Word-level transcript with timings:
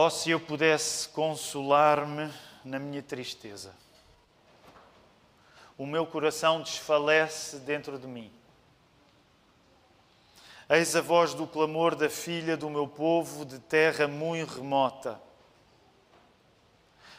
Oh, 0.00 0.10
se 0.10 0.30
eu 0.30 0.38
pudesse 0.38 1.08
consolar-me 1.08 2.32
na 2.64 2.78
minha 2.78 3.02
tristeza. 3.02 3.74
O 5.76 5.84
meu 5.84 6.06
coração 6.06 6.62
desfalece 6.62 7.58
dentro 7.58 7.98
de 7.98 8.06
mim. 8.06 8.30
Eis 10.70 10.94
a 10.94 11.00
voz 11.00 11.34
do 11.34 11.48
clamor 11.48 11.96
da 11.96 12.08
filha 12.08 12.56
do 12.56 12.70
meu 12.70 12.86
povo 12.86 13.44
de 13.44 13.58
terra 13.58 14.06
muito 14.06 14.54
remota. 14.54 15.20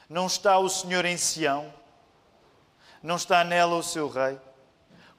Não 0.07 0.27
está 0.27 0.57
o 0.57 0.70
Senhor 0.70 1.04
em 1.04 1.18
Sião? 1.18 1.73
Não 3.04 3.18
está 3.18 3.43
nela 3.43 3.75
o 3.75 3.84
seu 3.84 4.07
rei? 4.07 4.39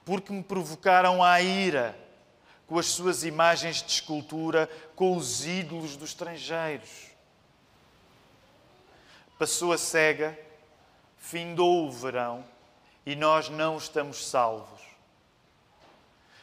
Porque 0.03 0.33
me 0.33 0.41
provocaram 0.41 1.23
a 1.23 1.39
ira 1.39 1.95
com 2.65 2.79
as 2.79 2.87
suas 2.87 3.23
imagens 3.23 3.83
de 3.83 3.91
escultura, 3.91 4.67
com 4.95 5.15
os 5.15 5.45
ídolos 5.45 5.95
dos 5.95 6.09
estrangeiros. 6.09 7.10
Passou 9.41 9.73
a 9.73 9.77
cega, 9.79 10.37
findou 11.17 11.87
o 11.87 11.91
verão 11.91 12.45
e 13.03 13.15
nós 13.15 13.49
não 13.49 13.75
estamos 13.75 14.29
salvos. 14.29 14.83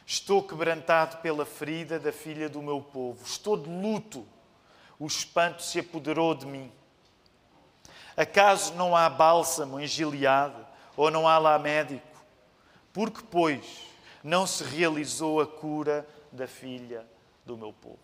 Estou 0.05 0.43
quebrantado 0.43 1.15
pela 1.19 1.45
ferida 1.45 1.97
da 1.97 2.11
filha 2.11 2.49
do 2.49 2.61
meu 2.61 2.81
povo. 2.81 3.25
Estou 3.25 3.55
de 3.55 3.69
luto. 3.69 4.27
O 4.99 5.07
espanto 5.07 5.63
se 5.63 5.79
apoderou 5.79 6.35
de 6.35 6.45
mim. 6.45 6.69
Acaso 8.17 8.73
não 8.73 8.93
há 8.93 9.09
bálsamo 9.09 9.79
em 9.79 9.87
Gileade 9.87 10.61
ou 10.97 11.09
não 11.09 11.25
há 11.25 11.37
lá 11.37 11.57
médico? 11.57 12.21
Porque, 12.91 13.23
pois, 13.31 13.63
não 14.21 14.45
se 14.45 14.61
realizou 14.61 15.39
a 15.39 15.47
cura 15.47 16.05
da 16.33 16.47
filha 16.47 17.05
do 17.45 17.55
meu 17.55 17.71
povo? 17.71 17.97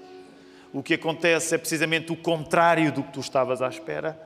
o 0.72 0.82
que 0.82 0.94
acontece 0.94 1.54
é 1.54 1.58
precisamente 1.58 2.12
o 2.12 2.16
contrário 2.16 2.92
do 2.92 3.02
que 3.02 3.12
tu 3.12 3.20
estavas 3.20 3.62
à 3.62 3.68
espera. 3.68 4.20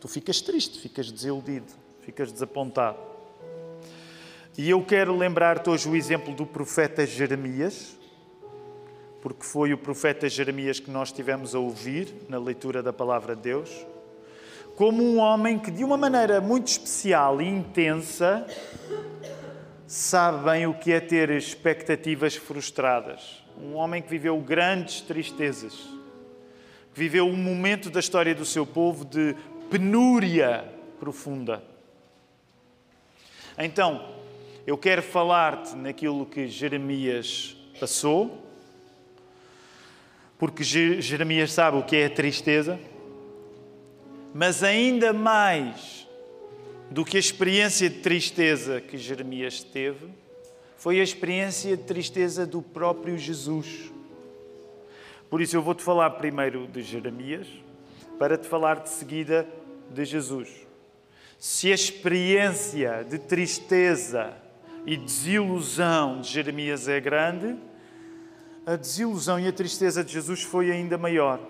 Tu 0.00 0.06
ficas 0.06 0.40
triste, 0.40 0.80
ficas 0.80 1.10
desiludido, 1.10 1.72
ficas 2.00 2.30
desapontado. 2.30 2.98
E 4.56 4.70
eu 4.70 4.82
quero 4.84 5.16
lembrar-te 5.16 5.68
hoje 5.68 5.88
o 5.88 5.96
exemplo 5.96 6.32
do 6.32 6.46
profeta 6.46 7.04
Jeremias, 7.04 7.96
porque 9.20 9.44
foi 9.44 9.72
o 9.72 9.78
profeta 9.78 10.28
Jeremias 10.28 10.78
que 10.78 10.90
nós 10.90 11.10
tivemos 11.10 11.54
a 11.54 11.58
ouvir 11.58 12.14
na 12.28 12.38
leitura 12.38 12.82
da 12.82 12.92
palavra 12.92 13.34
de 13.34 13.42
Deus, 13.42 13.70
como 14.76 15.02
um 15.02 15.18
homem 15.18 15.58
que, 15.58 15.70
de 15.70 15.82
uma 15.82 15.96
maneira 15.96 16.40
muito 16.40 16.68
especial 16.68 17.40
e 17.40 17.48
intensa, 17.48 18.46
sabe 19.94 20.44
bem 20.44 20.66
o 20.66 20.74
que 20.74 20.92
é 20.92 20.98
ter 20.98 21.30
expectativas 21.30 22.34
frustradas. 22.34 23.44
Um 23.56 23.76
homem 23.76 24.02
que 24.02 24.10
viveu 24.10 24.36
grandes 24.40 25.00
tristezas, 25.00 25.72
que 26.92 26.98
viveu 26.98 27.28
um 27.28 27.36
momento 27.36 27.88
da 27.90 28.00
história 28.00 28.34
do 28.34 28.44
seu 28.44 28.66
povo 28.66 29.04
de 29.04 29.36
penúria 29.70 30.64
profunda. 30.98 31.62
Então, 33.56 34.16
eu 34.66 34.76
quero 34.76 35.00
falar-te 35.00 35.76
naquilo 35.76 36.26
que 36.26 36.48
Jeremias 36.48 37.56
passou, 37.78 38.44
porque 40.36 40.64
Jeremias 40.64 41.52
sabe 41.52 41.76
o 41.76 41.84
que 41.84 41.94
é 41.94 42.06
a 42.06 42.10
tristeza, 42.10 42.80
mas 44.34 44.64
ainda 44.64 45.12
mais 45.12 46.03
do 46.94 47.04
que 47.04 47.16
a 47.16 47.20
experiência 47.20 47.90
de 47.90 47.98
tristeza 47.98 48.80
que 48.80 48.96
Jeremias 48.96 49.64
teve, 49.64 50.14
foi 50.76 51.00
a 51.00 51.02
experiência 51.02 51.76
de 51.76 51.82
tristeza 51.82 52.46
do 52.46 52.62
próprio 52.62 53.18
Jesus. 53.18 53.90
Por 55.28 55.40
isso 55.40 55.56
eu 55.56 55.60
vou-te 55.60 55.82
falar 55.82 56.08
primeiro 56.10 56.68
de 56.68 56.82
Jeremias, 56.82 57.48
para 58.16 58.38
te 58.38 58.46
falar 58.46 58.76
de 58.76 58.90
seguida 58.90 59.44
de 59.90 60.04
Jesus. 60.04 60.48
Se 61.36 61.72
a 61.72 61.74
experiência 61.74 63.02
de 63.02 63.18
tristeza 63.18 64.32
e 64.86 64.96
desilusão 64.96 66.20
de 66.20 66.28
Jeremias 66.28 66.86
é 66.86 67.00
grande, 67.00 67.56
a 68.64 68.76
desilusão 68.76 69.40
e 69.40 69.48
a 69.48 69.52
tristeza 69.52 70.04
de 70.04 70.12
Jesus 70.12 70.44
foi 70.44 70.70
ainda 70.70 70.96
maior. 70.96 71.40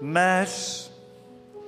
Mas 0.00 0.87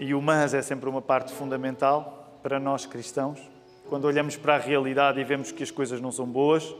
e 0.00 0.14
mas 0.14 0.54
é 0.54 0.62
sempre 0.62 0.88
uma 0.88 1.02
parte 1.02 1.30
fundamental 1.30 2.40
para 2.42 2.58
nós 2.58 2.86
cristãos. 2.86 3.38
Quando 3.86 4.06
olhamos 4.06 4.34
para 4.34 4.54
a 4.54 4.58
realidade 4.58 5.20
e 5.20 5.24
vemos 5.24 5.52
que 5.52 5.62
as 5.62 5.70
coisas 5.70 6.00
não 6.00 6.10
são 6.10 6.26
boas, 6.26 6.74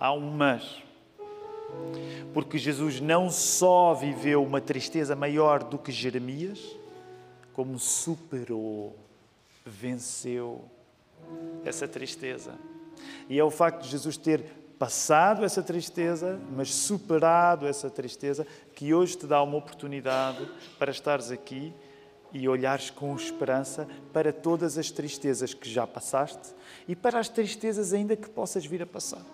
há 0.00 0.12
um 0.12 0.28
mas. 0.32 0.82
Porque 2.34 2.58
Jesus 2.58 3.00
não 3.00 3.30
só 3.30 3.94
viveu 3.94 4.42
uma 4.42 4.60
tristeza 4.60 5.14
maior 5.14 5.62
do 5.62 5.78
que 5.78 5.92
Jeremias, 5.92 6.76
como 7.52 7.78
superou, 7.78 8.96
venceu 9.64 10.64
essa 11.64 11.86
tristeza. 11.86 12.52
E 13.28 13.38
é 13.38 13.44
o 13.44 13.50
facto 13.50 13.82
de 13.82 13.90
Jesus 13.90 14.16
ter 14.16 14.42
passado 14.76 15.44
essa 15.44 15.62
tristeza, 15.62 16.40
mas 16.54 16.74
superado 16.74 17.64
essa 17.64 17.88
tristeza, 17.88 18.44
que 18.74 18.92
hoje 18.92 19.16
te 19.16 19.26
dá 19.26 19.40
uma 19.40 19.56
oportunidade 19.56 20.48
para 20.80 20.90
estares 20.90 21.30
aqui 21.30 21.72
e 22.32 22.48
olhares 22.48 22.90
com 22.90 23.14
esperança 23.14 23.88
para 24.12 24.32
todas 24.32 24.76
as 24.78 24.90
tristezas 24.90 25.54
que 25.54 25.68
já 25.68 25.86
passaste 25.86 26.54
e 26.86 26.94
para 26.94 27.18
as 27.18 27.28
tristezas 27.28 27.92
ainda 27.92 28.16
que 28.16 28.28
possas 28.28 28.64
vir 28.64 28.82
a 28.82 28.86
passar. 28.86 29.24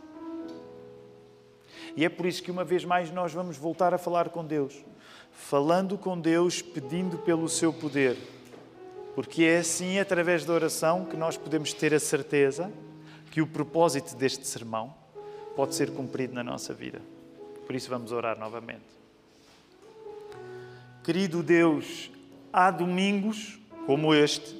E 1.96 2.04
é 2.04 2.08
por 2.08 2.26
isso 2.26 2.42
que 2.42 2.50
uma 2.50 2.64
vez 2.64 2.84
mais 2.84 3.10
nós 3.10 3.32
vamos 3.32 3.56
voltar 3.56 3.92
a 3.92 3.98
falar 3.98 4.30
com 4.30 4.44
Deus, 4.44 4.84
falando 5.32 5.98
com 5.98 6.18
Deus, 6.18 6.62
pedindo 6.62 7.18
pelo 7.18 7.48
seu 7.48 7.72
poder, 7.72 8.16
porque 9.14 9.44
é 9.44 9.58
assim, 9.58 9.98
através 9.98 10.44
da 10.44 10.54
oração, 10.54 11.04
que 11.04 11.16
nós 11.16 11.36
podemos 11.36 11.72
ter 11.72 11.92
a 11.92 12.00
certeza 12.00 12.72
que 13.30 13.42
o 13.42 13.46
propósito 13.46 14.16
deste 14.16 14.46
sermão 14.46 14.94
pode 15.54 15.74
ser 15.74 15.90
cumprido 15.90 16.34
na 16.34 16.42
nossa 16.42 16.72
vida. 16.72 17.00
Por 17.66 17.74
isso 17.74 17.90
vamos 17.90 18.10
orar 18.10 18.38
novamente. 18.38 18.84
Querido 21.04 21.42
Deus, 21.42 22.10
há 22.52 22.70
domingos 22.70 23.58
como 23.86 24.14
este, 24.14 24.54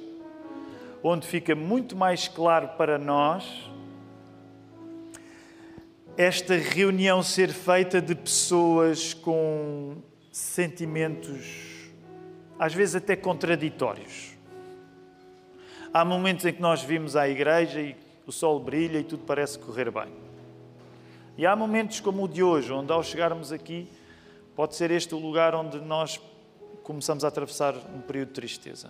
onde 1.03 1.27
fica 1.27 1.53
muito 1.53 1.95
mais 1.95 2.27
claro 2.27 2.69
para 2.69 2.97
nós 2.97 3.69
esta 6.15 6.55
reunião 6.55 7.23
ser 7.23 7.49
feita 7.49 8.01
de 8.01 8.13
pessoas 8.13 9.13
com 9.13 9.97
sentimentos, 10.31 11.89
às 12.57 12.73
vezes 12.73 12.95
até 12.95 13.15
contraditórios. 13.15 14.33
Há 15.91 16.05
momentos 16.05 16.45
em 16.45 16.53
que 16.53 16.61
nós 16.61 16.83
vimos 16.83 17.15
à 17.15 17.27
igreja 17.27 17.81
e 17.81 17.95
o 18.25 18.31
sol 18.31 18.59
brilha 18.59 18.99
e 18.99 19.03
tudo 19.03 19.23
parece 19.25 19.57
correr 19.59 19.91
bem. 19.91 20.11
E 21.37 21.45
há 21.45 21.55
momentos 21.55 21.99
como 21.99 22.23
o 22.23 22.27
de 22.27 22.43
hoje, 22.43 22.71
onde 22.71 22.91
ao 22.91 23.03
chegarmos 23.03 23.51
aqui, 23.51 23.87
pode 24.55 24.75
ser 24.75 24.91
este 24.91 25.15
o 25.15 25.19
lugar 25.19 25.55
onde 25.55 25.79
nós 25.81 26.19
começamos 26.83 27.23
a 27.23 27.29
atravessar 27.29 27.75
um 27.95 28.01
período 28.01 28.27
de 28.27 28.33
tristeza. 28.33 28.89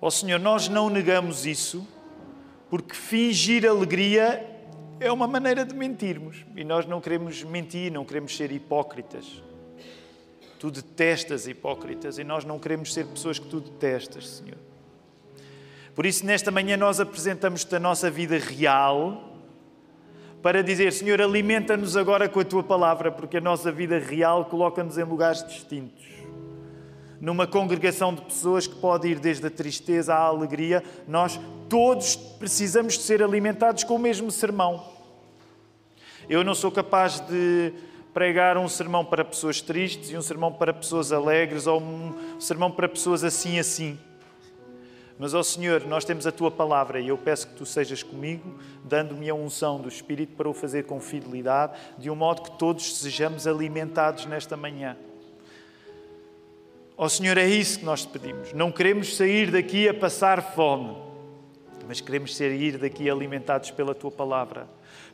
Ó 0.00 0.06
oh, 0.06 0.10
Senhor, 0.10 0.40
nós 0.40 0.68
não 0.68 0.88
negamos 0.88 1.44
isso, 1.44 1.86
porque 2.70 2.94
fingir 2.94 3.68
alegria 3.68 4.46
é 4.98 5.12
uma 5.12 5.26
maneira 5.26 5.64
de 5.64 5.74
mentirmos. 5.74 6.44
E 6.56 6.64
nós 6.64 6.86
não 6.86 7.00
queremos 7.00 7.42
mentir, 7.42 7.92
não 7.92 8.04
queremos 8.04 8.36
ser 8.36 8.50
hipócritas. 8.50 9.42
Tu 10.58 10.70
detestas 10.70 11.46
hipócritas 11.46 12.18
e 12.18 12.24
nós 12.24 12.44
não 12.44 12.58
queremos 12.58 12.92
ser 12.92 13.06
pessoas 13.06 13.38
que 13.38 13.46
tu 13.46 13.60
detestas, 13.60 14.28
Senhor. 14.28 14.58
Por 15.94 16.06
isso, 16.06 16.24
nesta 16.24 16.50
manhã, 16.50 16.76
nós 16.76 17.00
apresentamos-te 17.00 17.74
a 17.74 17.78
nossa 17.80 18.10
vida 18.10 18.38
real 18.38 19.30
para 20.42 20.62
dizer: 20.62 20.92
Senhor, 20.92 21.20
alimenta-nos 21.20 21.96
agora 21.96 22.28
com 22.28 22.40
a 22.40 22.44
tua 22.44 22.62
palavra, 22.62 23.10
porque 23.10 23.38
a 23.38 23.40
nossa 23.40 23.72
vida 23.72 23.98
real 23.98 24.44
coloca-nos 24.46 24.96
em 24.96 25.04
lugares 25.04 25.46
distintos. 25.46 26.19
Numa 27.20 27.46
congregação 27.46 28.14
de 28.14 28.22
pessoas 28.22 28.66
que 28.66 28.76
pode 28.76 29.08
ir 29.08 29.18
desde 29.18 29.46
a 29.46 29.50
tristeza 29.50 30.14
à 30.14 30.20
alegria, 30.20 30.82
nós 31.06 31.38
todos 31.68 32.16
precisamos 32.16 32.94
de 32.94 33.02
ser 33.02 33.22
alimentados 33.22 33.84
com 33.84 33.96
o 33.96 33.98
mesmo 33.98 34.30
sermão. 34.30 34.82
Eu 36.28 36.42
não 36.42 36.54
sou 36.54 36.70
capaz 36.70 37.20
de 37.20 37.72
pregar 38.14 38.56
um 38.56 38.68
sermão 38.68 39.04
para 39.04 39.24
pessoas 39.24 39.60
tristes 39.60 40.10
e 40.10 40.16
um 40.16 40.22
sermão 40.22 40.52
para 40.52 40.72
pessoas 40.72 41.12
alegres 41.12 41.66
ou 41.66 41.80
um 41.80 42.40
sermão 42.40 42.70
para 42.70 42.88
pessoas 42.88 43.22
assim 43.22 43.58
assim. 43.58 43.98
Mas, 45.18 45.34
ó 45.34 45.42
Senhor, 45.42 45.86
nós 45.86 46.02
temos 46.06 46.26
a 46.26 46.32
tua 46.32 46.50
palavra 46.50 46.98
e 46.98 47.08
eu 47.08 47.18
peço 47.18 47.48
que 47.48 47.54
tu 47.54 47.66
sejas 47.66 48.02
comigo, 48.02 48.58
dando-me 48.82 49.28
a 49.28 49.34
unção 49.34 49.78
do 49.78 49.86
Espírito 49.86 50.34
para 50.34 50.48
o 50.48 50.54
fazer 50.54 50.84
com 50.84 50.98
fidelidade, 50.98 51.78
de 51.98 52.08
um 52.08 52.16
modo 52.16 52.40
que 52.40 52.52
todos 52.52 52.96
sejamos 52.96 53.46
alimentados 53.46 54.24
nesta 54.24 54.56
manhã. 54.56 54.96
Ó 57.02 57.08
Senhor, 57.08 57.38
é 57.38 57.46
isso 57.46 57.78
que 57.78 57.84
nós 57.86 58.04
te 58.04 58.08
pedimos. 58.08 58.52
Não 58.52 58.70
queremos 58.70 59.16
sair 59.16 59.50
daqui 59.50 59.88
a 59.88 59.94
passar 59.94 60.52
fome, 60.52 60.94
mas 61.88 61.98
queremos 61.98 62.36
sair 62.36 62.76
daqui 62.76 63.08
alimentados 63.08 63.70
pela 63.70 63.94
tua 63.94 64.10
palavra. 64.10 64.68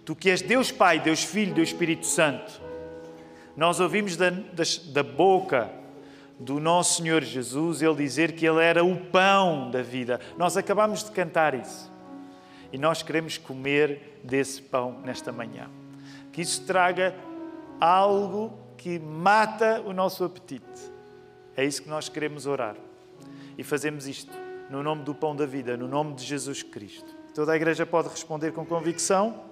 Tu 0.05 0.17
que 0.17 0.29
és 0.29 0.43
Deus 0.43 0.73
Pai, 0.73 0.99
Deus 0.99 1.23
Filho, 1.23 1.55
Deus 1.55 1.69
Espírito 1.69 2.05
Santo. 2.05 2.61
Nós 3.57 3.79
ouvimos 3.79 4.17
da, 4.17 4.31
da, 4.31 4.65
da 4.87 5.03
boca 5.05 5.71
do 6.41 6.59
nosso 6.59 7.01
Senhor 7.01 7.23
Jesus, 7.23 7.81
ele 7.81 7.95
dizer 7.95 8.33
que 8.33 8.45
ele 8.45 8.65
era 8.65 8.85
o 8.85 8.97
pão 8.97 9.71
da 9.71 9.81
vida. 9.81 10.21
Nós 10.37 10.57
acabamos 10.57 11.05
de 11.05 11.13
cantar 11.13 11.55
isso. 11.55 11.89
E 12.73 12.79
nós 12.79 13.05
queremos 13.05 13.39
comer 13.39 14.21
desse 14.25 14.61
pão 14.61 15.01
nesta 15.05 15.31
manhã. 15.31 15.71
Que 16.33 16.43
isso 16.43 16.67
traga 16.67 17.15
algo 17.81 18.53
que 18.77 18.99
mata 18.99 19.81
o 19.87 19.93
nosso 19.93 20.25
apetite. 20.25 20.96
É 21.57 21.65
isso 21.65 21.83
que 21.83 21.89
nós 21.89 22.09
queremos 22.09 22.47
orar. 22.47 22.77
E 23.57 23.65
fazemos 23.65 24.07
isto 24.07 24.33
no 24.69 24.83
nome 24.83 25.05
do 25.05 25.15
pão 25.15 25.35
da 25.35 25.47
vida, 25.47 25.77
no 25.77 25.89
nome 25.89 26.15
de 26.15 26.25
Jesus 26.25 26.63
Cristo. 26.63 27.17
Toda 27.35 27.53
a 27.53 27.57
igreja 27.57 27.87
pode 27.87 28.09
responder 28.09 28.53
com 28.53 28.65
convicção? 28.65 29.43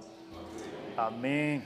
Amém. 0.96 1.62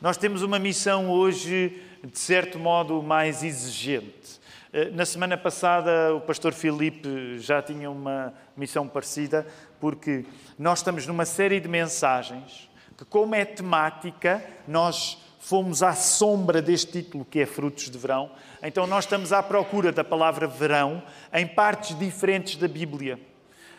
Nós 0.00 0.16
temos 0.16 0.42
uma 0.42 0.58
missão 0.58 1.08
hoje 1.10 1.80
de 2.02 2.18
certo 2.18 2.58
modo, 2.58 3.02
mais 3.02 3.42
exigente. 3.42 4.40
Eh, 4.72 4.90
na 4.90 5.04
semana 5.04 5.36
passada, 5.36 6.14
o 6.14 6.20
pastor 6.20 6.52
Filipe 6.52 7.38
já 7.38 7.62
tinha 7.62 7.90
uma 7.90 8.32
missão 8.56 8.88
parecida, 8.88 9.46
porque 9.78 10.24
nós 10.58 10.78
estamos 10.78 11.06
numa 11.06 11.24
série 11.24 11.60
de 11.60 11.68
mensagens 11.68 12.70
que, 12.96 13.04
como 13.04 13.34
é 13.34 13.44
temática, 13.44 14.42
nós 14.66 15.18
fomos 15.40 15.82
à 15.82 15.94
sombra 15.94 16.62
deste 16.62 16.92
título 17.02 17.24
que 17.24 17.40
é 17.40 17.46
Frutos 17.46 17.90
de 17.90 17.98
Verão. 17.98 18.30
Então, 18.62 18.86
nós 18.86 19.04
estamos 19.04 19.32
à 19.32 19.42
procura 19.42 19.90
da 19.90 20.04
palavra 20.04 20.46
verão 20.46 21.02
em 21.32 21.46
partes 21.46 21.98
diferentes 21.98 22.56
da 22.56 22.68
Bíblia. 22.68 23.18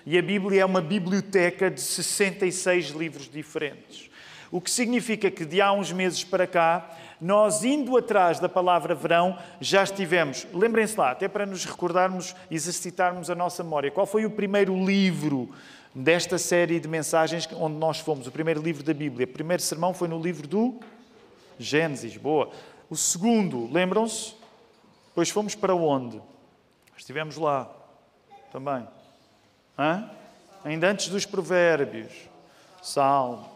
E 0.05 0.17
a 0.17 0.21
Bíblia 0.21 0.63
é 0.63 0.65
uma 0.65 0.81
biblioteca 0.81 1.69
de 1.69 1.79
66 1.79 2.89
livros 2.89 3.29
diferentes. 3.29 4.09
O 4.51 4.59
que 4.59 4.71
significa 4.71 5.29
que 5.31 5.45
de 5.45 5.61
há 5.61 5.71
uns 5.71 5.93
meses 5.93 6.23
para 6.23 6.47
cá 6.47 6.89
nós 7.21 7.63
indo 7.63 7.95
atrás 7.95 8.39
da 8.39 8.49
palavra 8.49 8.95
verão, 8.95 9.37
já 9.59 9.83
estivemos. 9.83 10.47
Lembrem-se 10.51 10.97
lá, 10.97 11.11
até 11.11 11.27
para 11.27 11.45
nos 11.45 11.63
recordarmos, 11.63 12.35
exercitarmos 12.49 13.29
a 13.29 13.35
nossa 13.35 13.63
memória. 13.63 13.91
Qual 13.91 14.07
foi 14.07 14.25
o 14.25 14.31
primeiro 14.31 14.75
livro 14.83 15.47
desta 15.93 16.39
série 16.39 16.79
de 16.79 16.87
mensagens 16.87 17.47
onde 17.53 17.75
nós 17.75 17.99
fomos? 17.99 18.25
O 18.25 18.31
primeiro 18.31 18.59
livro 18.59 18.81
da 18.83 18.93
Bíblia. 18.93 19.25
O 19.25 19.29
primeiro 19.29 19.61
sermão 19.61 19.93
foi 19.93 20.07
no 20.07 20.19
livro 20.19 20.47
do 20.47 20.79
Gênesis. 21.59 22.17
Boa. 22.17 22.49
O 22.89 22.95
segundo, 22.95 23.71
lembram-se? 23.71 24.33
Depois 25.07 25.29
fomos 25.29 25.55
para 25.55 25.75
onde? 25.75 26.21
Estivemos 26.97 27.37
lá 27.37 27.69
também. 28.51 28.87
Hã? 29.77 30.09
Ainda 30.63 30.89
antes 30.89 31.09
dos 31.09 31.25
provérbios, 31.25 32.11
salmos. 32.81 33.47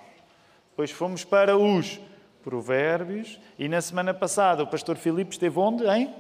Depois 0.72 0.92
fomos 0.92 1.24
para 1.24 1.58
os 1.58 2.00
Provérbios. 2.46 3.40
E 3.58 3.68
na 3.68 3.82
semana 3.82 4.14
passada 4.14 4.62
o 4.62 4.68
pastor 4.68 4.98
Filipe 4.98 5.32
esteve 5.32 5.58
onde? 5.58 5.84
Em 5.88 6.14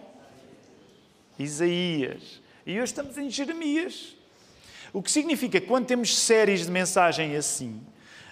Isaías. 1.38 2.42
E 2.66 2.74
hoje 2.74 2.86
estamos 2.86 3.16
em 3.16 3.30
Jeremias. 3.30 4.16
O 4.92 5.04
que 5.04 5.12
significa 5.12 5.62
que 5.62 5.68
quando 5.68 5.86
temos 5.86 6.18
séries 6.18 6.66
de 6.66 6.72
mensagem 6.72 7.36
assim, 7.36 7.80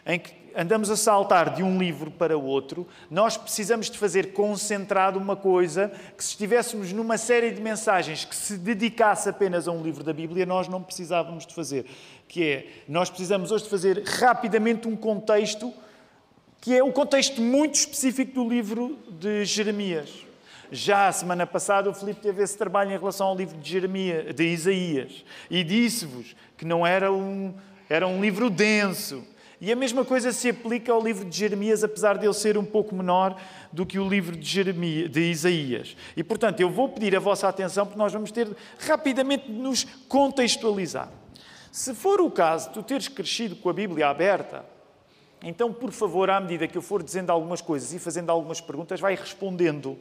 em 0.08 0.18
que 0.20 0.34
andamos 0.56 0.90
a 0.90 0.96
saltar 0.96 1.54
de 1.54 1.64
um 1.64 1.78
livro 1.78 2.12
para 2.12 2.38
o 2.38 2.44
outro, 2.44 2.88
nós 3.10 3.38
precisamos 3.38 3.90
de 3.90 3.98
fazer 3.98 4.34
concentrado 4.34 5.20
uma 5.20 5.36
coisa 5.36 5.92
que 6.18 6.24
se 6.24 6.32
estivéssemos 6.32 6.92
numa 6.92 7.18
série 7.18 7.52
de 7.52 7.62
mensagens 7.62 8.26
que 8.26 8.36
se 8.36 8.58
dedicasse 8.58 9.30
apenas 9.30 9.68
a 9.68 9.72
um 9.72 9.82
livro 9.82 10.04
da 10.04 10.14
Bíblia, 10.14 10.46
nós 10.46 10.68
não 10.68 10.82
precisávamos 10.82 11.46
de 11.46 11.54
fazer. 11.54 11.86
Que 12.28 12.44
é, 12.44 12.68
nós 12.88 13.10
precisamos 13.10 13.52
hoje 13.52 13.66
de 13.66 13.70
fazer 13.70 14.04
rapidamente 14.06 14.88
um 14.88 14.96
contexto 14.96 15.74
que 16.64 16.78
é 16.78 16.82
um 16.82 16.94
contexto 16.94 17.42
muito 17.42 17.76
específico 17.76 18.36
do 18.36 18.50
livro 18.50 18.98
de 19.10 19.44
Jeremias. 19.44 20.10
Já 20.72 21.10
a 21.10 21.12
semana 21.12 21.46
passada 21.46 21.90
o 21.90 21.94
Filipe 21.94 22.22
teve 22.22 22.42
esse 22.42 22.58
trabalho 22.58 22.90
em 22.92 22.98
relação 22.98 23.28
ao 23.28 23.36
livro 23.36 23.58
de, 23.58 23.70
Jeremias, 23.70 24.34
de 24.34 24.46
Isaías 24.46 25.26
e 25.50 25.62
disse-vos 25.62 26.34
que 26.58 26.64
não 26.64 26.88
era 26.88 27.12
um, 27.12 27.54
era 27.90 28.08
um 28.08 28.22
livro 28.22 28.50
denso. 28.50 29.28
E 29.66 29.72
a 29.72 29.78
mesma 29.78 30.04
coisa 30.04 30.34
se 30.34 30.50
aplica 30.50 30.92
ao 30.92 31.02
livro 31.02 31.24
de 31.24 31.38
Jeremias, 31.38 31.86
apesar 31.86 32.18
de 32.18 32.26
ele 32.26 32.34
ser 32.34 32.58
um 32.58 32.66
pouco 32.66 32.94
menor 32.94 33.42
do 33.72 33.86
que 33.86 33.98
o 33.98 34.06
livro 34.06 34.36
de, 34.36 34.46
Jeremias, 34.46 35.10
de 35.10 35.22
Isaías. 35.22 35.96
E, 36.18 36.22
portanto, 36.22 36.60
eu 36.60 36.70
vou 36.70 36.90
pedir 36.90 37.16
a 37.16 37.20
vossa 37.22 37.48
atenção, 37.48 37.86
porque 37.86 37.98
nós 37.98 38.12
vamos 38.12 38.30
ter 38.30 38.54
rapidamente 38.78 39.46
de 39.46 39.54
nos 39.54 39.86
contextualizar. 40.10 41.10
Se 41.72 41.94
for 41.94 42.20
o 42.20 42.30
caso 42.30 42.68
de 42.68 42.74
tu 42.74 42.84
teres 42.84 43.08
crescido 43.08 43.56
com 43.56 43.70
a 43.70 43.74
Bíblia 43.74 44.10
aberta, 44.10 44.66
então, 45.42 45.72
por 45.72 45.94
favor, 45.94 46.30
à 46.30 46.42
medida 46.42 46.68
que 46.68 46.78
eu 46.78 46.82
for 46.82 47.02
dizendo 47.02 47.30
algumas 47.30 47.62
coisas 47.62 47.94
e 47.94 48.00
fazendo 48.00 48.32
algumas 48.32 48.60
perguntas, 48.60 49.00
vai 49.00 49.16
respondendo. 49.16 49.98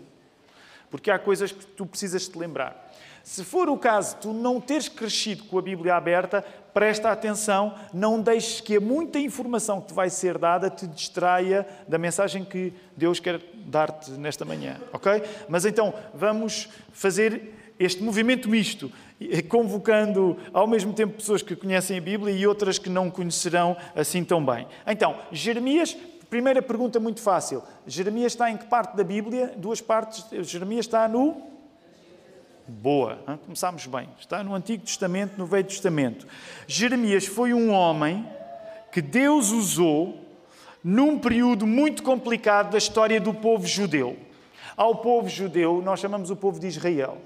Porque 0.90 1.09
há 1.09 1.21
coisas 1.21 1.52
que 1.52 1.64
tu 1.64 1.87
precisas 1.87 2.26
te 2.26 2.37
lembrar. 2.37 2.92
Se 3.23 3.45
for 3.45 3.69
o 3.69 3.78
caso 3.78 4.16
de 4.16 4.23
tu 4.23 4.33
não 4.33 4.61
teres 4.61 4.88
crescido 4.88 5.45
com 5.45 5.57
a 5.57 5.62
Bíblia 5.62 5.95
aberta, 5.95 6.45
presta 6.73 7.11
atenção, 7.11 7.75
não 7.93 8.21
deixes 8.21 8.61
que 8.61 8.76
a 8.76 8.81
muita 8.81 9.19
informação 9.19 9.81
que 9.81 9.88
te 9.88 9.95
vai 9.95 10.09
ser 10.11 10.38
dada 10.38 10.71
te 10.71 10.87
distraia 10.87 11.67
da 11.87 11.99
mensagem 11.99 12.45
que 12.45 12.73
Deus 12.97 13.21
quer 13.21 13.41
dar-te 13.67 14.11
nesta 14.12 14.45
manhã, 14.45 14.81
ok? 14.93 15.23
Mas 15.49 15.64
então, 15.64 15.93
vamos 16.14 16.69
fazer 16.93 17.55
este 17.79 18.02
movimento 18.02 18.49
misto, 18.49 18.93
convocando 19.49 20.37
ao 20.52 20.67
mesmo 20.67 20.93
tempo 20.93 21.14
pessoas 21.14 21.43
que 21.43 21.57
conhecem 21.57 21.99
a 21.99 22.00
Bíblia 22.00 22.35
e 22.35 22.47
outras 22.47 22.79
que 22.79 22.88
não 22.88 23.11
conhecerão 23.11 23.76
assim 23.95 24.25
tão 24.25 24.45
bem. 24.45 24.67
Então, 24.87 25.17
Jeremias, 25.31 25.97
primeira 26.31 26.62
pergunta 26.62 26.99
muito 26.99 27.21
fácil. 27.21 27.62
Jeremias 27.87 28.33
está 28.33 28.50
em 28.50 28.57
que 28.57 28.67
parte 28.67 28.97
da 28.97 29.05
Bíblia? 29.05 29.52
Duas 29.57 29.81
partes. 29.81 30.25
Jeremias 30.49 30.87
está 30.87 31.07
no. 31.07 31.51
Boa, 32.69 33.16
começámos 33.45 33.87
bem. 33.87 34.09
Está 34.21 34.45
no 34.45 34.54
Antigo 34.54 34.85
Testamento, 34.85 35.37
no 35.37 35.47
Velho 35.47 35.66
Testamento. 35.66 36.28
Jeremias 36.69 37.26
foi 37.26 37.52
um 37.52 37.73
homem 37.73 38.25
que 38.92 39.02
Deus 39.02 39.50
usou 39.50 40.25
num 40.83 41.19
período 41.19 41.66
muito 41.66 42.04
complicado 42.04 42.71
da 42.71 42.78
história 42.78 43.21
do 43.21 43.35
povo 43.35 43.66
judeu. 43.66 44.16
Ao 44.76 44.95
povo 44.97 45.28
judeu, 45.28 45.83
nós 45.83 45.99
chamamos 45.99 46.31
o 46.31 46.37
povo 46.37 46.61
de 46.61 46.69
Israel. 46.69 47.19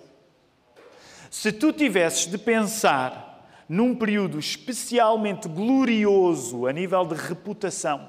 Se 1.31 1.53
tu 1.53 1.71
tivesses 1.71 2.27
de 2.27 2.39
pensar 2.39 3.47
num 3.69 3.95
período 3.95 4.39
especialmente 4.39 5.49
glorioso 5.49 6.67
a 6.67 6.73
nível 6.73 7.05
de 7.05 7.15
reputação, 7.15 8.09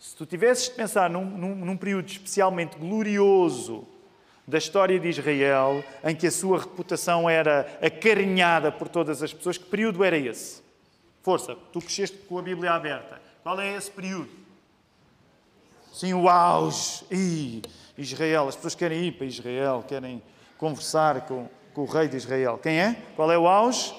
Se 0.00 0.16
tu 0.16 0.26
tivesses 0.26 0.64
de 0.64 0.72
pensar 0.72 1.08
num, 1.08 1.24
num, 1.24 1.54
num 1.54 1.76
período 1.76 2.08
especialmente 2.08 2.76
glorioso 2.76 3.86
da 4.46 4.58
história 4.58 4.98
de 4.98 5.08
Israel, 5.08 5.84
em 6.04 6.14
que 6.14 6.26
a 6.26 6.30
sua 6.30 6.60
reputação 6.60 7.28
era 7.28 7.78
acarinhada 7.80 8.72
por 8.72 8.88
todas 8.88 9.22
as 9.22 9.32
pessoas, 9.32 9.56
que 9.56 9.64
período 9.64 10.02
era 10.02 10.16
esse? 10.16 10.62
Força, 11.22 11.56
tu 11.72 11.80
cresceste 11.80 12.16
com 12.28 12.38
a 12.38 12.42
Bíblia 12.42 12.72
aberta. 12.72 13.20
Qual 13.42 13.60
é 13.60 13.76
esse 13.76 13.90
período? 13.90 14.28
Sim, 15.92 16.14
o 16.14 16.28
auge. 16.28 17.04
Ih, 17.10 17.62
Israel, 17.96 18.48
as 18.48 18.56
pessoas 18.56 18.74
querem 18.74 19.04
ir 19.04 19.12
para 19.12 19.26
Israel, 19.26 19.84
querem 19.86 20.22
conversar 20.58 21.26
com, 21.26 21.48
com 21.74 21.82
o 21.82 21.86
rei 21.86 22.08
de 22.08 22.16
Israel. 22.16 22.58
Quem 22.58 22.80
é? 22.80 22.96
Qual 23.14 23.30
é 23.30 23.38
o 23.38 23.46
auge? 23.46 23.94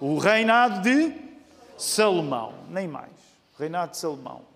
O 0.00 0.18
reinado 0.18 0.82
de 0.82 1.14
Salomão, 1.76 2.54
nem 2.68 2.88
mais. 2.88 3.12
O 3.54 3.60
reinado 3.60 3.92
de 3.92 3.98
Salomão. 3.98 4.53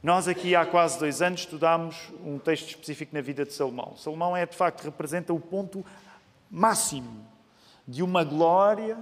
Nós 0.00 0.28
aqui 0.28 0.54
há 0.54 0.64
quase 0.64 0.96
dois 0.96 1.20
anos 1.20 1.40
estudámos 1.40 1.96
um 2.24 2.38
texto 2.38 2.68
específico 2.68 3.12
na 3.14 3.20
vida 3.20 3.44
de 3.44 3.52
Salomão. 3.52 3.96
Salomão 3.96 4.36
é 4.36 4.46
de 4.46 4.56
facto 4.56 4.84
representa 4.84 5.32
o 5.32 5.40
ponto 5.40 5.84
máximo 6.48 7.26
de 7.86 8.02
uma 8.02 8.22
glória 8.22 8.96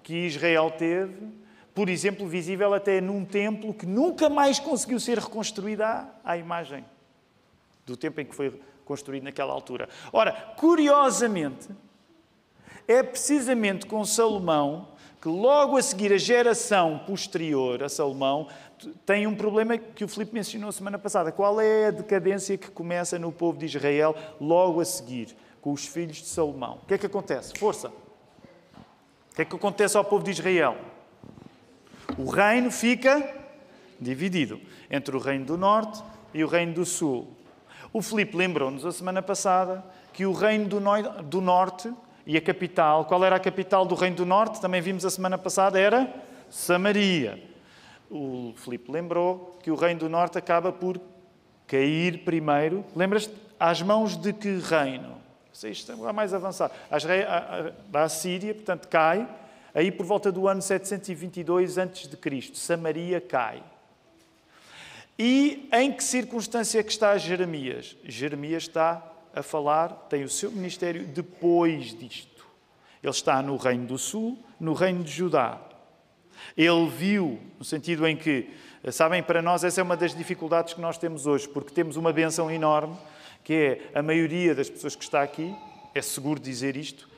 que 0.00 0.14
Israel 0.14 0.70
teve, 0.70 1.28
por 1.74 1.88
exemplo, 1.88 2.26
visível 2.28 2.72
até 2.72 3.00
num 3.00 3.24
templo 3.24 3.74
que 3.74 3.84
nunca 3.84 4.28
mais 4.28 4.60
conseguiu 4.60 5.00
ser 5.00 5.18
reconstruído 5.18 5.82
à, 5.82 6.36
imagem 6.36 6.84
do 7.84 7.96
tempo 7.96 8.20
em 8.20 8.24
que 8.24 8.34
foi 8.34 8.60
construído 8.84 9.24
naquela 9.24 9.52
altura. 9.52 9.88
Ora, 10.12 10.32
curiosamente, 10.56 11.68
é 12.86 13.02
precisamente 13.02 13.86
com 13.86 14.04
Salomão 14.04 14.88
que 15.20 15.28
logo 15.28 15.76
a 15.76 15.82
seguir 15.82 16.12
a 16.12 16.18
geração 16.18 17.00
posterior 17.00 17.82
a 17.82 17.88
Salomão 17.88 18.48
tem 19.04 19.26
um 19.26 19.34
problema 19.34 19.76
que 19.76 20.04
o 20.04 20.08
Filipe 20.08 20.34
mencionou 20.34 20.70
semana 20.72 20.98
passada. 20.98 21.32
Qual 21.32 21.60
é 21.60 21.86
a 21.86 21.90
decadência 21.90 22.56
que 22.56 22.70
começa 22.70 23.18
no 23.18 23.32
povo 23.32 23.58
de 23.58 23.66
Israel 23.66 24.14
logo 24.40 24.80
a 24.80 24.84
seguir, 24.84 25.36
com 25.60 25.72
os 25.72 25.86
filhos 25.86 26.18
de 26.18 26.26
Salomão? 26.26 26.78
O 26.82 26.86
que 26.86 26.94
é 26.94 26.98
que 26.98 27.06
acontece? 27.06 27.52
Força! 27.58 27.88
O 27.88 29.34
que 29.34 29.42
é 29.42 29.44
que 29.44 29.54
acontece 29.54 29.96
ao 29.96 30.04
povo 30.04 30.24
de 30.24 30.30
Israel? 30.30 30.76
O 32.16 32.28
reino 32.30 32.70
fica 32.70 33.34
dividido 34.00 34.60
entre 34.90 35.16
o 35.16 35.18
reino 35.18 35.44
do 35.44 35.56
norte 35.56 36.02
e 36.32 36.42
o 36.42 36.48
reino 36.48 36.74
do 36.74 36.84
sul. 36.84 37.28
O 37.92 38.02
Filipe 38.02 38.36
lembrou-nos 38.36 38.84
a 38.84 38.92
semana 38.92 39.22
passada 39.22 39.84
que 40.12 40.26
o 40.26 40.32
reino 40.32 40.68
do, 40.68 40.80
no 40.80 41.22
do 41.22 41.40
norte 41.40 41.92
e 42.26 42.36
a 42.36 42.40
capital, 42.40 43.04
qual 43.04 43.24
era 43.24 43.36
a 43.36 43.40
capital 43.40 43.86
do 43.86 43.94
reino 43.94 44.16
do 44.16 44.26
norte? 44.26 44.60
Também 44.60 44.80
vimos 44.80 45.04
a 45.04 45.10
semana 45.10 45.38
passada, 45.38 45.78
era 45.78 46.12
Samaria 46.50 47.47
o 48.10 48.54
Filipe 48.56 48.90
lembrou 48.90 49.58
que 49.62 49.70
o 49.70 49.74
reino 49.74 50.00
do 50.00 50.08
norte 50.08 50.38
acaba 50.38 50.72
por 50.72 51.00
cair 51.66 52.24
primeiro. 52.24 52.84
Lembras-te? 52.96 53.34
Às 53.58 53.82
mãos 53.82 54.16
de 54.16 54.32
que 54.32 54.58
reino? 54.58 55.18
Isto 55.64 55.92
é 55.92 56.12
mais 56.12 56.32
avançado. 56.32 56.72
Da 57.88 58.04
Assíria, 58.04 58.54
portanto, 58.54 58.86
cai. 58.88 59.28
Aí 59.74 59.90
por 59.90 60.06
volta 60.06 60.30
do 60.30 60.48
ano 60.48 60.62
722 60.62 61.78
a.C., 61.78 62.08
Samaria 62.54 63.20
cai. 63.20 63.62
E 65.18 65.68
em 65.72 65.92
que 65.92 66.02
circunstância 66.02 66.78
é 66.78 66.82
que 66.82 66.92
está 66.92 67.18
Jeremias? 67.18 67.96
Jeremias 68.04 68.62
está 68.62 69.04
a 69.34 69.42
falar, 69.42 69.88
tem 70.08 70.22
o 70.22 70.28
seu 70.28 70.50
ministério 70.50 71.04
depois 71.06 71.92
disto. 71.92 72.46
Ele 73.02 73.10
está 73.10 73.42
no 73.42 73.56
reino 73.56 73.86
do 73.86 73.98
sul, 73.98 74.38
no 74.58 74.72
reino 74.74 75.02
de 75.02 75.10
Judá. 75.10 75.60
Ele 76.56 76.88
viu, 76.88 77.38
no 77.58 77.64
sentido 77.64 78.06
em 78.06 78.16
que, 78.16 78.50
sabem, 78.90 79.22
para 79.22 79.42
nós 79.42 79.64
essa 79.64 79.80
é 79.80 79.84
uma 79.84 79.96
das 79.96 80.14
dificuldades 80.14 80.74
que 80.74 80.80
nós 80.80 80.98
temos 80.98 81.26
hoje, 81.26 81.48
porque 81.48 81.72
temos 81.72 81.96
uma 81.96 82.12
benção 82.12 82.50
enorme, 82.50 82.96
que 83.44 83.54
é 83.54 83.98
a 83.98 84.02
maioria 84.02 84.54
das 84.54 84.68
pessoas 84.68 84.96
que 84.96 85.04
está 85.04 85.22
aqui, 85.22 85.54
é 85.94 86.02
seguro 86.02 86.38
dizer 86.40 86.76
isto, 86.76 87.08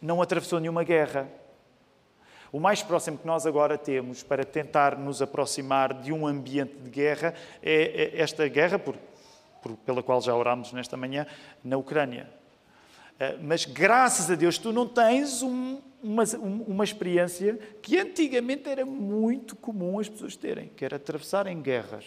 não 0.00 0.20
atravessou 0.20 0.60
nenhuma 0.60 0.84
guerra. 0.84 1.28
O 2.52 2.60
mais 2.60 2.82
próximo 2.82 3.18
que 3.18 3.26
nós 3.26 3.46
agora 3.46 3.76
temos 3.76 4.22
para 4.22 4.44
tentar 4.44 4.96
nos 4.96 5.20
aproximar 5.20 5.94
de 5.94 6.12
um 6.12 6.26
ambiente 6.26 6.76
de 6.76 6.90
guerra 6.90 7.34
é 7.62 8.12
esta 8.14 8.46
guerra, 8.46 8.78
por, 8.78 8.94
por, 9.62 9.76
pela 9.78 10.02
qual 10.02 10.20
já 10.20 10.34
orámos 10.34 10.72
nesta 10.72 10.96
manhã, 10.96 11.26
na 11.64 11.76
Ucrânia. 11.76 12.28
Eh, 13.18 13.38
mas 13.42 13.64
graças 13.64 14.30
a 14.30 14.34
Deus 14.34 14.58
tu 14.58 14.72
não 14.72 14.86
tens 14.86 15.42
um, 15.42 15.80
uma, 16.02 16.24
uma 16.66 16.84
experiência 16.84 17.58
que 17.80 17.98
antigamente 17.98 18.68
era 18.68 18.84
muito 18.84 19.56
comum 19.56 19.98
as 19.98 20.08
pessoas 20.08 20.36
terem, 20.36 20.70
que 20.76 20.84
era 20.84 20.96
atravessarem 20.96 21.60
guerras. 21.62 22.04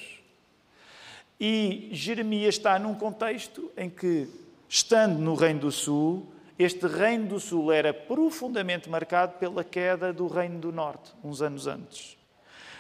E 1.40 1.90
Jeremias 1.92 2.56
está 2.56 2.80
num 2.80 2.96
contexto 2.96 3.72
em 3.78 3.90
que, 3.90 4.28
estando 4.68 5.20
no 5.20 5.36
Reino 5.36 5.62
do 5.62 5.72
Sul, 5.72 6.26
este 6.58 6.88
Reino 6.88 7.28
do 7.28 7.40
Sul 7.40 7.72
era 7.72 7.94
profundamente 7.94 8.90
marcado 8.90 9.38
pela 9.38 9.64
queda 9.64 10.12
do 10.12 10.28
Reino 10.28 10.60
do 10.60 10.72
Norte, 10.72 11.12
uns 11.24 11.42
anos 11.42 11.68
antes. 11.68 12.17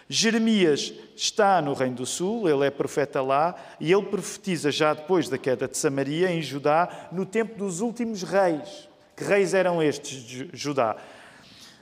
Jeremias 0.09 0.93
está 1.15 1.61
no 1.61 1.73
Reino 1.73 1.97
do 1.97 2.05
Sul, 2.05 2.49
ele 2.49 2.65
é 2.65 2.71
profeta 2.71 3.21
lá, 3.21 3.55
e 3.79 3.91
ele 3.91 4.05
profetiza 4.05 4.71
já 4.71 4.93
depois 4.93 5.27
da 5.27 5.37
queda 5.37 5.67
de 5.67 5.77
Samaria, 5.77 6.31
em 6.31 6.41
Judá, 6.41 7.09
no 7.11 7.25
tempo 7.25 7.57
dos 7.57 7.81
últimos 7.81 8.23
reis. 8.23 8.87
Que 9.15 9.23
reis 9.23 9.53
eram 9.53 9.81
estes 9.83 10.23
de 10.23 10.49
Judá? 10.53 10.95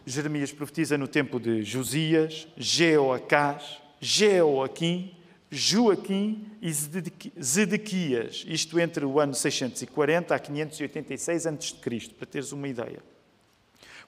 Jeremias 0.05 0.51
profetiza 0.51 0.97
no 0.97 1.07
tempo 1.07 1.39
de 1.39 1.63
Josias, 1.63 2.47
Jeoacás, 2.57 3.81
Jeoaquim, 3.99 5.15
Joaquim 5.51 6.45
e 6.61 6.71
Zedequias, 7.41 8.43
isto 8.47 8.79
entre 8.79 9.05
o 9.05 9.19
ano 9.19 9.33
640 9.33 10.35
a 10.35 10.39
586 10.39 11.47
a.C., 11.47 11.75
para 12.17 12.25
teres 12.25 12.51
uma 12.51 12.67
ideia. 12.67 12.99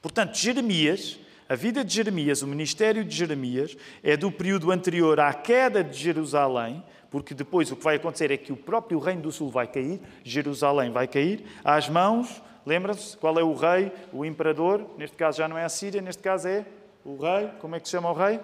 Portanto, 0.02 0.36
Jeremias 0.38 1.18
a 1.50 1.56
vida 1.56 1.84
de 1.84 1.94
Jeremias, 1.94 2.42
o 2.42 2.48
ministério 2.48 3.06
de 3.06 3.16
Jeremias, 3.16 3.78
é 4.04 4.18
do 4.18 4.32
período 4.32 4.72
anterior 4.72 5.20
à 5.20 5.34
queda 5.34 5.84
de 5.84 5.98
Jerusalém, 5.98 6.84
porque 7.10 7.34
depois 7.34 7.72
o 7.72 7.76
que 7.76 7.84
vai 7.84 7.96
acontecer 7.96 8.32
é 8.32 8.38
que 8.38 8.52
o 8.52 8.58
próprio 8.58 9.00
reino 9.00 9.22
do 9.22 9.32
sul 9.32 9.50
vai 9.50 9.66
cair, 9.66 10.02
Jerusalém 10.24 10.92
vai 10.92 11.08
cair, 11.08 11.46
às 11.64 11.88
mãos, 11.88 12.42
lembra-se 12.66 13.16
qual 13.16 13.40
é 13.40 13.44
o 13.44 13.54
rei, 13.54 13.92
o 14.12 14.26
imperador, 14.26 14.86
neste 14.98 15.16
caso 15.16 15.38
já 15.38 15.48
não 15.48 15.58
é 15.58 15.64
a 15.64 15.70
Síria, 15.70 16.02
neste 16.02 16.22
caso 16.22 16.48
é 16.48 16.66
o 17.06 17.16
rei, 17.16 17.50
como 17.60 17.76
é 17.76 17.80
que 17.80 17.88
se 17.88 17.94
chama 17.94 18.12
o 18.12 18.14
rei? 18.14 18.40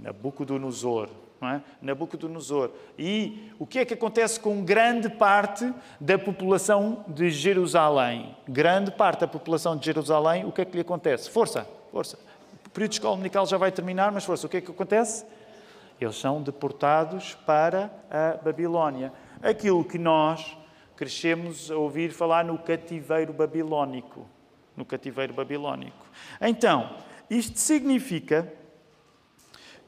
Nabucodonosor. 0.00 1.08
Não 1.40 1.48
é? 1.48 1.62
Nabucodonosor. 1.80 2.70
E 2.96 3.50
o 3.58 3.66
que 3.66 3.80
é 3.80 3.84
que 3.84 3.94
acontece 3.94 4.38
com 4.38 4.64
grande 4.64 5.08
parte 5.08 5.72
da 6.00 6.16
população 6.16 7.04
de 7.08 7.30
Jerusalém? 7.30 8.36
Grande 8.48 8.92
parte 8.92 9.20
da 9.20 9.28
população 9.28 9.76
de 9.76 9.84
Jerusalém, 9.84 10.44
o 10.44 10.52
que 10.52 10.60
é 10.60 10.64
que 10.64 10.76
lhe 10.76 10.82
acontece? 10.82 11.28
Força! 11.28 11.81
Força. 11.92 12.18
O 12.66 12.70
período 12.70 12.92
de 12.92 12.96
escola 12.96 13.16
dominical 13.16 13.46
já 13.46 13.58
vai 13.58 13.70
terminar, 13.70 14.10
mas 14.10 14.24
força, 14.24 14.46
o 14.46 14.48
que 14.48 14.56
é 14.56 14.60
que 14.62 14.70
acontece? 14.70 15.26
Eles 16.00 16.16
são 16.16 16.42
deportados 16.42 17.34
para 17.46 17.92
a 18.10 18.42
Babilónia. 18.42 19.12
Aquilo 19.42 19.84
que 19.84 19.98
nós 19.98 20.56
crescemos 20.96 21.70
a 21.70 21.76
ouvir 21.76 22.10
falar 22.10 22.46
no 22.46 22.58
cativeiro 22.58 23.34
babilónico. 23.34 24.26
No 24.74 24.86
cativeiro 24.86 25.34
babilónico. 25.34 26.06
Então, 26.40 26.96
isto 27.28 27.58
significa 27.58 28.50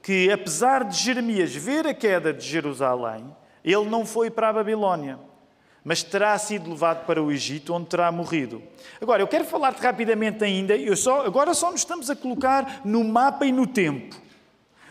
que, 0.03 0.31
apesar 0.31 0.85
de 0.85 0.95
Jeremias 0.99 1.55
ver 1.55 1.87
a 1.87 1.95
queda 1.95 2.35
de 2.35 2.45
Jerusalém, 2.45 3.35
ele 3.65 3.87
não 3.87 4.05
foi 4.05 4.31
para 4.31 4.51
a 4.51 4.53
Babilónia 4.53 5.19
mas 5.85 6.03
terá 6.03 6.37
sido 6.39 6.71
levado 6.71 7.05
para 7.05 7.23
o 7.23 7.31
Egito, 7.31 7.75
onde 7.75 7.87
terá 7.87 8.11
morrido. 8.11 8.63
Agora, 9.01 9.23
eu 9.23 9.29
quero 9.29 9.45
falar-te 9.45 9.83
rapidamente 9.83 10.43
ainda, 10.43 10.75
eu 10.75 10.97
só, 10.97 11.27
agora 11.27 11.53
só 11.53 11.71
nos 11.71 11.83
estamos 11.83 12.09
a 12.09 12.17
colocar 12.17 12.81
no 12.85 13.05
mapa 13.05 13.45
e 13.45 13.53
no 13.53 13.67
tempo. 13.67 14.17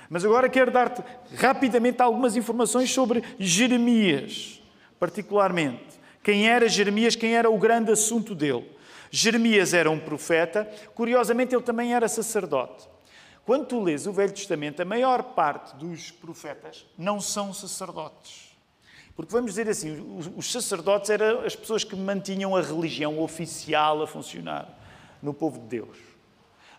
Mas 0.08 0.24
agora 0.24 0.48
quero 0.48 0.70
dar-te 0.70 1.02
rapidamente 1.36 2.00
algumas 2.00 2.36
informações 2.36 2.94
sobre 2.94 3.24
Jeremias, 3.40 4.62
particularmente. 5.00 6.00
Quem 6.22 6.48
era 6.48 6.70
Jeremias, 6.70 7.16
quem 7.16 7.36
era 7.36 7.50
o 7.50 7.58
grande 7.58 7.92
assunto 7.92 8.36
dele. 8.36 8.70
Jeremias 9.10 9.74
era 9.74 9.90
um 9.90 10.00
profeta, 10.00 10.70
curiosamente 10.94 11.56
ele 11.56 11.64
também 11.64 11.96
era 11.96 12.08
sacerdote. 12.08 12.88
Quando 13.46 13.66
tu 13.66 13.82
lês 13.82 14.06
o 14.06 14.14
Velho 14.14 14.32
Testamento, 14.32 14.82
a 14.82 14.86
maior 14.86 15.22
parte 15.22 15.76
dos 15.76 16.12
profetas 16.12 16.86
não 16.98 17.20
são 17.20 17.52
sacerdotes. 17.52 18.53
Porque 19.16 19.32
vamos 19.32 19.52
dizer 19.52 19.70
assim, 19.70 20.18
os 20.36 20.52
sacerdotes 20.52 21.10
eram 21.10 21.42
as 21.42 21.56
pessoas 21.56 21.84
que 21.84 21.96
mantinham 21.96 22.56
a 22.56 22.62
religião 22.62 23.20
oficial 23.20 24.02
a 24.02 24.08
funcionar 24.08 24.68
no 25.22 25.34
povo 25.34 25.60
de 25.60 25.68
Deus. 25.68 25.98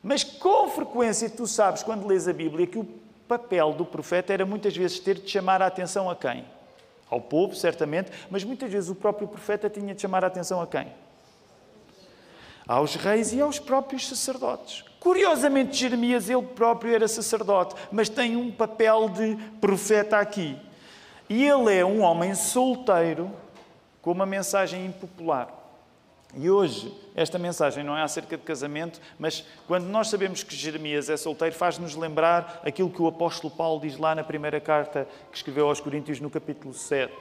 Mas 0.02 0.24
com 0.24 0.68
frequência 0.68 1.30
tu 1.30 1.46
sabes, 1.46 1.82
quando 1.82 2.06
lês 2.06 2.26
a 2.26 2.32
Bíblia, 2.32 2.66
que 2.66 2.78
o 2.78 2.84
papel 3.28 3.72
do 3.72 3.84
profeta 3.84 4.32
era 4.32 4.44
muitas 4.44 4.76
vezes 4.76 4.98
ter 4.98 5.20
de 5.20 5.30
chamar 5.30 5.62
a 5.62 5.66
atenção 5.66 6.10
a 6.10 6.16
quem? 6.16 6.44
Ao 7.08 7.20
povo, 7.20 7.54
certamente, 7.54 8.10
mas 8.28 8.42
muitas 8.42 8.70
vezes 8.70 8.90
o 8.90 8.94
próprio 8.94 9.28
profeta 9.28 9.70
tinha 9.70 9.94
de 9.94 10.02
chamar 10.02 10.24
a 10.24 10.26
atenção 10.26 10.60
a 10.60 10.66
quem? 10.66 10.92
aos 12.66 12.94
reis 12.94 13.32
e 13.32 13.40
aos 13.40 13.58
próprios 13.58 14.08
sacerdotes. 14.08 14.84
Curiosamente, 14.98 15.76
Jeremias, 15.76 16.30
ele 16.30 16.42
próprio 16.42 16.94
era 16.94 17.06
sacerdote, 17.06 17.74
mas 17.92 18.08
tem 18.08 18.36
um 18.36 18.50
papel 18.50 19.08
de 19.10 19.36
profeta 19.60 20.18
aqui. 20.18 20.56
E 21.28 21.44
ele 21.44 21.74
é 21.74 21.84
um 21.84 22.02
homem 22.02 22.34
solteiro 22.34 23.30
com 24.02 24.12
uma 24.12 24.26
mensagem 24.26 24.84
impopular. 24.84 25.48
E 26.36 26.50
hoje, 26.50 26.92
esta 27.14 27.38
mensagem 27.38 27.84
não 27.84 27.96
é 27.96 28.02
acerca 28.02 28.36
de 28.36 28.42
casamento, 28.42 29.00
mas 29.18 29.44
quando 29.68 29.84
nós 29.84 30.08
sabemos 30.08 30.42
que 30.42 30.54
Jeremias 30.54 31.08
é 31.08 31.16
solteiro, 31.16 31.54
faz-nos 31.54 31.94
lembrar 31.94 32.60
aquilo 32.64 32.90
que 32.90 33.00
o 33.00 33.06
apóstolo 33.06 33.54
Paulo 33.54 33.80
diz 33.80 33.96
lá 33.96 34.14
na 34.14 34.24
primeira 34.24 34.60
carta 34.60 35.06
que 35.30 35.36
escreveu 35.36 35.68
aos 35.68 35.80
Coríntios, 35.80 36.18
no 36.18 36.28
capítulo 36.28 36.74
7. 36.74 37.14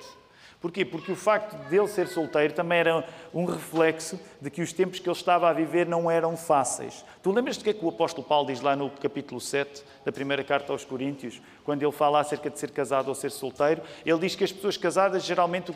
Porquê? 0.64 0.86
Porque 0.86 1.12
o 1.12 1.16
facto 1.18 1.58
de 1.68 1.76
ele 1.76 1.90
ser 1.90 2.08
solteiro 2.08 2.54
também 2.54 2.80
era 2.80 3.06
um 3.34 3.44
reflexo 3.44 4.18
de 4.40 4.50
que 4.50 4.62
os 4.62 4.72
tempos 4.72 4.98
que 4.98 5.10
ele 5.10 5.14
estava 5.14 5.50
a 5.50 5.52
viver 5.52 5.86
não 5.86 6.10
eram 6.10 6.38
fáceis. 6.38 7.04
Tu 7.22 7.30
lembras 7.34 7.58
de 7.58 7.66
que 7.66 7.72
é 7.72 7.74
que 7.74 7.84
o 7.84 7.90
apóstolo 7.90 8.26
Paulo 8.26 8.48
diz 8.48 8.62
lá 8.62 8.74
no 8.74 8.90
capítulo 8.90 9.42
7 9.42 9.84
da 10.06 10.12
primeira 10.14 10.42
carta 10.42 10.72
aos 10.72 10.86
Coríntios, 10.86 11.42
quando 11.66 11.84
ele 11.84 11.92
fala 11.92 12.22
acerca 12.22 12.50
de 12.50 12.58
ser 12.58 12.72
casado 12.72 13.10
ou 13.10 13.14
ser 13.14 13.30
solteiro? 13.30 13.82
Ele 14.06 14.18
diz 14.20 14.36
que 14.38 14.46
as 14.46 14.54
pessoas 14.54 14.78
casadas 14.78 15.26
geralmente. 15.26 15.76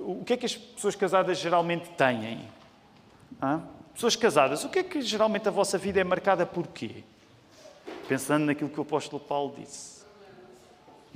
O 0.00 0.22
que 0.22 0.34
é 0.34 0.36
que 0.36 0.44
as 0.44 0.54
pessoas 0.54 0.94
casadas 0.94 1.38
geralmente 1.38 1.88
têm? 1.96 2.46
Hã? 3.42 3.62
Pessoas 3.94 4.16
casadas, 4.16 4.62
o 4.64 4.68
que 4.68 4.80
é 4.80 4.82
que 4.82 5.00
geralmente 5.00 5.48
a 5.48 5.50
vossa 5.50 5.78
vida 5.78 5.98
é 5.98 6.04
marcada 6.04 6.44
por 6.44 6.66
quê? 6.66 7.04
Pensando 8.06 8.44
naquilo 8.44 8.68
que 8.68 8.78
o 8.78 8.82
apóstolo 8.82 9.18
Paulo 9.18 9.54
disse. 9.58 9.95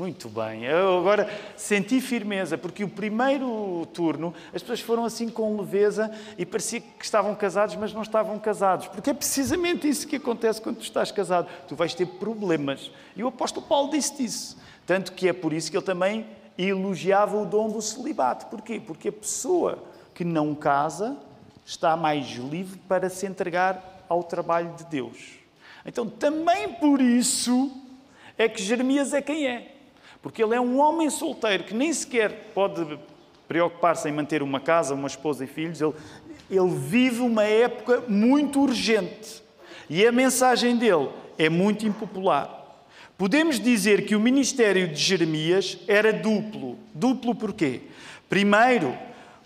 Muito 0.00 0.30
bem. 0.30 0.64
Eu 0.64 0.98
agora 0.98 1.28
senti 1.58 2.00
firmeza, 2.00 2.56
porque 2.56 2.82
o 2.82 2.88
primeiro 2.88 3.86
turno 3.92 4.32
as 4.46 4.62
pessoas 4.62 4.80
foram 4.80 5.04
assim 5.04 5.28
com 5.28 5.60
leveza 5.60 6.10
e 6.38 6.46
parecia 6.46 6.80
que 6.80 7.04
estavam 7.04 7.34
casados, 7.34 7.76
mas 7.76 7.92
não 7.92 8.00
estavam 8.00 8.38
casados. 8.38 8.86
Porque 8.86 9.10
é 9.10 9.12
precisamente 9.12 9.86
isso 9.86 10.08
que 10.08 10.16
acontece 10.16 10.58
quando 10.58 10.78
tu 10.78 10.84
estás 10.84 11.12
casado. 11.12 11.48
Tu 11.68 11.76
vais 11.76 11.92
ter 11.92 12.06
problemas. 12.06 12.90
E 13.14 13.22
o 13.22 13.28
apóstolo 13.28 13.66
Paulo 13.66 13.90
disse 13.90 14.24
isso. 14.24 14.56
Tanto 14.86 15.12
que 15.12 15.28
é 15.28 15.34
por 15.34 15.52
isso 15.52 15.70
que 15.70 15.76
ele 15.76 15.84
também 15.84 16.26
elogiava 16.56 17.36
o 17.36 17.44
dom 17.44 17.68
do 17.68 17.82
celibato. 17.82 18.46
Porquê? 18.46 18.80
Porque 18.80 19.10
a 19.10 19.12
pessoa 19.12 19.84
que 20.14 20.24
não 20.24 20.54
casa 20.54 21.14
está 21.62 21.94
mais 21.94 22.26
livre 22.26 22.78
para 22.88 23.10
se 23.10 23.26
entregar 23.26 24.06
ao 24.08 24.22
trabalho 24.22 24.74
de 24.76 24.84
Deus. 24.84 25.32
Então, 25.84 26.08
também 26.08 26.72
por 26.72 27.02
isso 27.02 27.70
é 28.38 28.48
que 28.48 28.62
Jeremias 28.62 29.12
é 29.12 29.20
quem 29.20 29.46
é. 29.46 29.76
Porque 30.22 30.42
ele 30.42 30.54
é 30.54 30.60
um 30.60 30.78
homem 30.78 31.08
solteiro 31.08 31.64
que 31.64 31.74
nem 31.74 31.92
sequer 31.92 32.50
pode 32.54 32.98
preocupar-se 33.48 34.08
em 34.08 34.12
manter 34.12 34.42
uma 34.42 34.60
casa, 34.60 34.94
uma 34.94 35.08
esposa 35.08 35.44
e 35.44 35.46
filhos. 35.46 35.80
Ele, 35.80 35.94
ele 36.50 36.70
vive 36.70 37.20
uma 37.20 37.44
época 37.44 38.04
muito 38.06 38.60
urgente. 38.60 39.42
E 39.88 40.06
a 40.06 40.12
mensagem 40.12 40.76
dele 40.76 41.08
é 41.38 41.48
muito 41.48 41.86
impopular. 41.86 42.58
Podemos 43.16 43.58
dizer 43.58 44.06
que 44.06 44.14
o 44.14 44.20
ministério 44.20 44.88
de 44.88 45.00
Jeremias 45.00 45.78
era 45.88 46.12
duplo. 46.12 46.78
Duplo 46.94 47.34
porquê? 47.34 47.82
Primeiro, 48.28 48.96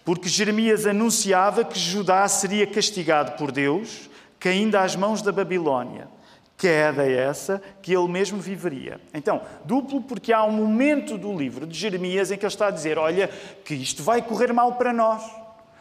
porque 0.04 0.28
Jeremias 0.28 0.87
anunciava 0.87 1.64
que 1.64 1.78
Judá 1.78 2.28
seria 2.28 2.66
castigado 2.66 3.33
por 3.33 3.50
Deus, 3.50 4.11
caindo 4.38 4.76
às 4.76 4.95
mãos 4.95 5.23
da 5.23 5.33
Babilónia 5.33 6.13
queda 6.57 7.09
essa 7.09 7.61
que 7.83 7.95
ele 7.95 8.09
mesmo 8.09 8.39
viveria. 8.39 9.01
Então, 9.13 9.43
duplo 9.65 10.01
porque 10.01 10.33
há 10.33 10.45
um 10.45 10.53
momento 10.53 11.19
do 11.19 11.37
livro 11.37 11.67
de 11.67 11.79
Jeremias 11.79 12.31
em 12.31 12.37
que 12.37 12.45
ele 12.45 12.53
está 12.53 12.69
a 12.69 12.71
dizer: 12.71 12.99
Olha, 12.99 13.29
que 13.65 13.75
isto 13.75 14.03
vai 14.03 14.23
correr 14.23 14.53
mal 14.53 14.75
para 14.77 14.93
nós. 14.93 15.23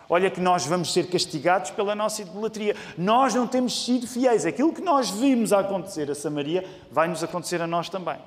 Olha, 0.10 0.30
que 0.30 0.42
nós 0.42 0.66
vamos 0.66 0.94
ser 0.94 1.08
castigados 1.08 1.72
pela 1.72 1.96
nossa 1.96 2.22
idolatria. 2.22 2.76
Nós 2.98 3.34
não 3.34 3.48
temos 3.48 3.86
sido 3.86 4.06
fiéis. 4.06 4.46
Aquilo 4.46 4.74
que 4.74 4.82
nós 4.82 5.10
vimos 5.10 5.54
acontecer 5.54 6.12
a 6.12 6.16
Samaria 6.16 6.64
vai 6.92 7.08
nos 7.08 7.24
acontecer 7.24 7.62
a 7.62 7.68
nós 7.68 7.90
também. 7.90 8.18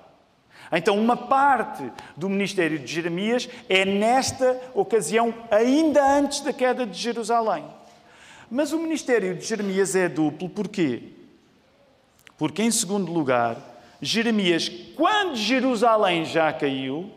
Então, 0.73 0.99
uma 0.99 1.17
parte 1.17 1.85
do 2.17 2.29
ministério 2.29 2.79
de 2.79 2.93
Jeremias 2.93 3.49
é 3.69 3.85
nesta 3.85 4.61
ocasião, 4.75 5.32
ainda 5.50 6.04
antes 6.04 6.41
da 6.41 6.52
queda 6.52 6.85
de 6.85 6.99
Jerusalém. 6.99 7.65
Mas 8.50 8.73
o 8.73 8.78
ministério 8.78 9.37
de 9.37 9.45
Jeremias 9.45 9.95
é 9.95 10.09
duplo, 10.09 10.49
porquê? 10.49 11.16
Porque, 12.38 12.62
em 12.62 12.70
segundo 12.70 13.12
lugar, 13.12 13.56
Jeremias, 14.00 14.70
quando 14.94 15.36
Jerusalém 15.36 16.25
já 16.25 16.52
caiu, 16.52 17.10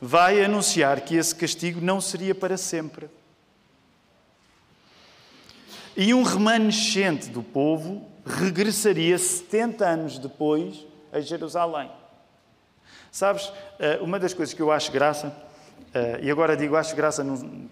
vai 0.00 0.44
anunciar 0.44 1.00
que 1.00 1.16
esse 1.16 1.34
castigo 1.34 1.80
não 1.80 2.00
seria 2.00 2.34
para 2.34 2.56
sempre. 2.56 3.08
E 5.96 6.14
um 6.14 6.22
remanescente 6.22 7.28
do 7.28 7.42
povo 7.42 8.06
regressaria 8.24 9.18
70 9.18 9.86
anos 9.86 10.18
depois 10.18 10.86
a 11.12 11.20
Jerusalém. 11.20 11.90
Sabes, 13.10 13.52
eh, 13.78 13.98
uma 14.00 14.18
das 14.18 14.32
coisas 14.32 14.54
que 14.54 14.62
eu 14.62 14.70
acho 14.70 14.92
graça, 14.92 15.34
eh, 15.92 16.20
e 16.22 16.30
agora 16.30 16.56
digo 16.56 16.76
acho 16.76 16.94
graça 16.94 17.26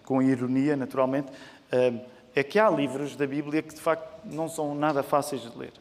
com 0.05 0.21
ironia, 0.21 0.77
naturalmente, 0.77 1.31
eh, 1.71 1.93
é 2.35 2.43
que 2.43 2.59
há 2.59 2.69
livros 2.69 3.15
da 3.15 3.27
Bíblia 3.27 3.63
que 3.63 3.75
de 3.75 3.81
facto 3.81 4.09
não 4.25 4.49
são 4.49 4.75
nada 4.75 5.03
fáceis 5.03 5.43
de 5.43 5.57
ler. 5.57 5.73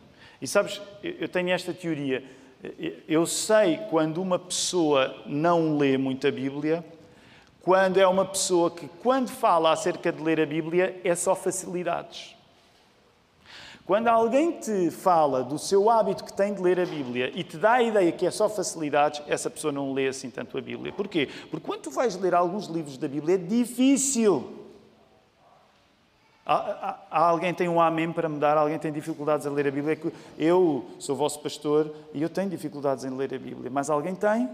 E 0.41 0.47
sabes, 0.47 0.81
eu 1.03 1.27
tenho 1.27 1.49
esta 1.49 1.73
teoria. 1.73 2.23
Eu 3.07 3.25
sei 3.25 3.77
quando 3.89 4.21
uma 4.21 4.39
pessoa 4.39 5.23
não 5.25 5.77
lê 5.77 5.97
muito 5.97 6.27
a 6.27 6.31
Bíblia, 6.31 6.83
quando 7.61 7.97
é 7.97 8.07
uma 8.07 8.25
pessoa 8.25 8.71
que, 8.71 8.87
quando 9.03 9.29
fala 9.29 9.71
acerca 9.71 10.11
de 10.11 10.23
ler 10.23 10.39
a 10.39 10.45
Bíblia, 10.45 11.01
é 11.03 11.13
só 11.15 11.35
facilidades. 11.35 12.35
Quando 13.85 14.09
alguém 14.09 14.51
te 14.51 14.91
fala 14.91 15.43
do 15.43 15.57
seu 15.57 15.89
hábito 15.89 16.25
que 16.25 16.33
tem 16.33 16.53
de 16.53 16.61
ler 16.61 16.77
a 16.77 16.85
Bíblia 16.85 17.31
e 17.33 17.41
te 17.41 17.57
dá 17.57 17.73
a 17.73 17.83
ideia 17.83 18.11
que 18.11 18.25
é 18.25 18.31
só 18.31 18.49
facilidades, 18.49 19.21
essa 19.27 19.49
pessoa 19.49 19.71
não 19.71 19.93
lê 19.93 20.09
assim 20.09 20.29
tanto 20.29 20.57
a 20.57 20.61
Bíblia. 20.61 20.91
Porquê? 20.91 21.29
Porque 21.49 21.65
quando 21.65 21.83
tu 21.83 21.91
vais 21.91 22.15
ler 22.17 22.35
alguns 22.35 22.67
livros 22.67 22.97
da 22.97 23.07
Bíblia 23.07 23.35
é 23.35 23.37
difícil. 23.37 24.66
Alguém 27.11 27.53
tem 27.53 27.67
um 27.67 27.81
amém 27.81 28.09
para 28.11 28.29
me 28.29 28.39
dar? 28.39 28.55
Alguém 28.55 28.79
tem 28.79 28.89
dificuldades 28.91 29.45
a 29.45 29.49
ler 29.49 29.67
a 29.67 29.71
Bíblia? 29.71 29.99
É 30.39 30.43
eu 30.45 30.85
sou 30.97 31.13
vosso 31.13 31.41
pastor 31.41 31.93
e 32.13 32.21
eu 32.21 32.29
tenho 32.29 32.49
dificuldades 32.49 33.03
em 33.03 33.09
ler 33.09 33.33
a 33.33 33.37
Bíblia. 33.37 33.69
Mas 33.69 33.89
alguém 33.89 34.15
tem? 34.15 34.49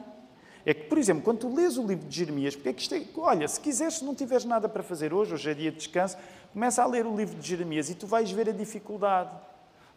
É 0.66 0.74
que, 0.74 0.86
por 0.86 0.98
exemplo, 0.98 1.22
quando 1.22 1.40
tu 1.40 1.54
lês 1.54 1.78
o 1.78 1.86
livro 1.86 2.08
de 2.08 2.16
Jeremias, 2.16 2.56
porque 2.56 2.70
é 2.70 2.74
que 2.74 2.82
isto 2.82 2.96
é, 2.96 3.04
olha, 3.18 3.48
se 3.48 3.60
quiseres, 3.60 3.96
se 3.96 4.06
não 4.06 4.16
tiveres 4.16 4.46
nada 4.46 4.68
para 4.68 4.82
fazer 4.82 5.14
hoje, 5.14 5.34
hoje 5.34 5.52
é 5.52 5.54
dia 5.54 5.72
de 5.72 5.78
descanso, 5.78 6.18
começa 6.52 6.82
a 6.82 6.88
ler 6.88 7.06
o 7.06 7.16
livro 7.16 7.38
de 7.38 7.48
Jeremias 7.48 7.90
e 7.90 7.96
tu 7.96 8.08
vais 8.08 8.32
ver 8.32 8.50
a 8.50 8.54
dificuldade. 8.54 9.30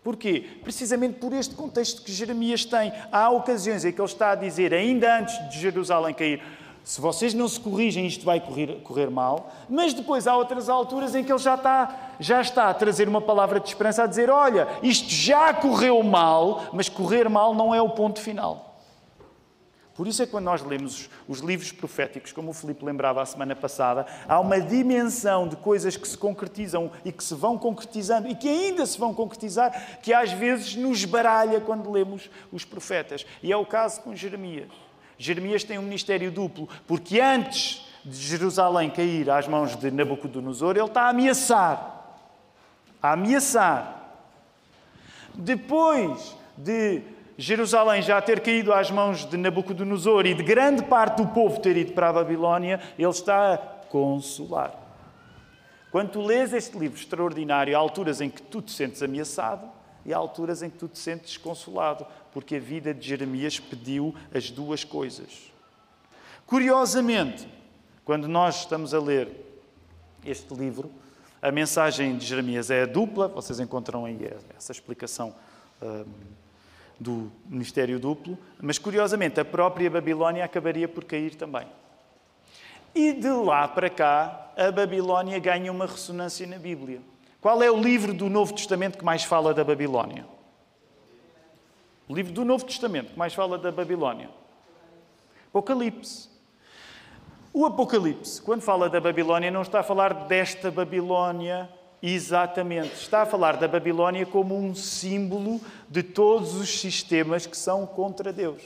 Porquê? 0.02 0.44
Precisamente 0.62 1.18
por 1.18 1.32
este 1.32 1.54
contexto 1.54 2.02
que 2.02 2.12
Jeremias 2.12 2.64
tem. 2.64 2.92
Há 3.10 3.30
ocasiões 3.30 3.84
em 3.84 3.92
que 3.92 4.00
ele 4.00 4.06
está 4.06 4.32
a 4.32 4.34
dizer, 4.34 4.74
ainda 4.74 5.18
antes 5.18 5.48
de 5.48 5.58
Jerusalém 5.58 6.14
cair, 6.14 6.42
se 6.86 7.00
vocês 7.00 7.34
não 7.34 7.48
se 7.48 7.58
corrigem, 7.58 8.06
isto 8.06 8.24
vai 8.24 8.38
correr, 8.38 8.76
correr, 8.84 9.10
mal. 9.10 9.52
Mas 9.68 9.92
depois 9.92 10.28
há 10.28 10.36
outras 10.36 10.68
alturas 10.68 11.16
em 11.16 11.24
que 11.24 11.32
ele 11.32 11.38
já 11.40 11.56
está, 11.56 12.12
já 12.20 12.40
está 12.40 12.70
a 12.70 12.74
trazer 12.74 13.08
uma 13.08 13.20
palavra 13.20 13.58
de 13.58 13.66
esperança, 13.66 14.04
a 14.04 14.06
dizer: 14.06 14.30
olha, 14.30 14.68
isto 14.84 15.10
já 15.10 15.52
correu 15.52 16.00
mal, 16.04 16.66
mas 16.72 16.88
correr 16.88 17.28
mal 17.28 17.56
não 17.56 17.74
é 17.74 17.82
o 17.82 17.90
ponto 17.90 18.20
final. 18.20 18.78
Por 19.96 20.06
isso 20.06 20.22
é 20.22 20.26
que 20.26 20.30
quando 20.30 20.44
nós 20.44 20.62
lemos 20.62 21.10
os 21.26 21.40
livros 21.40 21.72
proféticos, 21.72 22.30
como 22.30 22.50
o 22.50 22.54
Filipe 22.54 22.84
lembrava 22.84 23.20
a 23.20 23.26
semana 23.26 23.56
passada, 23.56 24.06
há 24.28 24.38
uma 24.38 24.60
dimensão 24.60 25.48
de 25.48 25.56
coisas 25.56 25.96
que 25.96 26.06
se 26.06 26.16
concretizam 26.16 26.92
e 27.04 27.10
que 27.10 27.24
se 27.24 27.34
vão 27.34 27.58
concretizando 27.58 28.28
e 28.28 28.36
que 28.36 28.48
ainda 28.48 28.86
se 28.86 28.96
vão 28.96 29.12
concretizar, 29.12 29.98
que 30.00 30.14
às 30.14 30.30
vezes 30.30 30.76
nos 30.76 31.04
baralha 31.04 31.60
quando 31.60 31.90
lemos 31.90 32.30
os 32.52 32.64
profetas. 32.64 33.26
E 33.42 33.50
é 33.50 33.56
o 33.56 33.66
caso 33.66 34.02
com 34.02 34.14
Jeremias. 34.14 34.85
Jeremias 35.18 35.64
tem 35.64 35.78
um 35.78 35.82
ministério 35.82 36.30
duplo, 36.30 36.68
porque 36.86 37.20
antes 37.20 37.86
de 38.04 38.16
Jerusalém 38.16 38.90
cair 38.90 39.28
às 39.30 39.48
mãos 39.48 39.74
de 39.74 39.90
Nabucodonosor, 39.90 40.76
ele 40.76 40.86
está 40.86 41.02
a 41.02 41.08
ameaçar. 41.08 42.20
A 43.02 43.12
ameaçar. 43.12 43.96
Depois 45.34 46.36
de 46.56 47.02
Jerusalém 47.36 48.00
já 48.00 48.20
ter 48.22 48.40
caído 48.40 48.72
às 48.72 48.90
mãos 48.90 49.24
de 49.24 49.36
Nabucodonosor 49.36 50.26
e 50.26 50.34
de 50.34 50.42
grande 50.42 50.82
parte 50.84 51.22
do 51.22 51.28
povo 51.28 51.60
ter 51.60 51.76
ido 51.76 51.92
para 51.92 52.08
a 52.08 52.12
Babilónia, 52.12 52.80
ele 52.98 53.08
está 53.08 53.54
a 53.54 53.58
consolar. 53.58 54.72
Quando 55.90 56.10
tu 56.10 56.20
lês 56.20 56.52
este 56.52 56.78
livro 56.78 56.98
extraordinário, 56.98 57.76
há 57.76 57.78
alturas 57.78 58.20
em 58.20 58.30
que 58.30 58.42
tu 58.42 58.62
te 58.62 58.72
sentes 58.72 59.02
ameaçado 59.02 59.68
e 60.04 60.14
há 60.14 60.16
alturas 60.16 60.62
em 60.62 60.70
que 60.70 60.78
tu 60.78 60.88
te 60.88 60.98
sentes 60.98 61.36
consolado, 61.36 62.06
porque 62.36 62.56
a 62.56 62.60
vida 62.60 62.92
de 62.92 63.08
Jeremias 63.08 63.58
pediu 63.58 64.14
as 64.30 64.50
duas 64.50 64.84
coisas. 64.84 65.50
Curiosamente, 66.44 67.48
quando 68.04 68.28
nós 68.28 68.58
estamos 68.58 68.92
a 68.92 69.00
ler 69.00 69.30
este 70.22 70.52
livro, 70.52 70.90
a 71.40 71.50
mensagem 71.50 72.14
de 72.14 72.26
Jeremias 72.26 72.70
é 72.70 72.86
dupla, 72.86 73.26
vocês 73.26 73.58
encontram 73.58 74.04
aí 74.04 74.18
essa 74.54 74.70
explicação 74.70 75.34
um, 75.80 76.04
do 77.00 77.32
ministério 77.48 77.98
duplo, 77.98 78.36
mas 78.60 78.76
curiosamente 78.78 79.40
a 79.40 79.44
própria 79.44 79.88
Babilónia 79.88 80.44
acabaria 80.44 80.86
por 80.86 81.04
cair 81.04 81.36
também. 81.36 81.66
E 82.94 83.14
de 83.14 83.30
lá 83.30 83.66
para 83.66 83.88
cá, 83.88 84.52
a 84.58 84.70
Babilónia 84.70 85.38
ganha 85.38 85.72
uma 85.72 85.86
ressonância 85.86 86.46
na 86.46 86.58
Bíblia. 86.58 87.00
Qual 87.40 87.62
é 87.62 87.70
o 87.70 87.80
livro 87.80 88.12
do 88.12 88.28
Novo 88.28 88.52
Testamento 88.52 88.98
que 88.98 89.04
mais 89.06 89.24
fala 89.24 89.54
da 89.54 89.64
Babilónia? 89.64 90.35
O 92.08 92.14
livro 92.14 92.32
do 92.32 92.44
Novo 92.44 92.64
Testamento 92.64 93.12
que 93.12 93.18
mais 93.18 93.34
fala 93.34 93.58
da 93.58 93.72
Babilónia? 93.72 94.30
Apocalipse. 95.48 96.28
O 97.52 97.64
Apocalipse, 97.64 98.40
quando 98.42 98.60
fala 98.60 98.88
da 98.88 99.00
Babilónia, 99.00 99.50
não 99.50 99.62
está 99.62 99.80
a 99.80 99.82
falar 99.82 100.12
desta 100.26 100.70
Babilónia 100.70 101.68
exatamente. 102.02 102.94
Está 102.94 103.22
a 103.22 103.26
falar 103.26 103.56
da 103.56 103.66
Babilónia 103.66 104.26
como 104.26 104.56
um 104.56 104.74
símbolo 104.74 105.60
de 105.88 106.02
todos 106.02 106.54
os 106.54 106.68
sistemas 106.80 107.46
que 107.46 107.56
são 107.56 107.86
contra 107.86 108.32
Deus. 108.32 108.62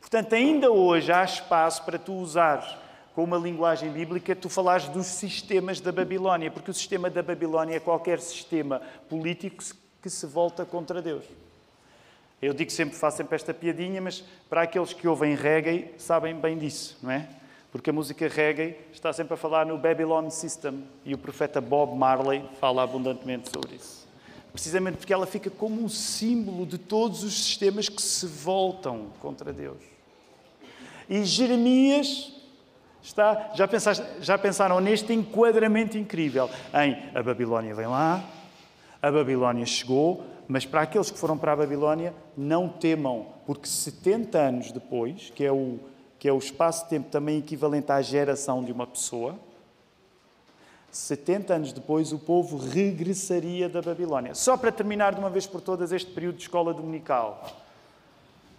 Portanto, 0.00 0.34
ainda 0.34 0.70
hoje 0.70 1.12
há 1.12 1.22
espaço 1.22 1.84
para 1.84 1.98
tu 1.98 2.14
usares 2.14 2.74
com 3.14 3.22
uma 3.22 3.36
linguagem 3.36 3.90
bíblica, 3.90 4.34
tu 4.34 4.48
falares 4.48 4.88
dos 4.88 5.06
sistemas 5.06 5.80
da 5.80 5.92
Babilónia, 5.92 6.50
porque 6.50 6.70
o 6.70 6.74
sistema 6.74 7.10
da 7.10 7.22
Babilónia 7.22 7.76
é 7.76 7.80
qualquer 7.80 8.18
sistema 8.18 8.80
político 9.08 9.62
que 10.00 10.08
se 10.08 10.26
volta 10.26 10.64
contra 10.64 11.02
Deus. 11.02 11.24
Eu 12.42 12.52
digo 12.52 12.72
sempre, 12.72 12.96
faço 12.96 13.18
sempre 13.18 13.36
esta 13.36 13.54
piadinha, 13.54 14.00
mas 14.00 14.24
para 14.50 14.62
aqueles 14.62 14.92
que 14.92 15.06
ouvem 15.06 15.36
reggae 15.36 15.94
sabem 15.96 16.34
bem 16.34 16.58
disso, 16.58 16.98
não 17.00 17.12
é? 17.12 17.28
Porque 17.70 17.90
a 17.90 17.92
música 17.92 18.26
reggae 18.26 18.74
está 18.92 19.12
sempre 19.12 19.34
a 19.34 19.36
falar 19.36 19.64
no 19.64 19.78
Babylon 19.78 20.28
System 20.28 20.82
e 21.04 21.14
o 21.14 21.18
profeta 21.18 21.60
Bob 21.60 21.96
Marley 21.96 22.44
fala 22.60 22.82
abundantemente 22.82 23.48
sobre 23.48 23.76
isso. 23.76 24.08
Precisamente 24.52 24.96
porque 24.96 25.12
ela 25.12 25.24
fica 25.24 25.48
como 25.50 25.84
um 25.84 25.88
símbolo 25.88 26.66
de 26.66 26.78
todos 26.78 27.22
os 27.22 27.32
sistemas 27.32 27.88
que 27.88 28.02
se 28.02 28.26
voltam 28.26 29.06
contra 29.20 29.52
Deus. 29.52 29.78
E 31.08 31.24
Jeremias 31.24 32.32
está, 33.00 33.52
já, 33.54 33.68
pensaste, 33.68 34.04
já 34.20 34.36
pensaram 34.36 34.80
neste 34.80 35.12
enquadramento 35.12 35.96
incrível 35.96 36.50
em 36.74 37.16
a 37.16 37.22
Babilónia 37.22 37.72
vem 37.72 37.86
lá, 37.86 38.22
a 39.00 39.10
Babilónia 39.12 39.64
chegou, 39.64 40.31
mas 40.52 40.66
para 40.66 40.82
aqueles 40.82 41.10
que 41.10 41.18
foram 41.18 41.38
para 41.38 41.54
a 41.54 41.56
Babilónia, 41.56 42.14
não 42.36 42.68
temam, 42.68 43.24
porque 43.46 43.66
70 43.66 44.38
anos 44.38 44.70
depois, 44.70 45.32
que 45.34 45.42
é 45.42 45.50
o, 45.50 45.80
que 46.18 46.28
é 46.28 46.32
o 46.32 46.36
espaço-tempo 46.36 47.08
também 47.08 47.38
equivalente 47.38 47.90
à 47.90 48.02
geração 48.02 48.62
de 48.62 48.70
uma 48.70 48.86
pessoa, 48.86 49.34
70 50.90 51.54
anos 51.54 51.72
depois 51.72 52.12
o 52.12 52.18
povo 52.18 52.58
regressaria 52.58 53.66
da 53.66 53.80
Babilónia. 53.80 54.34
Só 54.34 54.58
para 54.58 54.70
terminar 54.70 55.14
de 55.14 55.20
uma 55.20 55.30
vez 55.30 55.46
por 55.46 55.62
todas 55.62 55.90
este 55.90 56.10
período 56.10 56.36
de 56.36 56.42
escola 56.42 56.74
dominical. 56.74 57.48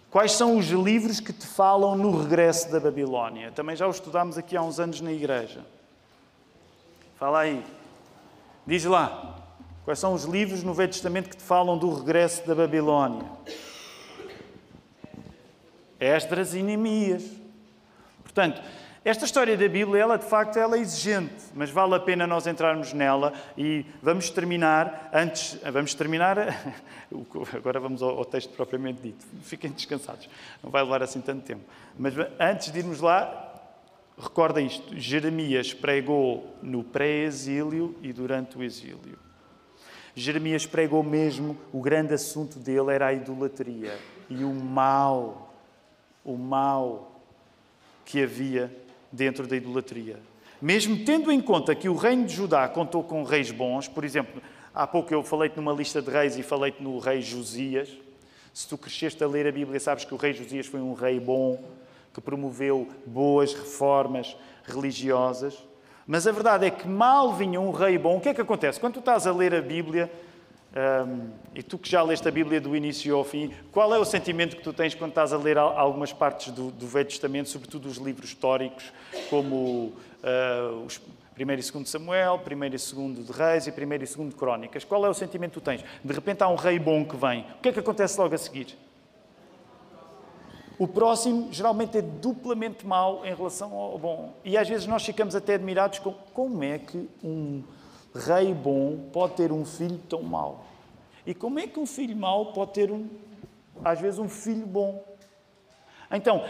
Quais 0.10 0.32
são 0.32 0.58
os 0.58 0.66
livros 0.70 1.20
que 1.20 1.32
te 1.32 1.46
falam 1.46 1.96
no 1.96 2.24
regresso 2.24 2.72
da 2.72 2.80
Babilónia? 2.80 3.52
Também 3.52 3.76
já 3.76 3.88
os 3.88 3.98
estudámos 3.98 4.36
aqui 4.36 4.58
há 4.58 4.64
uns 4.64 4.80
anos 4.80 5.00
na 5.00 5.12
igreja. 5.12 5.64
Fala 7.20 7.42
aí. 7.42 7.64
Diz 8.66 8.84
lá. 8.84 9.33
Quais 9.84 10.00
são 10.00 10.14
os 10.14 10.24
livros 10.24 10.64
no 10.64 10.74
Velho 10.74 10.92
Testamento 10.92 11.30
que 11.30 11.36
te 11.36 11.44
falam 11.44 11.78
do 11.78 11.94
regresso 11.94 12.48
da 12.48 12.56
Babilónia? 12.56 13.30
Esdras 16.00 16.54
e 16.54 16.64
Neemias. 16.64 17.30
Portanto, 18.24 18.62
esta 19.04 19.26
história 19.26 19.58
da 19.58 19.68
Bíblia, 19.68 20.02
ela 20.02 20.18
de 20.18 20.24
facto 20.24 20.58
ela 20.58 20.78
é 20.78 20.80
exigente, 20.80 21.44
mas 21.54 21.70
vale 21.70 21.96
a 21.96 22.00
pena 22.00 22.26
nós 22.26 22.48
entrarmos 22.48 22.94
nela 22.94 23.34
e 23.58 23.86
vamos 24.02 24.30
terminar 24.30 25.10
antes, 25.14 25.60
vamos 25.70 25.94
terminar, 25.94 26.38
agora 27.54 27.82
vamos 27.82 28.02
ao, 28.02 28.24
texto 28.24 28.52
propriamente 28.56 29.02
dito. 29.02 29.26
Fiquem 29.44 29.70
descansados, 29.70 30.30
não 30.64 30.72
vai 30.72 30.82
levar 30.82 31.04
assim 31.04 31.20
tanto 31.20 31.44
tempo. 31.44 31.64
Mas 32.00 32.14
antes 32.40 32.72
de 32.72 32.80
irmos 32.80 33.02
lá, 33.02 33.52
recorda 34.18 34.62
isto: 34.62 34.98
Jeremias 34.98 35.74
pregou 35.74 36.56
no 36.62 36.86
pré-exílio 36.86 37.98
e 38.02 38.14
durante 38.14 38.58
o 38.58 38.64
exílio. 38.64 39.20
Jeremias 40.16 40.66
pregou 40.66 41.02
mesmo, 41.02 41.58
o 41.72 41.82
grande 41.82 42.14
assunto 42.14 42.60
dele 42.60 42.92
era 42.92 43.08
a 43.08 43.14
idolatria 43.14 43.98
e 44.30 44.44
o 44.44 44.54
mal, 44.54 45.54
o 46.24 46.38
mal 46.38 47.20
que 48.06 48.22
havia 48.22 48.72
dentro 49.12 49.48
da 49.48 49.56
idolatria. 49.56 50.20
Mesmo 50.62 51.04
tendo 51.04 51.32
em 51.32 51.42
conta 51.42 51.74
que 51.76 51.90
o 51.90 51.96
reino 51.96 52.26
de 52.26 52.36
Judá 52.36 52.68
contou 52.68 53.04
com 53.04 53.24
reis 53.24 53.52
bons, 53.52 53.88
por 53.88 54.04
exemplo, 54.04 54.42
há 54.74 54.86
pouco 54.86 55.14
eu 55.14 55.24
falei-te 55.24 55.58
numa 55.58 55.74
lista 55.74 56.02
de 56.02 56.10
reis 56.10 56.38
e 56.38 56.44
falei-te 56.44 56.82
no 56.82 57.00
rei 57.00 57.22
Josias. 57.22 57.90
Se 58.54 58.68
tu 58.68 58.78
cresceste 58.78 59.24
a 59.24 59.28
ler 59.28 59.48
a 59.48 59.52
Bíblia, 59.52 59.80
sabes 59.80 60.06
que 60.06 60.14
o 60.14 60.18
rei 60.18 60.32
Josias 60.32 60.68
foi 60.68 60.80
um 60.80 60.94
rei 60.94 61.20
bom, 61.20 61.62
que 62.14 62.22
promoveu 62.22 62.88
boas 63.06 63.54
reformas 63.54 64.38
religiosas. 64.64 65.58
Mas 66.06 66.28
a 66.28 66.32
verdade 66.32 66.66
é 66.66 66.70
que 66.70 66.88
mal 66.88 67.34
vinha 67.34 67.60
um 67.60 67.72
rei 67.72 67.98
bom, 67.98 68.18
o 68.18 68.22
que 68.22 68.30
é 68.30 68.34
que 68.34 68.42
acontece? 68.42 68.80
Quando 68.80 68.94
tu 68.94 69.00
estás 69.00 69.26
a 69.26 69.32
ler 69.32 69.54
a 69.56 69.62
Bíblia, 69.62 70.12
um, 70.76 71.30
e 71.54 71.62
tu 71.62 71.78
que 71.78 71.90
já 71.90 72.02
leste 72.02 72.28
a 72.28 72.32
Bíblia 72.32 72.60
do 72.60 72.76
início 72.76 73.16
ao 73.16 73.24
fim, 73.24 73.54
qual 73.72 73.94
é 73.94 74.00
o 74.00 74.06
sentimento 74.06 74.56
que 74.56 74.64
tu 74.64 74.74
tens 74.74 74.96
quando 74.96 75.12
estás 75.12 75.32
a 75.32 75.38
ler 75.38 75.58
algumas 75.58 76.12
partes 76.12 76.52
do, 76.52 76.72
do 76.72 76.88
Velho 76.88 77.08
Testamento, 77.08 77.50
sobretudo 77.50 77.88
os 77.88 77.98
livros 77.98 78.30
históricos, 78.30 78.92
como 79.30 79.94
uh, 80.24 80.86
os 80.86 81.00
1 81.38 81.42
e 81.42 81.46
2 81.46 81.90
Samuel, 81.90 82.42
1 82.46 82.64
e 82.64 82.70
2 82.70 83.26
de 83.26 83.32
Reis 83.32 83.68
e 83.68 83.72
1 83.72 83.94
e 83.94 83.98
2 83.98 84.16
de 84.30 84.36
Crónicas? 84.36 84.84
Qual 84.84 85.06
é 85.06 85.10
o 85.10 85.14
sentimento 85.14 85.52
que 85.52 85.62
tu 85.62 85.64
tens? 85.64 85.84
De 86.04 86.14
repente 86.14 86.44
há 86.44 86.48
um 86.48 86.56
rei 86.56 86.80
bom 86.80 87.06
que 87.06 87.16
vem. 87.16 87.46
O 87.58 87.62
que 87.62 87.70
é 87.70 87.72
que 87.72 87.80
acontece 87.80 88.20
logo 88.20 88.34
a 88.34 88.38
seguir? 88.38 88.76
O 90.84 90.88
próximo 90.88 91.48
geralmente 91.50 91.98
é 91.98 92.02
duplamente 92.02 92.86
mau 92.86 93.26
em 93.26 93.34
relação 93.34 93.74
ao 93.74 93.98
bom. 93.98 94.34
E 94.44 94.58
às 94.58 94.68
vezes 94.68 94.86
nós 94.86 95.02
ficamos 95.02 95.34
até 95.34 95.54
admirados 95.54 96.00
com 96.00 96.14
como 96.34 96.62
é 96.62 96.78
que 96.78 97.10
um 97.24 97.64
rei 98.14 98.54
bom 98.54 98.98
pode 99.14 99.36
ter 99.36 99.50
um 99.54 99.64
filho 99.64 99.98
tão 100.10 100.22
mau? 100.22 100.66
E 101.26 101.34
como 101.34 101.58
é 101.58 101.68
que 101.68 101.80
um 101.80 101.86
filho 101.86 102.18
mau 102.18 102.48
pode 102.48 102.74
ter, 102.74 102.92
um, 102.92 103.08
às 103.82 104.02
vezes, 104.02 104.20
um 104.20 104.28
filho 104.28 104.68
bom? 104.68 105.02
Então, 106.12 106.44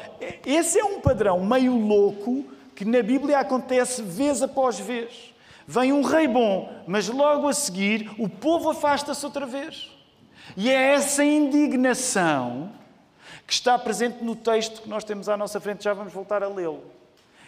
esse 0.44 0.80
é 0.80 0.84
um 0.84 1.00
padrão 1.00 1.40
meio 1.46 1.78
louco 1.78 2.44
que 2.76 2.86
na 2.86 3.04
Bíblia 3.04 3.38
acontece 3.38 4.02
vez 4.02 4.42
após 4.42 4.80
vez. 4.80 5.32
Vem 5.68 5.94
um 5.94 6.02
rei 6.02 6.28
bom, 6.28 6.74
mas 6.88 7.08
logo 7.08 7.48
a 7.48 7.54
seguir 7.54 8.10
o 8.18 8.28
povo 8.28 8.72
afasta-se 8.72 9.24
outra 9.24 9.46
vez. 9.46 9.92
E 10.58 10.72
é 10.72 10.96
essa 10.96 11.24
indignação 11.24 12.82
que 13.46 13.54
está 13.54 13.78
presente 13.78 14.24
no 14.24 14.36
texto 14.36 14.82
que 14.82 14.90
nós 14.90 15.04
temos 15.04 15.30
à 15.30 15.38
nossa 15.38 15.60
frente, 15.60 15.84
já 15.84 15.94
vamos 15.94 16.14
voltar 16.14 16.44
a 16.44 16.48
lê-lo. 16.48 16.84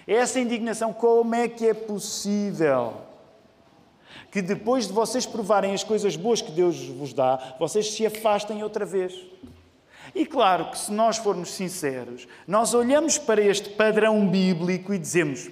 É 0.08 0.16
essa 0.16 0.40
indignação, 0.40 0.94
como 0.94 1.34
é 1.34 1.48
que 1.48 1.68
é 1.68 1.74
possível 1.74 2.94
que 4.32 4.42
depois 4.42 4.88
de 4.88 4.94
vocês 4.94 5.26
provarem 5.26 5.74
as 5.74 5.84
coisas 5.84 6.16
boas 6.16 6.42
que 6.42 6.52
Deus 6.52 6.88
vos 6.90 7.14
dá, 7.14 7.56
vocês 7.58 7.94
se 7.94 8.06
afastem 8.06 8.64
outra 8.64 8.86
vez. 8.86 9.14
E 10.14 10.26
claro 10.26 10.72
que 10.72 10.78
se 10.78 10.92
nós 10.92 11.18
formos 11.18 11.52
sinceros, 11.52 12.28
nós 12.46 12.74
olhamos 12.74 13.18
para 13.18 13.42
este 13.42 13.70
padrão 13.70 14.28
bíblico 14.28 14.94
e 14.94 15.00
dizemos: 15.00 15.50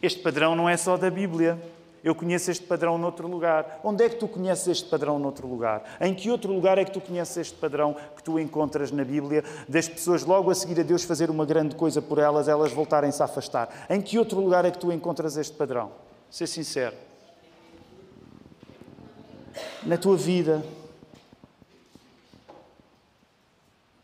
este 0.00 0.20
padrão 0.20 0.54
não 0.54 0.68
é 0.68 0.76
só 0.76 0.96
da 0.96 1.10
Bíblia. 1.10 1.58
Eu 2.04 2.14
conheço 2.14 2.50
este 2.50 2.66
padrão 2.66 2.98
noutro 2.98 3.26
lugar. 3.26 3.80
Onde 3.82 4.04
é 4.04 4.08
que 4.10 4.16
tu 4.16 4.28
conheces 4.28 4.68
este 4.68 4.88
padrão 4.90 5.18
noutro 5.18 5.48
lugar? 5.48 5.96
Em 6.00 6.14
que 6.14 6.30
outro 6.30 6.52
lugar 6.52 6.76
é 6.76 6.84
que 6.84 6.92
tu 6.92 7.00
conheces 7.00 7.36
este 7.38 7.54
padrão 7.56 7.96
que 8.14 8.22
tu 8.22 8.38
encontras 8.38 8.92
na 8.92 9.02
Bíblia, 9.02 9.42
das 9.66 9.88
pessoas 9.88 10.22
logo 10.22 10.50
a 10.50 10.54
seguir 10.54 10.78
a 10.78 10.82
Deus 10.82 11.02
fazer 11.02 11.30
uma 11.30 11.46
grande 11.46 11.74
coisa 11.74 12.02
por 12.02 12.18
elas, 12.18 12.46
elas 12.46 12.72
voltarem-se 12.72 13.22
a 13.22 13.24
afastar? 13.24 13.86
Em 13.88 14.02
que 14.02 14.18
outro 14.18 14.38
lugar 14.38 14.66
é 14.66 14.70
que 14.70 14.78
tu 14.78 14.92
encontras 14.92 15.36
este 15.38 15.56
padrão? 15.56 15.90
Ser 16.30 16.46
sincero 16.46 16.94
na 19.84 19.96
tua 19.96 20.16
vida. 20.16 20.64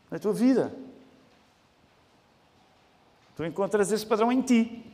Na 0.09 0.19
tua 0.19 0.33
vida. 0.33 0.73
Tu 3.35 3.45
encontras 3.45 3.91
esse 3.91 4.05
padrão 4.05 4.31
em 4.31 4.41
ti. 4.41 4.90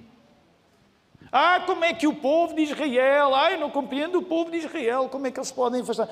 Ah, 1.31 1.61
como 1.65 1.83
é 1.83 1.93
que 1.93 2.07
o 2.07 2.15
povo 2.15 2.55
de 2.55 2.61
Israel, 2.61 3.35
ah, 3.35 3.51
eu 3.51 3.59
não 3.59 3.69
compreendo 3.69 4.19
o 4.19 4.23
povo 4.23 4.49
de 4.49 4.57
Israel, 4.57 5.09
como 5.09 5.27
é 5.27 5.31
que 5.31 5.39
eles 5.39 5.51
podem 5.51 5.81
afastar? 5.81 6.09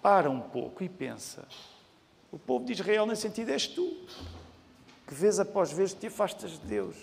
Para 0.00 0.30
um 0.30 0.40
pouco 0.40 0.84
e 0.84 0.88
pensa. 0.88 1.46
O 2.30 2.38
povo 2.38 2.64
de 2.64 2.72
Israel, 2.72 3.06
nesse 3.06 3.22
sentido, 3.22 3.50
és 3.50 3.66
tu, 3.66 3.96
que 5.06 5.14
vez 5.14 5.40
após 5.40 5.72
vez 5.72 5.92
te 5.92 6.06
afastas 6.06 6.52
de 6.52 6.66
Deus. 6.66 6.96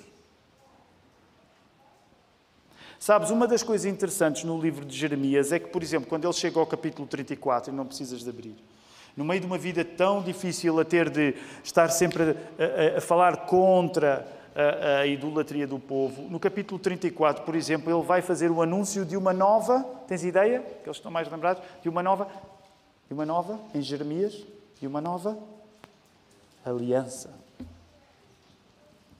Sabes, 3.00 3.32
uma 3.32 3.46
das 3.46 3.62
coisas 3.64 3.86
interessantes 3.86 4.46
no 4.46 4.58
livro 4.62 4.86
de 4.86 4.96
Jeremias 4.96 5.52
é 5.52 5.60
que, 5.60 5.68
por 5.68 5.84
exemplo, 5.84 6.08
quando 6.08 6.24
ele 6.24 6.34
chega 6.34 6.58
ao 6.58 6.66
capítulo 6.66 7.06
34, 7.06 7.74
e 7.74 7.76
não 7.76 7.86
precisas 7.86 8.24
de 8.24 8.30
abrir, 8.30 8.56
no 9.16 9.26
meio 9.26 9.42
de 9.42 9.46
uma 9.46 9.58
vida 9.58 9.84
tão 9.84 10.22
difícil 10.22 10.80
a 10.80 10.86
ter 10.86 11.10
de 11.10 11.36
estar 11.64 11.90
sempre 11.90 12.24
a, 12.24 12.96
a, 12.96 12.98
a 12.98 13.02
falar 13.02 13.46
contra 13.46 14.26
a, 14.56 15.00
a, 15.00 15.08
idolatria 15.08 15.66
do 15.66 15.80
povo, 15.80 16.24
no 16.30 16.40
capítulo 16.40 16.80
34, 16.80 17.44
por 17.44 17.56
exemplo, 17.56 17.92
ele 17.92 18.06
vai 18.06 18.22
fazer 18.22 18.52
o 18.52 18.62
anúncio 18.62 19.04
de 19.04 19.18
uma 19.18 19.34
nova, 19.34 19.84
tens 20.08 20.24
ideia? 20.24 20.60
Que 20.62 20.88
eles 20.88 20.98
estão 20.98 21.12
mais 21.12 21.30
lembrados? 21.30 21.64
De 21.82 21.90
uma 21.90 22.04
nova, 22.04 22.28
de 23.08 23.14
uma 23.14 23.26
nova, 23.26 23.60
em 23.74 23.82
Jeremias, 23.82 24.46
de 24.80 24.88
uma 24.88 25.02
nova 25.02 25.38
aliança. 26.64 27.34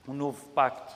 Um 0.08 0.14
novo 0.14 0.46
pacto. 0.48 0.94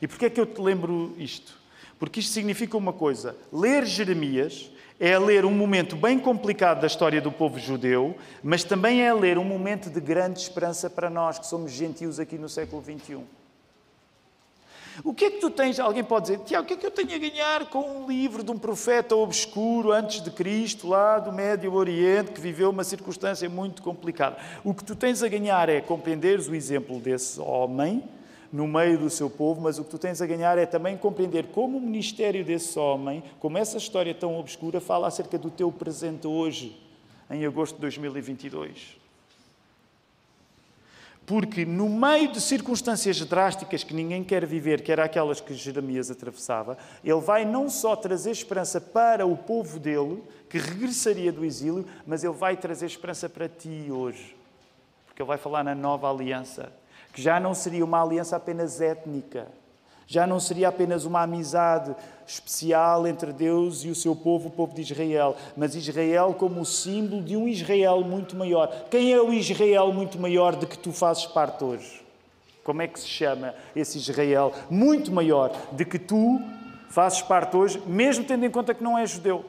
E 0.00 0.08
porquê 0.08 0.26
é 0.26 0.30
que 0.30 0.40
eu 0.40 0.46
te 0.46 0.60
lembro 0.60 1.14
isto? 1.18 1.60
Porque 1.98 2.20
isto 2.20 2.32
significa 2.32 2.76
uma 2.76 2.92
coisa: 2.92 3.36
ler 3.52 3.84
Jeremias 3.84 4.70
é 4.98 5.18
ler 5.18 5.44
um 5.44 5.50
momento 5.50 5.96
bem 5.96 6.18
complicado 6.18 6.80
da 6.80 6.86
história 6.86 7.20
do 7.20 7.32
povo 7.32 7.58
judeu, 7.58 8.16
mas 8.42 8.62
também 8.62 9.02
é 9.02 9.12
ler 9.12 9.36
um 9.36 9.44
momento 9.44 9.90
de 9.90 10.00
grande 10.00 10.38
esperança 10.38 10.88
para 10.88 11.10
nós, 11.10 11.38
que 11.38 11.46
somos 11.46 11.72
gentios 11.72 12.20
aqui 12.20 12.38
no 12.38 12.48
século 12.48 12.82
XXI. 12.82 13.41
O 15.02 15.14
que 15.14 15.24
é 15.24 15.30
que 15.30 15.38
tu 15.38 15.50
tens? 15.50 15.80
Alguém 15.80 16.04
pode 16.04 16.26
dizer, 16.26 16.40
Tiago, 16.40 16.64
o 16.64 16.66
que 16.66 16.74
é 16.74 16.76
que 16.76 16.86
eu 16.86 16.90
tenho 16.90 17.14
a 17.14 17.18
ganhar 17.18 17.66
com 17.66 17.80
um 17.80 18.06
livro 18.06 18.42
de 18.42 18.50
um 18.50 18.58
profeta 18.58 19.16
obscuro 19.16 19.90
antes 19.90 20.22
de 20.22 20.30
Cristo, 20.30 20.88
lá 20.88 21.18
do 21.18 21.32
Médio 21.32 21.72
Oriente, 21.72 22.32
que 22.32 22.40
viveu 22.40 22.70
uma 22.70 22.84
circunstância 22.84 23.48
muito 23.48 23.82
complicada? 23.82 24.36
O 24.62 24.74
que 24.74 24.84
tu 24.84 24.94
tens 24.94 25.22
a 25.22 25.28
ganhar 25.28 25.68
é 25.68 25.80
compreenderes 25.80 26.46
o 26.46 26.54
exemplo 26.54 27.00
desse 27.00 27.40
homem 27.40 28.02
no 28.52 28.68
meio 28.68 28.98
do 28.98 29.08
seu 29.08 29.30
povo, 29.30 29.62
mas 29.62 29.78
o 29.78 29.84
que 29.84 29.90
tu 29.90 29.98
tens 29.98 30.20
a 30.20 30.26
ganhar 30.26 30.58
é 30.58 30.66
também 30.66 30.96
compreender 30.96 31.46
como 31.46 31.78
o 31.78 31.80
ministério 31.80 32.44
desse 32.44 32.78
homem, 32.78 33.22
como 33.40 33.56
essa 33.56 33.78
história 33.78 34.14
tão 34.14 34.38
obscura, 34.38 34.78
fala 34.78 35.08
acerca 35.08 35.38
do 35.38 35.50
teu 35.50 35.72
presente 35.72 36.26
hoje, 36.26 36.78
em 37.30 37.46
agosto 37.46 37.76
de 37.76 37.80
2022. 37.80 39.01
Porque 41.24 41.64
no 41.64 41.88
meio 41.88 42.32
de 42.32 42.40
circunstâncias 42.40 43.20
drásticas 43.20 43.84
que 43.84 43.94
ninguém 43.94 44.24
quer 44.24 44.44
viver, 44.44 44.82
que 44.82 44.90
eram 44.90 45.04
aquelas 45.04 45.40
que 45.40 45.54
Jeremias 45.54 46.10
atravessava, 46.10 46.76
ele 47.04 47.20
vai 47.20 47.44
não 47.44 47.70
só 47.70 47.94
trazer 47.94 48.32
esperança 48.32 48.80
para 48.80 49.24
o 49.24 49.36
povo 49.36 49.78
dele, 49.78 50.22
que 50.48 50.58
regressaria 50.58 51.32
do 51.32 51.44
exílio, 51.44 51.86
mas 52.06 52.24
ele 52.24 52.34
vai 52.34 52.56
trazer 52.56 52.86
esperança 52.86 53.28
para 53.28 53.48
ti 53.48 53.86
hoje. 53.90 54.36
Porque 55.06 55.22
ele 55.22 55.28
vai 55.28 55.38
falar 55.38 55.62
na 55.62 55.74
nova 55.74 56.10
aliança 56.10 56.72
que 57.12 57.20
já 57.20 57.38
não 57.38 57.54
seria 57.54 57.84
uma 57.84 58.02
aliança 58.02 58.36
apenas 58.36 58.80
étnica, 58.80 59.46
já 60.06 60.26
não 60.26 60.40
seria 60.40 60.68
apenas 60.68 61.04
uma 61.04 61.22
amizade 61.22 61.94
especial 62.26 63.06
entre 63.06 63.32
Deus 63.32 63.84
e 63.84 63.88
o 63.88 63.94
seu 63.94 64.14
povo, 64.14 64.48
o 64.48 64.50
povo 64.50 64.74
de 64.74 64.82
Israel, 64.82 65.36
mas 65.56 65.74
Israel 65.74 66.34
como 66.38 66.60
o 66.60 66.66
símbolo 66.66 67.22
de 67.22 67.36
um 67.36 67.48
Israel 67.48 68.00
muito 68.02 68.36
maior. 68.36 68.68
Quem 68.90 69.12
é 69.12 69.20
o 69.20 69.32
Israel 69.32 69.92
muito 69.92 70.18
maior 70.18 70.56
de 70.56 70.66
que 70.66 70.78
tu 70.78 70.92
fazes 70.92 71.26
parte 71.26 71.62
hoje? 71.62 72.02
Como 72.64 72.80
é 72.80 72.86
que 72.86 73.00
se 73.00 73.08
chama 73.08 73.54
esse 73.74 73.98
Israel 73.98 74.52
muito 74.70 75.10
maior 75.10 75.50
de 75.72 75.84
que 75.84 75.98
tu 75.98 76.40
fazes 76.90 77.20
parte 77.22 77.56
hoje, 77.56 77.82
mesmo 77.86 78.24
tendo 78.24 78.44
em 78.44 78.50
conta 78.50 78.74
que 78.74 78.84
não 78.84 78.96
és 78.98 79.10
judeu? 79.10 79.44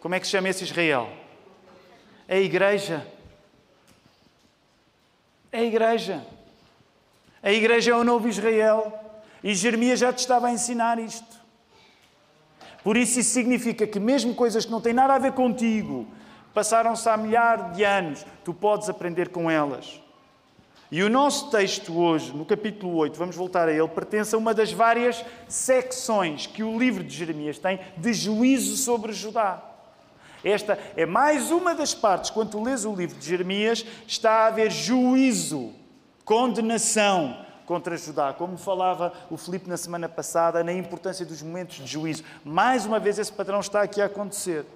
Como 0.00 0.14
é 0.14 0.20
que 0.20 0.26
se 0.26 0.32
chama 0.32 0.48
esse 0.48 0.64
Israel? 0.64 1.08
É 2.26 2.36
a 2.36 2.40
igreja. 2.40 3.06
É 5.52 5.58
a 5.58 5.64
igreja. 5.64 6.24
A 7.42 7.52
igreja 7.52 7.90
é 7.90 7.94
o 7.94 8.04
novo 8.04 8.28
Israel. 8.28 8.99
E 9.42 9.54
Jeremias 9.54 9.98
já 9.98 10.12
te 10.12 10.18
estava 10.18 10.48
a 10.48 10.52
ensinar 10.52 10.98
isto. 10.98 11.40
Por 12.82 12.96
isso, 12.96 13.20
isso 13.20 13.30
significa 13.30 13.86
que, 13.86 14.00
mesmo 14.00 14.34
coisas 14.34 14.64
que 14.64 14.70
não 14.70 14.80
têm 14.80 14.92
nada 14.92 15.14
a 15.14 15.18
ver 15.18 15.32
contigo, 15.32 16.06
passaram-se 16.54 17.08
há 17.08 17.16
milhares 17.16 17.76
de 17.76 17.84
anos, 17.84 18.24
tu 18.44 18.54
podes 18.54 18.88
aprender 18.88 19.28
com 19.28 19.50
elas. 19.50 20.00
E 20.90 21.02
o 21.04 21.08
nosso 21.08 21.50
texto 21.50 21.96
hoje, 21.96 22.34
no 22.34 22.44
capítulo 22.44 22.96
8, 22.96 23.16
vamos 23.16 23.36
voltar 23.36 23.68
a 23.68 23.72
ele, 23.72 23.86
pertence 23.86 24.34
a 24.34 24.38
uma 24.38 24.52
das 24.52 24.72
várias 24.72 25.24
secções 25.46 26.46
que 26.46 26.64
o 26.64 26.76
livro 26.76 27.04
de 27.04 27.14
Jeremias 27.14 27.58
tem 27.58 27.78
de 27.96 28.12
juízo 28.12 28.76
sobre 28.76 29.12
Judá. 29.12 29.62
Esta 30.42 30.78
é 30.96 31.06
mais 31.06 31.50
uma 31.50 31.74
das 31.74 31.94
partes, 31.94 32.30
quando 32.30 32.50
tu 32.50 32.62
lês 32.62 32.84
o 32.84 32.94
livro 32.94 33.16
de 33.18 33.24
Jeremias, 33.24 33.84
está 34.06 34.32
a 34.32 34.46
haver 34.46 34.70
juízo 34.70 35.72
condenação 36.24 37.36
contra 37.70 37.96
Judá, 37.96 38.32
como 38.32 38.58
falava 38.58 39.12
o 39.30 39.36
Filipe 39.36 39.68
na 39.68 39.76
semana 39.76 40.08
passada, 40.08 40.64
na 40.64 40.72
importância 40.72 41.24
dos 41.24 41.40
momentos 41.40 41.76
de 41.76 41.86
juízo. 41.86 42.24
Mais 42.44 42.84
uma 42.84 42.98
vez, 42.98 43.16
esse 43.16 43.32
padrão 43.32 43.60
está 43.60 43.80
aqui 43.80 44.02
a 44.02 44.06
acontecer. 44.06 44.66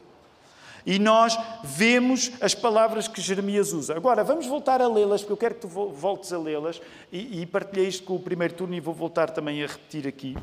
E 0.87 0.97
nós 1.01 1.37
vemos 1.65 2.31
as 2.41 2.55
palavras 2.55 3.09
que 3.09 3.21
Jeremias 3.21 3.73
usa. 3.73 3.97
Agora, 3.97 4.23
vamos 4.23 4.47
voltar 4.47 4.81
a 4.81 4.87
lê-las, 4.87 5.23
porque 5.23 5.33
eu 5.33 5.37
quero 5.37 5.55
que 5.57 5.63
tu 5.63 5.69
voltes 5.69 6.33
a 6.33 6.39
lê-las, 6.39 6.81
e, 7.11 7.41
e 7.41 7.47
partilhei 7.47 7.89
isto 7.89 8.05
com 8.05 8.15
o 8.15 8.21
primeiro 8.21 8.55
turno 8.55 8.77
e 8.77 8.81
vou 8.81 8.95
voltar 8.95 9.29
também 9.31 9.65
a 9.65 9.67
repetir 9.67 10.07
aqui. 10.07 10.37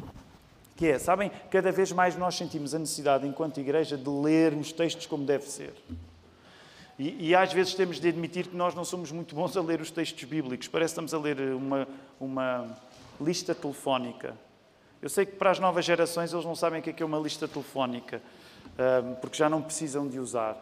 Que 0.76 0.88
é, 0.88 1.00
sabem, 1.00 1.32
cada 1.50 1.72
vez 1.72 1.94
mais 1.94 2.18
nós 2.18 2.36
sentimos 2.36 2.76
a 2.76 2.80
necessidade, 2.80 3.26
enquanto 3.26 3.62
igreja, 3.62 3.96
de 3.96 4.10
ler 4.10 4.52
os 4.52 4.74
textos 4.74 5.06
como 5.06 5.24
deve 5.24 5.46
ser. 5.46 5.74
E, 7.02 7.30
e, 7.30 7.36
às 7.36 7.52
vezes 7.52 7.74
temos 7.74 8.00
de 8.00 8.10
admitir 8.10 8.46
que 8.46 8.56
nós 8.56 8.76
não 8.76 8.86
somos 8.86 9.12
muito 9.12 9.34
bons 9.34 9.58
a 9.58 9.62
ler 9.62 9.82
os 9.82 9.90
textos 9.90 10.24
bíblicos. 10.24 10.68
Parece 10.68 10.94
que 10.94 11.02
estamos 11.02 11.16
a 11.16 11.18
ler 11.18 11.40
uma, 11.56 11.88
uma 12.20 12.78
lista 13.20 13.56
telefónica. 13.56 14.38
Eu 15.02 15.10
sei 15.10 15.26
que 15.26 15.36
para 15.36 15.50
as 15.50 15.58
novas 15.58 15.84
gerações 15.84 16.32
eles 16.32 16.46
não 16.46 16.56
sabem 16.56 16.80
o 16.80 16.84
que 16.84 16.92
é, 16.92 16.96
é 17.00 17.04
uma 17.04 17.18
lista 17.18 17.48
telefónica, 17.48 18.22
porque 19.20 19.36
já 19.36 19.50
não 19.50 19.64
precisam 19.64 20.08
de 20.08 20.20
usar. 20.20 20.56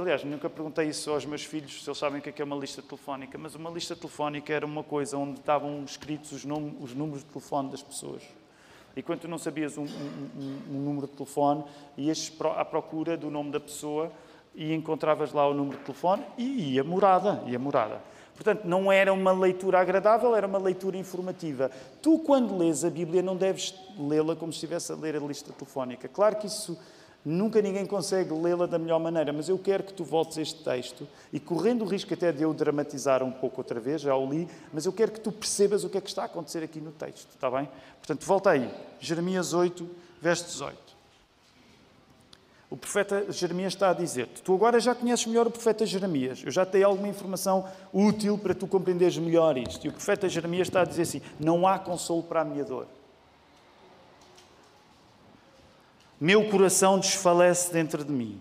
Aliás, 0.00 0.24
nunca 0.24 0.48
perguntei 0.48 0.88
isso 0.88 1.10
aos 1.10 1.26
meus 1.26 1.44
filhos 1.44 1.84
se 1.84 1.90
eles 1.90 1.98
sabem 1.98 2.20
o 2.20 2.22
que 2.22 2.30
é, 2.30 2.34
é 2.38 2.44
uma 2.44 2.56
lista 2.56 2.80
telefónica, 2.80 3.36
mas 3.36 3.54
uma 3.54 3.68
lista 3.68 3.94
telefónica 3.94 4.54
era 4.54 4.64
uma 4.64 4.82
coisa 4.82 5.18
onde 5.18 5.38
estavam 5.38 5.84
escritos 5.84 6.32
os, 6.32 6.44
os 6.80 6.94
números 6.94 7.22
de 7.22 7.28
telefone 7.28 7.68
das 7.68 7.82
pessoas. 7.82 8.22
E 8.96 9.02
quando 9.02 9.20
tu 9.20 9.28
não 9.28 9.36
sabias 9.36 9.76
um, 9.76 9.84
um, 9.84 10.62
um 10.70 10.80
número 10.80 11.06
de 11.06 11.12
telefone, 11.12 11.62
ias 11.98 12.32
à 12.56 12.64
procura 12.64 13.18
do 13.18 13.30
nome 13.30 13.50
da 13.50 13.60
pessoa 13.60 14.10
e 14.54 14.72
encontravas 14.74 15.32
lá 15.32 15.48
o 15.48 15.54
número 15.54 15.78
de 15.78 15.84
telefone 15.84 16.24
e 16.36 16.74
ia 16.74 16.84
morada, 16.84 17.42
ia 17.46 17.58
morada. 17.58 18.00
Portanto, 18.34 18.64
não 18.64 18.90
era 18.90 19.12
uma 19.12 19.32
leitura 19.32 19.80
agradável, 19.80 20.34
era 20.34 20.46
uma 20.46 20.58
leitura 20.58 20.96
informativa. 20.96 21.70
Tu, 22.00 22.18
quando 22.20 22.56
lês 22.56 22.84
a 22.84 22.90
Bíblia, 22.90 23.22
não 23.22 23.36
deves 23.36 23.74
lê-la 23.98 24.34
como 24.34 24.52
se 24.52 24.56
estivesse 24.56 24.90
a 24.90 24.96
ler 24.96 25.16
a 25.16 25.20
lista 25.20 25.52
telefónica. 25.52 26.08
Claro 26.08 26.36
que 26.36 26.46
isso 26.46 26.78
nunca 27.24 27.62
ninguém 27.62 27.86
consegue 27.86 28.32
lê-la 28.32 28.66
da 28.66 28.78
melhor 28.78 28.98
maneira, 28.98 29.32
mas 29.32 29.48
eu 29.48 29.58
quero 29.58 29.84
que 29.84 29.92
tu 29.92 30.02
voltes 30.02 30.38
a 30.38 30.42
este 30.42 30.64
texto 30.64 31.06
e, 31.32 31.38
correndo 31.38 31.82
o 31.82 31.86
risco 31.86 32.12
até 32.12 32.32
de 32.32 32.42
eu 32.42 32.52
dramatizar 32.52 33.22
um 33.22 33.30
pouco 33.30 33.60
outra 33.60 33.78
vez, 33.78 34.00
já 34.00 34.16
o 34.16 34.28
li, 34.28 34.48
mas 34.72 34.86
eu 34.86 34.92
quero 34.92 35.12
que 35.12 35.20
tu 35.20 35.30
percebas 35.30 35.84
o 35.84 35.88
que 35.88 35.98
é 35.98 36.00
que 36.00 36.08
está 36.08 36.22
a 36.22 36.26
acontecer 36.26 36.64
aqui 36.64 36.80
no 36.80 36.90
texto, 36.90 37.28
está 37.34 37.50
bem? 37.50 37.68
Portanto, 37.98 38.26
volta 38.26 38.50
aí. 38.50 38.68
Jeremias 38.98 39.52
8, 39.52 39.88
verso 40.20 40.46
18. 40.46 40.91
O 42.72 42.76
profeta 42.78 43.30
Jeremias 43.30 43.74
está 43.74 43.90
a 43.90 43.92
dizer-te: 43.92 44.40
Tu 44.40 44.54
agora 44.54 44.80
já 44.80 44.94
conheces 44.94 45.26
melhor 45.26 45.46
o 45.46 45.50
profeta 45.50 45.84
Jeremias, 45.84 46.42
eu 46.42 46.50
já 46.50 46.64
te 46.64 46.72
dei 46.72 46.82
alguma 46.82 47.06
informação 47.06 47.68
útil 47.92 48.38
para 48.38 48.54
tu 48.54 48.66
compreenderes 48.66 49.18
melhor 49.18 49.58
isto. 49.58 49.84
E 49.84 49.90
o 49.90 49.92
profeta 49.92 50.26
Jeremias 50.26 50.68
está 50.68 50.80
a 50.80 50.84
dizer 50.86 51.02
assim: 51.02 51.20
Não 51.38 51.66
há 51.66 51.78
consolo 51.78 52.22
para 52.22 52.40
a 52.40 52.44
minha 52.46 52.64
dor. 52.64 52.86
Meu 56.18 56.48
coração 56.48 56.98
desfalece 56.98 57.70
dentro 57.70 58.02
de 58.02 58.10
mim. 58.10 58.40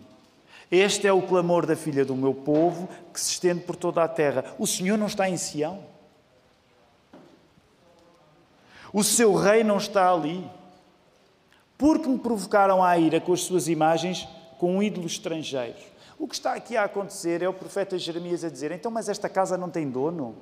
Este 0.71 1.05
é 1.05 1.11
o 1.11 1.23
clamor 1.23 1.65
da 1.65 1.75
filha 1.75 2.05
do 2.05 2.15
meu 2.15 2.33
povo 2.33 2.87
que 3.13 3.19
se 3.19 3.31
estende 3.31 3.59
por 3.65 3.75
toda 3.75 4.01
a 4.01 4.07
terra. 4.07 4.45
O 4.57 4.65
Senhor 4.65 4.97
não 4.97 5.07
está 5.07 5.29
em 5.29 5.35
Sião. 5.35 5.83
O 8.93 9.03
seu 9.03 9.35
rei 9.35 9.61
não 9.61 9.75
está 9.75 10.09
ali 10.09 10.49
porque 11.81 12.07
me 12.07 12.19
provocaram 12.19 12.83
a 12.83 12.95
ira 12.95 13.19
com 13.19 13.33
as 13.33 13.41
suas 13.41 13.67
imagens 13.67 14.27
com 14.59 14.77
um 14.77 14.83
ídolo 14.83 15.07
estrangeiro. 15.07 15.79
O 16.19 16.27
que 16.27 16.35
está 16.35 16.53
aqui 16.53 16.77
a 16.77 16.83
acontecer 16.83 17.41
é 17.41 17.49
o 17.49 17.53
profeta 17.53 17.97
Jeremias 17.97 18.43
a 18.43 18.49
dizer: 18.51 18.71
então, 18.71 18.91
mas 18.91 19.09
esta 19.09 19.27
casa 19.27 19.57
não 19.57 19.67
tem 19.67 19.89
dono? 19.89 20.35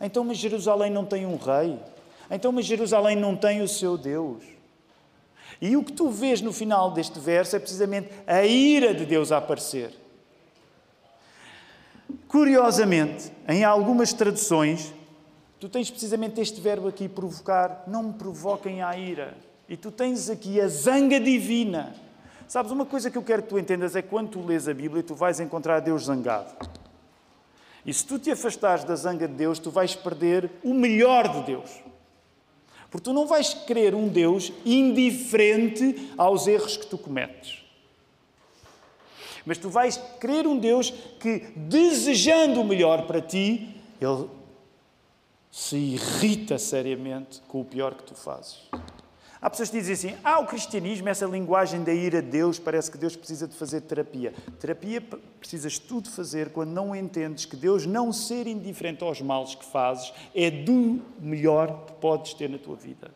Então, 0.00 0.24
mas 0.24 0.38
Jerusalém 0.38 0.90
não 0.90 1.04
tem 1.04 1.26
um 1.26 1.36
rei? 1.36 1.78
Então, 2.30 2.50
mas 2.50 2.64
Jerusalém 2.64 3.14
não 3.16 3.36
tem 3.36 3.60
o 3.60 3.68
seu 3.68 3.98
Deus? 3.98 4.42
E 5.60 5.76
o 5.76 5.84
que 5.84 5.92
tu 5.92 6.08
vês 6.08 6.40
no 6.40 6.54
final 6.54 6.90
deste 6.90 7.20
verso 7.20 7.54
é 7.54 7.58
precisamente 7.58 8.08
a 8.26 8.42
ira 8.42 8.94
de 8.94 9.04
Deus 9.04 9.30
a 9.30 9.36
aparecer. 9.36 9.92
Curiosamente, 12.26 13.30
em 13.46 13.62
algumas 13.62 14.14
traduções, 14.14 14.94
tu 15.60 15.68
tens 15.68 15.90
precisamente 15.90 16.40
este 16.40 16.62
verbo 16.62 16.88
aqui, 16.88 17.10
provocar. 17.10 17.84
Não 17.86 18.04
me 18.04 18.14
provoquem 18.14 18.82
a 18.82 18.96
ira. 18.96 19.51
E 19.72 19.76
tu 19.78 19.90
tens 19.90 20.28
aqui 20.28 20.60
a 20.60 20.68
zanga 20.68 21.18
divina. 21.18 21.96
Sabes, 22.46 22.70
uma 22.70 22.84
coisa 22.84 23.10
que 23.10 23.16
eu 23.16 23.22
quero 23.22 23.42
que 23.42 23.48
tu 23.48 23.58
entendas 23.58 23.96
é 23.96 24.02
que 24.02 24.08
quando 24.08 24.28
tu 24.28 24.44
lês 24.44 24.68
a 24.68 24.74
Bíblia, 24.74 25.02
tu 25.02 25.14
vais 25.14 25.40
encontrar 25.40 25.80
Deus 25.80 26.04
zangado. 26.04 26.52
E 27.86 27.94
se 27.94 28.04
tu 28.04 28.18
te 28.18 28.30
afastares 28.30 28.84
da 28.84 28.94
zanga 28.94 29.26
de 29.26 29.32
Deus, 29.32 29.58
tu 29.58 29.70
vais 29.70 29.94
perder 29.94 30.50
o 30.62 30.74
melhor 30.74 31.26
de 31.26 31.46
Deus. 31.46 31.70
Porque 32.90 33.02
tu 33.02 33.14
não 33.14 33.26
vais 33.26 33.54
querer 33.54 33.94
um 33.94 34.08
Deus 34.08 34.52
indiferente 34.62 36.12
aos 36.18 36.46
erros 36.46 36.76
que 36.76 36.86
tu 36.86 36.98
cometes. 36.98 37.64
Mas 39.46 39.56
tu 39.56 39.70
vais 39.70 39.98
querer 40.20 40.46
um 40.46 40.58
Deus 40.58 40.90
que, 41.18 41.50
desejando 41.56 42.60
o 42.60 42.64
melhor 42.64 43.06
para 43.06 43.22
ti, 43.22 43.74
Ele 43.98 44.28
se 45.50 45.78
irrita 45.78 46.58
seriamente 46.58 47.40
com 47.48 47.62
o 47.62 47.64
pior 47.64 47.94
que 47.94 48.02
tu 48.02 48.14
fazes. 48.14 48.68
Há 49.42 49.50
pessoas 49.50 49.70
que 49.70 49.80
dizem 49.80 50.12
assim: 50.12 50.20
ah, 50.22 50.38
o 50.38 50.46
cristianismo, 50.46 51.08
essa 51.08 51.26
linguagem 51.26 51.82
da 51.82 51.92
ira 51.92 52.22
de 52.22 52.30
Deus, 52.30 52.60
parece 52.60 52.88
que 52.88 52.96
Deus 52.96 53.16
precisa 53.16 53.48
de 53.48 53.56
fazer 53.56 53.80
terapia. 53.80 54.32
Terapia 54.60 55.00
precisas 55.40 55.80
tu 55.80 56.00
de 56.00 56.08
fazer 56.08 56.50
quando 56.52 56.70
não 56.70 56.94
entendes 56.94 57.44
que 57.44 57.56
Deus 57.56 57.84
não 57.84 58.12
ser 58.12 58.46
indiferente 58.46 59.02
aos 59.02 59.20
males 59.20 59.56
que 59.56 59.64
fazes 59.64 60.14
é 60.32 60.48
do 60.48 61.02
melhor 61.18 61.86
que 61.86 61.92
podes 61.94 62.34
ter 62.34 62.48
na 62.48 62.56
tua 62.56 62.76
vida. 62.76 63.10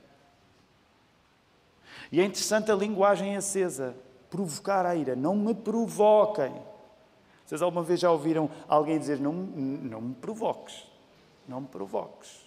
E 2.11 2.21
é 2.21 2.25
interessante 2.25 2.73
a 2.73 2.75
linguagem 2.75 3.37
acesa, 3.37 3.95
provocar 4.29 4.85
a 4.85 4.97
ira. 4.97 5.15
Não 5.15 5.37
me 5.37 5.55
provoquem. 5.55 6.53
Vocês 7.45 7.63
alguma 7.63 7.85
vez 7.85 8.01
já 8.01 8.11
ouviram 8.11 8.51
alguém 8.67 8.99
dizer: 8.99 9.21
Não, 9.21 9.33
não 9.33 10.01
me 10.01 10.15
provoques, 10.17 10.89
não 11.47 11.61
me 11.61 11.69
provoques. 11.69 12.45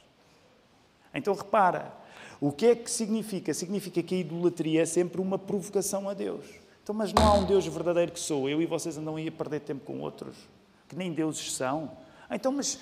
Então 1.13 1.33
repara, 1.33 1.93
o 2.41 2.51
que 2.51 2.67
é 2.67 2.75
que 2.75 2.89
significa? 2.89 3.53
Significa 3.53 4.01
que 4.01 4.15
a 4.15 4.17
idolatria 4.19 4.81
é 4.81 4.85
sempre 4.85 5.19
uma 5.19 5.37
provocação 5.37 6.07
a 6.07 6.13
Deus. 6.13 6.45
Então, 6.81 6.95
mas 6.95 7.13
não 7.13 7.23
há 7.23 7.33
um 7.33 7.45
Deus 7.45 7.67
verdadeiro 7.67 8.11
que 8.11 8.19
sou. 8.19 8.49
Eu 8.49 8.61
e 8.61 8.65
vocês 8.65 8.97
andam 8.97 9.15
aí 9.15 9.27
a 9.27 9.31
perder 9.31 9.59
tempo 9.59 9.85
com 9.85 9.99
outros, 9.99 10.35
que 10.87 10.95
nem 10.95 11.11
deuses 11.11 11.53
são. 11.53 11.91
Então, 12.31 12.51
mas 12.51 12.75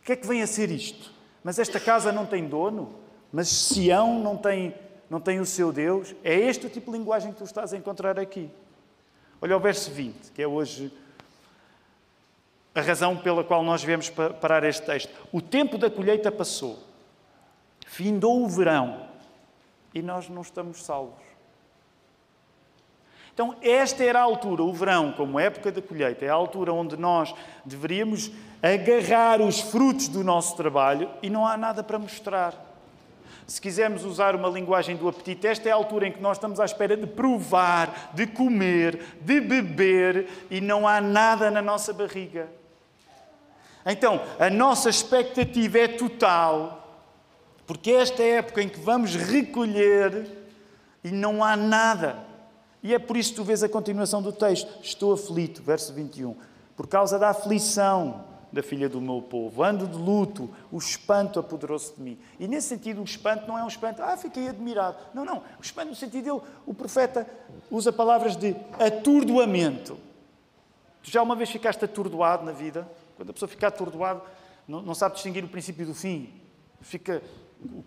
o 0.00 0.04
que 0.04 0.12
é 0.12 0.16
que 0.16 0.26
vem 0.26 0.42
a 0.42 0.46
ser 0.46 0.70
isto? 0.70 1.12
Mas 1.42 1.58
esta 1.58 1.80
casa 1.80 2.12
não 2.12 2.26
tem 2.26 2.46
dono? 2.46 2.94
Mas 3.32 3.48
Sião 3.48 4.22
não 4.22 4.36
tem, 4.36 4.74
não 5.08 5.20
tem 5.20 5.40
o 5.40 5.46
seu 5.46 5.72
Deus? 5.72 6.14
É 6.22 6.34
este 6.34 6.66
o 6.66 6.70
tipo 6.70 6.90
de 6.92 6.98
linguagem 6.98 7.32
que 7.32 7.38
tu 7.38 7.44
estás 7.44 7.72
a 7.72 7.76
encontrar 7.76 8.18
aqui. 8.18 8.50
Olha 9.40 9.56
o 9.56 9.60
verso 9.60 9.90
20, 9.90 10.32
que 10.32 10.42
é 10.42 10.46
hoje 10.46 10.92
a 12.74 12.80
razão 12.80 13.16
pela 13.16 13.42
qual 13.42 13.62
nós 13.62 13.82
viemos 13.82 14.10
parar 14.40 14.64
este 14.64 14.84
texto. 14.84 15.10
O 15.32 15.40
tempo 15.40 15.76
da 15.76 15.90
colheita 15.90 16.30
passou, 16.30 16.78
findou 17.88 18.44
o 18.44 18.48
verão 18.48 19.08
e 19.94 20.02
nós 20.02 20.28
não 20.28 20.42
estamos 20.42 20.84
salvos. 20.84 21.26
Então, 23.32 23.56
esta 23.62 24.04
era 24.04 24.18
a 24.18 24.22
altura, 24.22 24.62
o 24.62 24.72
verão, 24.72 25.12
como 25.12 25.38
época 25.38 25.72
da 25.72 25.80
colheita, 25.80 26.24
é 26.24 26.28
a 26.28 26.34
altura 26.34 26.72
onde 26.72 26.96
nós 26.96 27.34
deveríamos 27.64 28.30
agarrar 28.62 29.40
os 29.40 29.60
frutos 29.60 30.08
do 30.08 30.22
nosso 30.22 30.56
trabalho 30.56 31.08
e 31.22 31.30
não 31.30 31.46
há 31.46 31.56
nada 31.56 31.82
para 31.82 31.98
mostrar. 31.98 32.52
Se 33.46 33.60
quisermos 33.60 34.04
usar 34.04 34.34
uma 34.34 34.48
linguagem 34.48 34.96
do 34.96 35.08
apetite, 35.08 35.46
esta 35.46 35.68
é 35.68 35.72
a 35.72 35.76
altura 35.76 36.08
em 36.08 36.12
que 36.12 36.20
nós 36.20 36.36
estamos 36.36 36.60
à 36.60 36.64
espera 36.64 36.96
de 36.96 37.06
provar, 37.06 38.10
de 38.12 38.26
comer, 38.26 39.00
de 39.22 39.40
beber 39.40 40.28
e 40.50 40.60
não 40.60 40.86
há 40.86 41.00
nada 41.00 41.50
na 41.50 41.62
nossa 41.62 41.92
barriga. 41.92 42.48
Então, 43.86 44.20
a 44.38 44.50
nossa 44.50 44.90
expectativa 44.90 45.78
é 45.78 45.88
total, 45.88 46.87
porque 47.68 47.90
esta 47.90 48.22
é 48.22 48.32
a 48.32 48.38
época 48.38 48.62
em 48.62 48.68
que 48.68 48.80
vamos 48.80 49.14
recolher 49.14 50.26
e 51.04 51.10
não 51.10 51.44
há 51.44 51.54
nada. 51.54 52.24
E 52.82 52.94
é 52.94 52.98
por 52.98 53.14
isso 53.14 53.30
que 53.30 53.36
tu 53.36 53.44
vês 53.44 53.62
a 53.62 53.68
continuação 53.68 54.22
do 54.22 54.32
texto. 54.32 54.82
Estou 54.82 55.12
aflito, 55.12 55.62
verso 55.62 55.92
21, 55.92 56.34
por 56.74 56.86
causa 56.86 57.18
da 57.18 57.28
aflição 57.28 58.24
da 58.50 58.62
filha 58.62 58.88
do 58.88 59.02
meu 59.02 59.20
povo. 59.20 59.62
Ando 59.62 59.86
de 59.86 59.98
luto, 59.98 60.48
o 60.72 60.78
espanto 60.78 61.38
apoderou-se 61.38 61.94
de 61.94 62.00
mim. 62.00 62.18
E 62.40 62.48
nesse 62.48 62.68
sentido, 62.68 63.02
o 63.02 63.04
espanto 63.04 63.46
não 63.46 63.58
é 63.58 63.62
um 63.62 63.68
espanto, 63.68 64.02
ah, 64.02 64.16
fiquei 64.16 64.48
admirado. 64.48 64.96
Não, 65.12 65.22
não. 65.22 65.42
O 65.58 65.62
espanto, 65.62 65.90
no 65.90 65.94
sentido 65.94 66.24
dele, 66.24 66.40
o 66.64 66.72
profeta 66.72 67.28
usa 67.70 67.92
palavras 67.92 68.34
de 68.34 68.56
atordoamento. 68.80 69.98
Tu 71.02 71.10
já 71.10 71.22
uma 71.22 71.36
vez 71.36 71.50
ficaste 71.50 71.84
atordoado 71.84 72.46
na 72.46 72.52
vida? 72.52 72.88
Quando 73.14 73.28
a 73.28 73.32
pessoa 73.34 73.46
fica 73.46 73.68
atordoada, 73.68 74.22
não, 74.66 74.80
não 74.80 74.94
sabe 74.94 75.16
distinguir 75.16 75.44
o 75.44 75.48
princípio 75.48 75.84
do 75.84 75.94
fim. 75.94 76.32
Fica. 76.80 77.22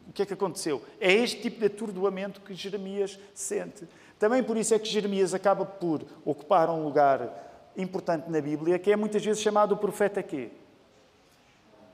O 0.08 0.12
que 0.14 0.24
é 0.24 0.26
que 0.26 0.34
aconteceu? 0.34 0.84
É 1.00 1.12
este 1.12 1.42
tipo 1.42 1.60
de 1.60 1.68
atordoamento 1.68 2.42
que 2.42 2.54
Jeremias 2.54 3.18
sente. 3.34 3.88
Também 4.20 4.44
por 4.44 4.58
isso 4.58 4.74
é 4.74 4.80
que 4.80 4.88
Jeremias 4.88 5.34
acaba 5.34 5.66
por 5.66 6.04
ocupar 6.26 6.70
um 6.70 6.84
lugar 6.84 7.72
importante 7.78 8.30
na 8.30 8.42
Bíblia, 8.42 8.78
que 8.78 8.92
é 8.92 8.96
muitas 8.96 9.24
vezes 9.24 9.42
chamado 9.42 9.74
o 9.74 9.78
profeta 9.78 10.22
quê? 10.22 10.50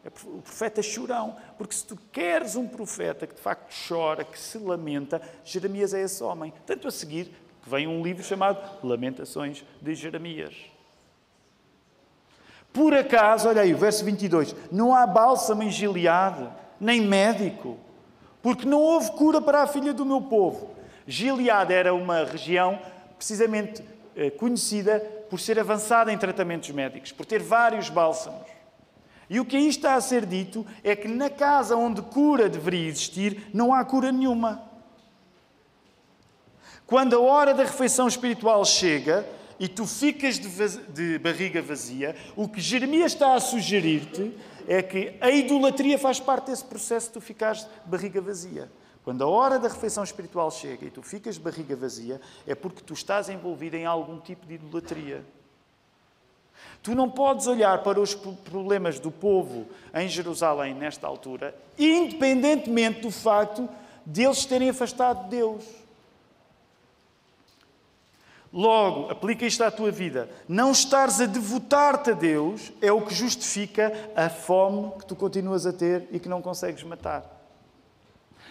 É 0.03 0.07
o 0.07 0.41
profeta 0.41 0.81
chorão. 0.81 1.35
Porque 1.57 1.75
se 1.75 1.85
tu 1.85 1.97
queres 2.11 2.55
um 2.55 2.67
profeta 2.67 3.27
que 3.27 3.35
de 3.35 3.41
facto 3.41 3.71
chora, 3.87 4.23
que 4.23 4.39
se 4.39 4.57
lamenta, 4.57 5.21
Jeremias 5.43 5.93
é 5.93 6.01
esse 6.01 6.23
homem. 6.23 6.53
Tanto 6.65 6.87
a 6.87 6.91
seguir 6.91 7.31
que 7.61 7.69
vem 7.69 7.87
um 7.87 8.01
livro 8.01 8.23
chamado 8.23 8.59
Lamentações 8.85 9.63
de 9.81 9.93
Jeremias. 9.93 10.55
Por 12.73 12.93
acaso, 12.93 13.49
olha 13.49 13.61
aí, 13.61 13.73
o 13.73 13.77
verso 13.77 14.05
22, 14.05 14.55
não 14.71 14.93
há 14.93 15.07
bálsamo 15.07 15.63
em 15.63 15.69
Gileade, 15.71 16.47
nem 16.79 17.01
médico, 17.01 17.77
porque 18.41 18.67
não 18.67 18.81
houve 18.81 19.11
cura 19.11 19.41
para 19.41 19.63
a 19.63 19.67
filha 19.67 19.93
do 19.93 20.05
meu 20.05 20.21
povo. 20.21 20.69
Gileade 21.05 21.73
era 21.73 21.93
uma 21.93 22.23
região 22.23 22.79
precisamente 23.17 23.83
eh, 24.15 24.29
conhecida 24.29 24.99
por 25.29 25.39
ser 25.39 25.59
avançada 25.59 26.11
em 26.11 26.17
tratamentos 26.17 26.69
médicos, 26.71 27.11
por 27.11 27.25
ter 27.25 27.41
vários 27.41 27.89
bálsamos. 27.89 28.47
E 29.29 29.39
o 29.39 29.45
que 29.45 29.57
aí 29.57 29.67
está 29.67 29.95
a 29.95 30.01
ser 30.01 30.25
dito 30.25 30.65
é 30.83 30.95
que 30.95 31.07
na 31.07 31.29
casa 31.29 31.75
onde 31.75 32.01
cura 32.01 32.47
deveria 32.47 32.87
existir, 32.87 33.49
não 33.53 33.73
há 33.73 33.83
cura 33.83 34.11
nenhuma. 34.11 34.63
Quando 36.85 37.17
a 37.17 37.19
hora 37.19 37.53
da 37.53 37.63
refeição 37.63 38.07
espiritual 38.07 38.63
chega, 38.63 39.27
e 39.59 39.67
tu 39.67 39.85
ficas 39.87 40.37
de, 40.37 40.77
de 40.93 41.19
barriga 41.19 41.61
vazia, 41.61 42.15
o 42.35 42.47
que 42.47 42.61
Jeremias 42.61 43.13
está 43.13 43.33
a 43.33 43.39
sugerir-te 43.39 44.33
é 44.67 44.81
que 44.81 45.15
a 45.21 45.31
idolatria 45.31 45.97
faz 45.97 46.19
parte 46.19 46.47
desse 46.47 46.65
processo 46.65 47.07
de 47.07 47.13
tu 47.13 47.21
ficares 47.21 47.61
de 47.61 47.69
barriga 47.85 48.21
vazia. 48.21 48.69
Quando 49.03 49.23
a 49.23 49.27
hora 49.27 49.57
da 49.57 49.69
refeição 49.69 50.03
espiritual 50.03 50.51
chega 50.51 50.85
e 50.85 50.91
tu 50.91 51.01
ficas 51.01 51.35
de 51.35 51.41
barriga 51.41 51.75
vazia, 51.75 52.19
é 52.45 52.53
porque 52.53 52.83
tu 52.83 52.93
estás 52.93 53.29
envolvido 53.29 53.77
em 53.77 53.85
algum 53.85 54.19
tipo 54.19 54.45
de 54.45 54.55
idolatria. 54.55 55.23
Tu 56.83 56.93
não 56.93 57.09
podes 57.09 57.47
olhar 57.47 57.83
para 57.83 57.99
os 57.99 58.13
problemas 58.13 58.99
do 58.99 59.09
povo 59.09 59.65
em 59.93 60.07
Jerusalém 60.09 60.73
nesta 60.73 61.07
altura, 61.07 61.55
independentemente 61.77 63.01
do 63.01 63.11
facto 63.11 63.67
de 64.05 64.23
eles 64.23 64.45
terem 64.45 64.69
afastado 64.69 65.23
de 65.23 65.37
Deus. 65.37 65.63
Logo, 68.57 69.11
aplica 69.11 69.45
isto 69.45 69.63
à 69.63 69.69
tua 69.69 69.91
vida. 69.91 70.27
Não 70.47 70.71
estares 70.71 71.21
a 71.21 71.27
devotar-te 71.27 72.09
a 72.09 72.13
Deus 72.15 72.73
é 72.81 72.91
o 72.91 73.05
que 73.05 73.13
justifica 73.13 73.93
a 74.15 74.31
fome 74.31 74.93
que 74.97 75.05
tu 75.05 75.15
continuas 75.15 75.67
a 75.67 75.71
ter 75.71 76.07
e 76.11 76.19
que 76.19 76.27
não 76.27 76.41
consegues 76.41 76.81
matar. 76.81 77.23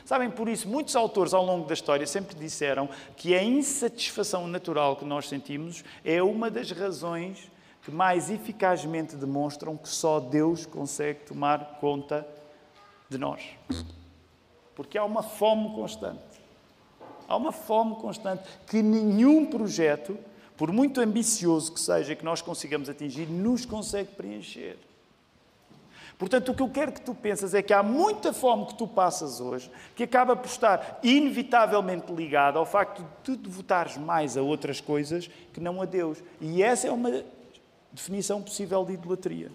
Sabem, 0.04 0.30
por 0.30 0.48
isso, 0.48 0.68
muitos 0.68 0.94
autores 0.94 1.34
ao 1.34 1.44
longo 1.44 1.66
da 1.66 1.74
história 1.74 2.06
sempre 2.06 2.36
disseram 2.36 2.88
que 3.16 3.34
a 3.34 3.42
insatisfação 3.42 4.46
natural 4.46 4.94
que 4.94 5.04
nós 5.04 5.28
sentimos 5.28 5.82
é 6.04 6.22
uma 6.22 6.48
das 6.48 6.70
razões 6.70 7.50
que 7.82 7.90
mais 7.90 8.30
eficazmente 8.30 9.16
demonstram 9.16 9.76
que 9.76 9.88
só 9.88 10.20
Deus 10.20 10.66
consegue 10.66 11.24
tomar 11.24 11.78
conta 11.80 12.24
de 13.08 13.18
nós. 13.18 13.42
Porque 14.72 14.96
há 14.96 15.04
uma 15.04 15.24
fome 15.24 15.74
constante. 15.74 16.35
Há 17.28 17.36
uma 17.36 17.52
fome 17.52 17.96
constante 17.96 18.42
que 18.66 18.82
nenhum 18.82 19.46
projeto, 19.46 20.18
por 20.56 20.72
muito 20.72 21.00
ambicioso 21.00 21.72
que 21.72 21.80
seja 21.80 22.14
que 22.14 22.24
nós 22.24 22.40
consigamos 22.40 22.88
atingir, 22.88 23.26
nos 23.26 23.64
consegue 23.64 24.10
preencher. 24.12 24.78
Portanto, 26.18 26.50
o 26.50 26.54
que 26.54 26.62
eu 26.62 26.70
quero 26.70 26.92
que 26.92 27.00
tu 27.00 27.14
pensas 27.14 27.52
é 27.52 27.60
que 27.60 27.74
há 27.74 27.82
muita 27.82 28.32
fome 28.32 28.66
que 28.66 28.74
tu 28.74 28.88
passas 28.88 29.38
hoje 29.38 29.70
que 29.94 30.04
acaba 30.04 30.34
por 30.34 30.46
estar 30.46 30.98
inevitavelmente 31.02 32.10
ligada 32.10 32.58
ao 32.58 32.64
facto 32.64 33.02
de 33.02 33.08
tu 33.22 33.36
devotares 33.36 33.98
mais 33.98 34.36
a 34.36 34.42
outras 34.42 34.80
coisas 34.80 35.28
que 35.52 35.60
não 35.60 35.82
a 35.82 35.84
Deus. 35.84 36.18
E 36.40 36.62
essa 36.62 36.88
é 36.88 36.90
uma 36.90 37.22
definição 37.92 38.42
possível 38.42 38.82
de 38.84 38.94
idolatria. 38.94 39.50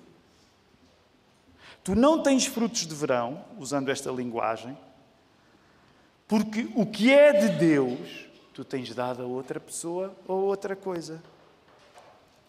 Tu 1.83 1.95
não 1.95 2.21
tens 2.21 2.45
frutos 2.45 2.85
de 2.85 2.93
verão, 2.93 3.43
usando 3.57 3.89
esta 3.89 4.11
linguagem, 4.11 4.77
porque 6.31 6.65
o 6.77 6.85
que 6.85 7.11
é 7.11 7.33
de 7.33 7.49
Deus, 7.57 8.25
tu 8.53 8.63
tens 8.63 8.95
dado 8.95 9.21
a 9.21 9.25
outra 9.25 9.59
pessoa 9.59 10.15
ou 10.25 10.43
outra 10.43 10.77
coisa. 10.77 11.21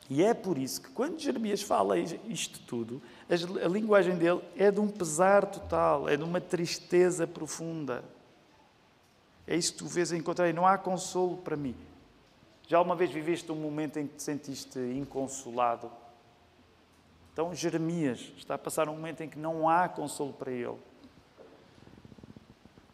E 0.09 0.23
é 0.23 0.33
por 0.33 0.57
isso 0.57 0.83
que 0.83 0.91
quando 0.91 1.19
Jeremias 1.19 1.63
fala 1.63 1.99
isto 1.99 2.61
tudo, 2.61 3.03
a 3.29 3.67
linguagem 3.67 4.17
dele 4.17 4.41
é 4.57 4.71
de 4.71 4.79
um 4.79 4.87
pesar 4.87 5.47
total, 5.47 6.09
é 6.09 6.17
de 6.17 6.23
uma 6.23 6.41
tristeza 6.41 7.27
profunda. 7.27 8.05
É 9.49 9.57
isso 9.57 9.73
que 9.73 9.79
tu 9.81 9.87
vês 9.89 10.13
a 10.13 10.17
encontrar. 10.17 10.55
Não 10.55 10.65
há 10.65 10.79
consolo 10.79 11.39
para 11.39 11.57
mim. 11.57 11.75
Já 12.69 12.81
uma 12.81 12.95
vez 12.95 13.11
viveste 13.11 13.51
um 13.51 13.57
momento 13.57 13.99
em 13.99 14.07
que 14.07 14.15
te 14.15 14.23
sentiste 14.23 14.79
inconsolado? 14.79 15.91
Então, 17.33 17.53
Jeremias 17.53 18.33
está 18.39 18.55
a 18.55 18.59
passar 18.59 18.89
um 18.89 18.93
momento 18.93 19.25
em 19.25 19.29
que 19.29 19.41
não 19.41 19.69
há 19.69 19.89
consolo 19.89 20.33
para 20.33 20.53
ele. 20.53 20.79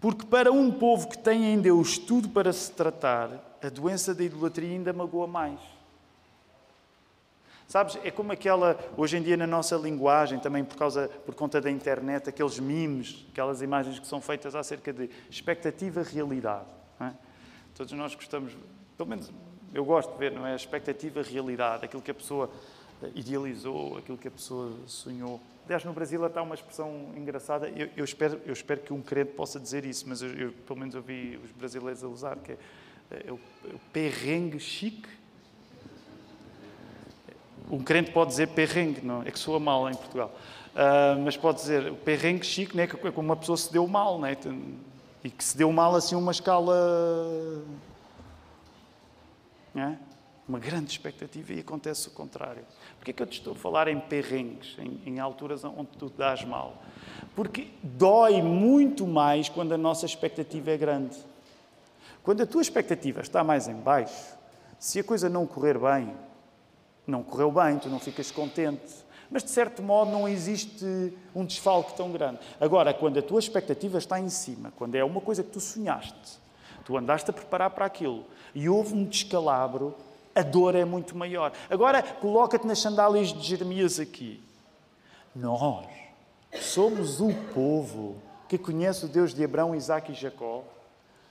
Porque 0.00 0.24
para 0.26 0.52
um 0.52 0.70
povo 0.70 1.08
que 1.08 1.18
tem 1.18 1.52
em 1.52 1.60
Deus 1.60 1.98
tudo 1.98 2.28
para 2.28 2.52
se 2.52 2.70
tratar, 2.70 3.30
a 3.62 3.68
doença 3.68 4.14
da 4.14 4.22
idolatria 4.22 4.70
ainda 4.70 4.92
magoa 4.92 5.26
mais. 5.26 5.60
Sabes, 7.66 7.98
é 8.02 8.10
como 8.10 8.32
aquela, 8.32 8.78
hoje 8.96 9.18
em 9.18 9.22
dia 9.22 9.36
na 9.36 9.46
nossa 9.46 9.76
linguagem, 9.76 10.38
também 10.38 10.64
por, 10.64 10.76
causa, 10.76 11.08
por 11.26 11.34
conta 11.34 11.60
da 11.60 11.70
internet, 11.70 12.28
aqueles 12.28 12.58
memes, 12.58 13.26
aquelas 13.30 13.60
imagens 13.60 13.98
que 13.98 14.06
são 14.06 14.22
feitas 14.22 14.54
acerca 14.54 14.90
de 14.90 15.10
expectativa-realidade. 15.28 16.64
É? 16.98 17.12
Todos 17.74 17.92
nós 17.92 18.14
gostamos, 18.14 18.56
pelo 18.96 19.08
menos 19.08 19.30
eu 19.74 19.84
gosto 19.84 20.12
de 20.12 20.18
ver, 20.18 20.32
não 20.32 20.46
é? 20.46 20.52
A 20.54 20.56
expectativa-realidade, 20.56 21.84
aquilo 21.84 22.00
que 22.00 22.10
a 22.10 22.14
pessoa 22.14 22.50
idealizou, 23.14 23.96
aquilo 23.98 24.18
que 24.18 24.28
a 24.28 24.30
pessoa 24.30 24.72
sonhou. 24.86 25.40
Aliás, 25.66 25.84
no 25.84 25.92
Brasil 25.92 26.24
está 26.24 26.42
uma 26.42 26.54
expressão 26.54 27.12
engraçada, 27.16 27.68
eu, 27.68 27.88
eu, 27.96 28.04
espero, 28.04 28.40
eu 28.46 28.52
espero 28.52 28.80
que 28.80 28.92
um 28.92 29.02
crente 29.02 29.32
possa 29.32 29.60
dizer 29.60 29.84
isso, 29.84 30.08
mas 30.08 30.22
eu, 30.22 30.30
eu 30.30 30.52
pelo 30.66 30.78
menos 30.78 30.94
ouvi 30.94 31.38
os 31.44 31.50
brasileiros 31.52 32.02
a 32.02 32.08
usar, 32.08 32.36
que 32.36 32.52
é 32.52 32.58
é 33.10 33.32
o, 33.32 33.40
é 33.64 33.74
o 33.74 33.80
perrengue 33.92 34.60
chique. 34.60 35.08
Um 37.70 37.82
crente 37.82 38.10
pode 38.10 38.30
dizer 38.30 38.48
perrengue, 38.48 39.04
não 39.04 39.22
é 39.22 39.30
que 39.30 39.38
soa 39.38 39.60
mal 39.60 39.88
em 39.90 39.94
Portugal. 39.94 40.34
Uh, 40.74 41.20
mas 41.22 41.36
pode 41.36 41.58
dizer 41.58 41.90
o 41.90 41.96
perrengue 41.96 42.44
chique, 42.44 42.76
né, 42.76 42.86
que 42.86 42.94
é 42.94 43.10
como 43.10 43.28
uma 43.28 43.36
pessoa 43.36 43.56
se 43.56 43.72
deu 43.72 43.86
mal, 43.86 44.18
né, 44.18 44.36
e 45.24 45.30
que 45.30 45.42
se 45.42 45.56
deu 45.56 45.70
mal 45.72 45.94
assim 45.94 46.14
uma 46.14 46.32
escala. 46.32 47.62
Né, 49.74 49.98
uma 50.48 50.58
grande 50.58 50.90
expectativa 50.90 51.52
e 51.52 51.60
acontece 51.60 52.08
o 52.08 52.10
contrário. 52.10 52.64
Porquê 52.96 53.10
é 53.10 53.14
que 53.14 53.22
eu 53.22 53.26
te 53.26 53.38
estou 53.38 53.52
a 53.52 53.56
falar 53.56 53.86
em 53.86 54.00
perrengues, 54.00 54.76
em, 54.78 55.00
em 55.04 55.18
alturas 55.20 55.62
onde 55.62 55.90
tu 55.98 56.08
dás 56.08 56.42
mal? 56.42 56.82
Porque 57.36 57.68
dói 57.82 58.40
muito 58.40 59.06
mais 59.06 59.48
quando 59.48 59.72
a 59.72 59.78
nossa 59.78 60.06
expectativa 60.06 60.70
é 60.70 60.76
grande. 60.76 61.16
Quando 62.22 62.42
a 62.42 62.46
tua 62.46 62.62
expectativa 62.62 63.20
está 63.20 63.44
mais 63.44 63.68
em 63.68 63.74
baixo, 63.74 64.36
se 64.78 65.00
a 65.00 65.04
coisa 65.04 65.28
não 65.28 65.46
correr 65.46 65.78
bem, 65.78 66.14
não 67.06 67.22
correu 67.22 67.52
bem, 67.52 67.78
tu 67.78 67.88
não 67.88 67.98
ficas 67.98 68.30
contente. 68.30 69.06
Mas, 69.30 69.44
de 69.44 69.50
certo 69.50 69.82
modo, 69.82 70.10
não 70.10 70.26
existe 70.26 70.84
um 71.34 71.44
desfalque 71.44 71.94
tão 71.94 72.10
grande. 72.10 72.38
Agora, 72.58 72.94
quando 72.94 73.18
a 73.18 73.22
tua 73.22 73.38
expectativa 73.38 73.98
está 73.98 74.18
em 74.18 74.30
cima, 74.30 74.72
quando 74.76 74.94
é 74.94 75.04
uma 75.04 75.20
coisa 75.20 75.42
que 75.42 75.50
tu 75.50 75.60
sonhaste, 75.60 76.38
tu 76.84 76.96
andaste 76.96 77.30
a 77.30 77.34
preparar 77.34 77.70
para 77.70 77.84
aquilo 77.84 78.24
e 78.54 78.68
houve 78.68 78.94
um 78.94 79.04
descalabro, 79.04 79.94
a 80.38 80.42
dor 80.42 80.74
é 80.74 80.84
muito 80.84 81.16
maior. 81.16 81.52
Agora, 81.68 82.02
coloca-te 82.02 82.66
nas 82.66 82.78
sandálias 82.78 83.32
de 83.32 83.42
Jeremias 83.42 83.98
aqui. 83.98 84.42
Nós 85.34 85.86
somos 86.60 87.20
o 87.20 87.32
povo 87.52 88.16
que 88.48 88.56
conhece 88.56 89.04
o 89.04 89.08
Deus 89.08 89.34
de 89.34 89.44
Abraão, 89.44 89.74
Isaac 89.74 90.10
e 90.10 90.14
Jacó. 90.14 90.64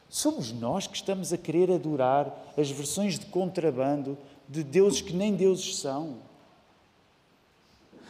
Somos 0.10 0.52
nós 0.52 0.88
que 0.88 0.96
estamos 0.96 1.34
a 1.34 1.38
querer 1.38 1.72
adorar 1.72 2.32
as 2.58 2.70
versões 2.70 3.18
de 3.18 3.26
contrabando 3.26 4.18
de 4.48 4.64
deuses 4.64 5.02
que 5.02 5.14
nem 5.14 5.36
deuses 5.36 5.78
são. 5.78 6.18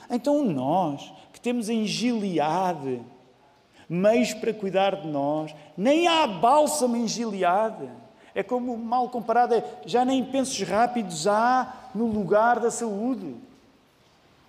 Então 0.09 0.43
nós, 0.43 1.11
que 1.33 1.39
temos 1.39 1.69
em 1.69 1.85
Gileade 1.85 3.01
meios 3.89 4.33
para 4.33 4.53
cuidar 4.53 4.97
de 4.97 5.07
nós, 5.07 5.55
nem 5.77 6.07
há 6.07 6.27
bálsamo 6.27 6.95
em 6.97 7.07
Gileade. 7.07 7.89
É 8.37 8.43
como, 8.43 8.77
mal 8.77 9.09
comparado, 9.09 9.55
é, 9.55 9.63
já 9.83 10.05
nem 10.05 10.23
pensos 10.23 10.61
rápidos 10.61 11.25
há 11.25 11.89
no 11.95 12.05
lugar 12.05 12.59
da 12.59 12.69
saúde. 12.69 13.35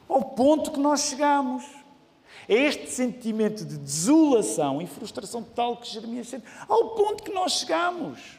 Ao 0.06 0.20
ponto 0.20 0.70
que 0.70 0.78
nós 0.78 1.04
chegamos. 1.04 1.64
É 2.46 2.54
este 2.54 2.90
sentimento 2.90 3.64
de 3.64 3.78
desolação 3.78 4.82
e 4.82 4.86
frustração 4.86 5.42
tal 5.42 5.78
que 5.78 5.88
Jeremias 5.88 6.28
sente, 6.28 6.44
ao 6.68 6.90
ponto 6.90 7.22
que 7.22 7.32
nós 7.32 7.52
chegamos. 7.52 8.38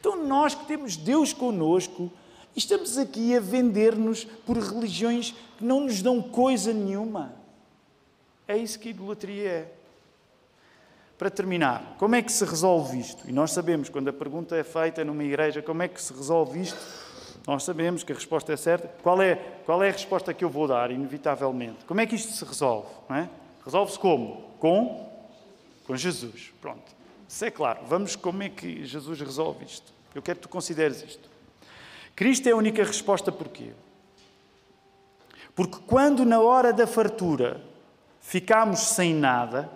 Então, 0.00 0.26
nós 0.26 0.56
que 0.56 0.64
temos 0.64 0.96
Deus 0.96 1.32
conosco, 1.32 2.10
estamos 2.56 2.98
aqui 2.98 3.36
a 3.36 3.38
vender-nos 3.38 4.24
por 4.24 4.58
religiões 4.58 5.36
que 5.56 5.64
não 5.64 5.82
nos 5.82 6.02
dão 6.02 6.20
coisa 6.20 6.72
nenhuma. 6.72 7.32
É 8.48 8.56
isso 8.56 8.76
que 8.76 8.88
idolatria 8.88 9.48
é. 9.48 9.72
Para 11.20 11.28
terminar, 11.28 11.96
como 11.98 12.14
é 12.14 12.22
que 12.22 12.32
se 12.32 12.42
resolve 12.46 12.98
isto? 12.98 13.28
E 13.28 13.32
nós 13.32 13.50
sabemos, 13.50 13.90
quando 13.90 14.08
a 14.08 14.12
pergunta 14.12 14.56
é 14.56 14.64
feita 14.64 15.04
numa 15.04 15.22
igreja, 15.22 15.60
como 15.60 15.82
é 15.82 15.86
que 15.88 16.00
se 16.00 16.14
resolve 16.14 16.62
isto? 16.62 16.78
Nós 17.46 17.62
sabemos 17.62 18.02
que 18.02 18.10
a 18.10 18.14
resposta 18.14 18.54
é 18.54 18.56
certa. 18.56 18.88
Qual 19.02 19.20
é, 19.20 19.34
qual 19.66 19.82
é 19.82 19.90
a 19.90 19.92
resposta 19.92 20.32
que 20.32 20.42
eu 20.42 20.48
vou 20.48 20.66
dar, 20.66 20.90
inevitavelmente? 20.90 21.84
Como 21.84 22.00
é 22.00 22.06
que 22.06 22.14
isto 22.14 22.32
se 22.32 22.42
resolve? 22.42 22.88
É? 23.10 23.28
Resolve-se 23.62 23.98
como? 23.98 24.50
Com? 24.58 25.12
Com 25.86 25.94
Jesus. 25.94 26.54
Pronto. 26.58 26.90
Isso 27.28 27.44
é 27.44 27.50
claro. 27.50 27.80
Vamos 27.86 28.16
como 28.16 28.42
é 28.42 28.48
que 28.48 28.86
Jesus 28.86 29.20
resolve 29.20 29.66
isto. 29.66 29.92
Eu 30.14 30.22
quero 30.22 30.38
que 30.38 30.44
tu 30.44 30.48
consideres 30.48 31.02
isto. 31.02 31.28
Cristo 32.16 32.48
é 32.48 32.52
a 32.52 32.56
única 32.56 32.82
resposta 32.82 33.30
porquê? 33.30 33.72
Porque 35.54 35.80
quando 35.86 36.24
na 36.24 36.40
hora 36.40 36.72
da 36.72 36.86
fartura 36.86 37.60
ficamos 38.22 38.80
sem 38.80 39.12
nada, 39.12 39.70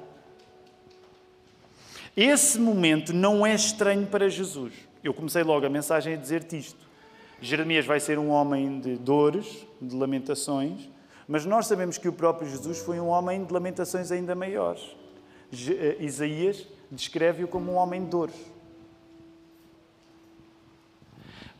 esse 2.16 2.58
momento 2.58 3.12
não 3.12 3.44
é 3.44 3.54
estranho 3.54 4.06
para 4.06 4.28
Jesus. 4.28 4.72
Eu 5.02 5.12
comecei 5.12 5.42
logo 5.42 5.66
a 5.66 5.68
mensagem 5.68 6.14
a 6.14 6.16
dizer-te 6.16 6.56
isto. 6.56 6.84
Jeremias 7.40 7.84
vai 7.84 8.00
ser 8.00 8.18
um 8.18 8.30
homem 8.30 8.80
de 8.80 8.96
dores, 8.96 9.66
de 9.80 9.94
lamentações, 9.94 10.88
mas 11.26 11.44
nós 11.44 11.66
sabemos 11.66 11.98
que 11.98 12.08
o 12.08 12.12
próprio 12.12 12.48
Jesus 12.48 12.78
foi 12.78 13.00
um 13.00 13.08
homem 13.08 13.44
de 13.44 13.52
lamentações 13.52 14.12
ainda 14.12 14.34
maiores. 14.34 14.96
Eh, 15.52 15.96
Isaías 16.00 16.66
descreve-o 16.90 17.48
como 17.48 17.72
um 17.72 17.74
homem 17.76 18.04
de 18.04 18.10
dores. 18.10 18.53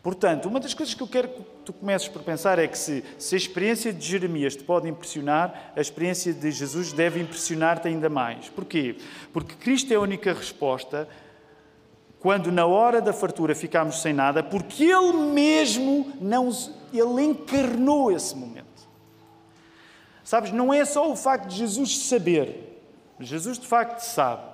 Portanto, 0.05 0.51
uma 0.51 0.61
das 0.61 0.75
coisas 0.75 0.95
que 0.95 1.03
eu 1.03 1.09
quero 1.09 1.29
que 1.29 1.43
tu 1.65 1.73
comeces 1.73 2.07
por 2.07 2.23
pensar 2.23 2.59
é 2.59 2.69
que 2.69 2.77
se, 2.77 3.03
se 3.19 3.35
a 3.35 3.39
experiência 3.39 3.91
de 3.91 4.07
Jeremias 4.07 4.55
te 4.55 4.63
pode 4.63 4.87
impressionar, 4.87 5.73
a 5.75 5.81
experiência 5.81 6.31
de 6.35 6.51
Jesus 6.51 6.93
deve 6.93 7.23
impressionar-te 7.23 7.89
ainda 7.89 8.11
mais. 8.11 8.51
Porquê? 8.51 8.99
Porque 9.33 9.55
Cristo 9.55 9.95
é 9.95 9.97
a 9.97 10.01
única 10.01 10.35
resposta 10.35 11.09
quando 12.21 12.53
na 12.53 12.67
hora 12.67 13.01
da 13.01 13.15
fartura 13.15 13.55
ficamos 13.55 14.03
sem 14.03 14.13
nada, 14.13 14.43
porque 14.43 14.85
Ele 14.85 15.15
mesmo 15.33 16.13
não, 16.21 16.51
Ele 16.93 17.23
encarnou 17.23 18.13
esse 18.13 18.37
momento. 18.37 18.67
Sabes, 20.23 20.53
não 20.53 20.73
é 20.73 20.85
só 20.85 21.11
o 21.11 21.17
facto 21.17 21.49
de 21.49 21.57
Jesus 21.57 22.07
saber. 22.09 22.79
Jesus 23.19 23.59
de 23.59 23.67
facto 23.67 24.01
sabe. 24.01 24.53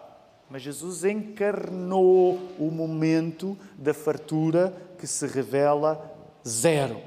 Mas 0.48 0.62
Jesus 0.62 1.04
encarnou 1.04 2.40
o 2.56 2.70
momento 2.72 3.58
da 3.76 3.94
fartura 3.94 4.89
que 5.00 5.06
se 5.06 5.26
revela 5.26 6.14
zero. 6.46 7.00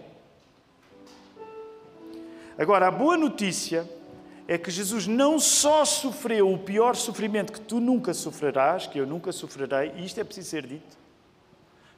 Agora, 2.58 2.88
a 2.88 2.92
boa 2.92 3.16
notícia 3.16 3.88
é 4.48 4.58
que 4.58 4.72
Jesus 4.72 5.06
não 5.06 5.40
só 5.40 5.86
sofreu 5.86 6.52
o 6.52 6.58
pior 6.58 6.96
sofrimento 6.96 7.54
que 7.54 7.62
tu 7.62 7.80
nunca 7.80 8.12
sofrerás, 8.12 8.88
que 8.88 8.98
eu 8.98 9.06
nunca 9.06 9.32
sofrerei, 9.32 9.94
e 9.96 10.06
isto 10.06 10.20
é 10.20 10.24
preciso 10.24 10.50
ser 10.50 10.66
dito. 10.66 10.98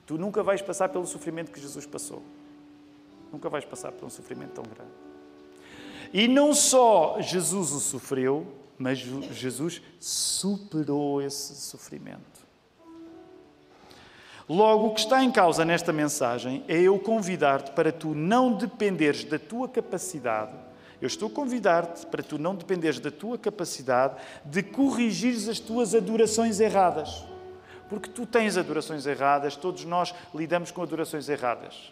Tu 0.05 0.17
nunca 0.17 0.43
vais 0.43 0.61
passar 0.61 0.89
pelo 0.89 1.05
sofrimento 1.05 1.49
que 1.49 1.61
Jesus 1.61 1.85
passou. 1.85 2.21
Nunca 3.31 3.49
vais 3.49 3.63
passar 3.63 3.93
por 3.93 4.05
um 4.05 4.09
sofrimento 4.09 4.51
tão 4.51 4.65
grande. 4.65 4.91
E 6.13 6.27
não 6.27 6.53
só 6.53 7.21
Jesus 7.21 7.71
o 7.71 7.79
sofreu, 7.79 8.45
mas 8.77 8.97
Jesus 8.97 9.81
superou 9.97 11.21
esse 11.21 11.55
sofrimento. 11.55 12.34
Logo, 14.47 14.87
o 14.87 14.93
que 14.93 14.99
está 14.99 15.23
em 15.23 15.31
causa 15.31 15.65
nesta 15.65 15.91
mensagem 15.91 16.63
é 16.67 16.79
eu 16.79 16.99
convidar-te 16.99 17.71
para 17.71 17.91
tu 17.91 18.13
não 18.13 18.53
dependeres 18.53 19.23
da 19.23 19.39
tua 19.39 19.67
capacidade. 19.67 20.53
Eu 21.01 21.07
estou 21.07 21.29
a 21.29 21.31
convidar-te 21.31 22.05
para 22.05 22.21
tu 22.21 22.37
não 22.37 22.53
dependeres 22.53 22.99
da 22.99 23.09
tua 23.09 23.39
capacidade 23.39 24.15
de 24.45 24.61
corrigires 24.61 25.49
as 25.49 25.59
tuas 25.59 25.95
adorações 25.95 26.59
erradas. 26.59 27.25
Porque 27.89 28.07
tu 28.07 28.25
tens 28.27 28.55
adorações 28.55 29.07
erradas, 29.07 29.55
todos 29.55 29.83
nós 29.83 30.13
lidamos 30.33 30.69
com 30.69 30.83
adorações 30.83 31.27
erradas. 31.27 31.91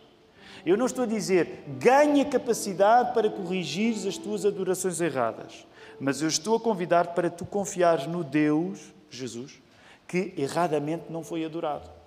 Eu 0.63 0.77
não 0.77 0.85
estou 0.85 1.05
a 1.05 1.07
dizer 1.07 1.63
ganha 1.79 2.23
capacidade 2.23 3.15
para 3.15 3.31
corrigires 3.31 4.05
as 4.05 4.17
tuas 4.17 4.45
adorações 4.45 5.01
erradas, 5.01 5.65
mas 5.99 6.21
eu 6.21 6.27
estou 6.27 6.55
a 6.55 6.59
convidar 6.59 7.07
para 7.07 7.31
tu 7.31 7.45
confiares 7.45 8.05
no 8.05 8.23
Deus, 8.23 8.93
Jesus, 9.09 9.59
que 10.07 10.33
erradamente 10.37 11.05
não 11.09 11.23
foi 11.23 11.43
adorado. 11.43 12.02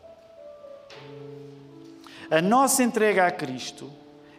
A 2.30 2.42
nossa 2.42 2.82
entrega 2.82 3.26
a 3.26 3.30
Cristo 3.30 3.90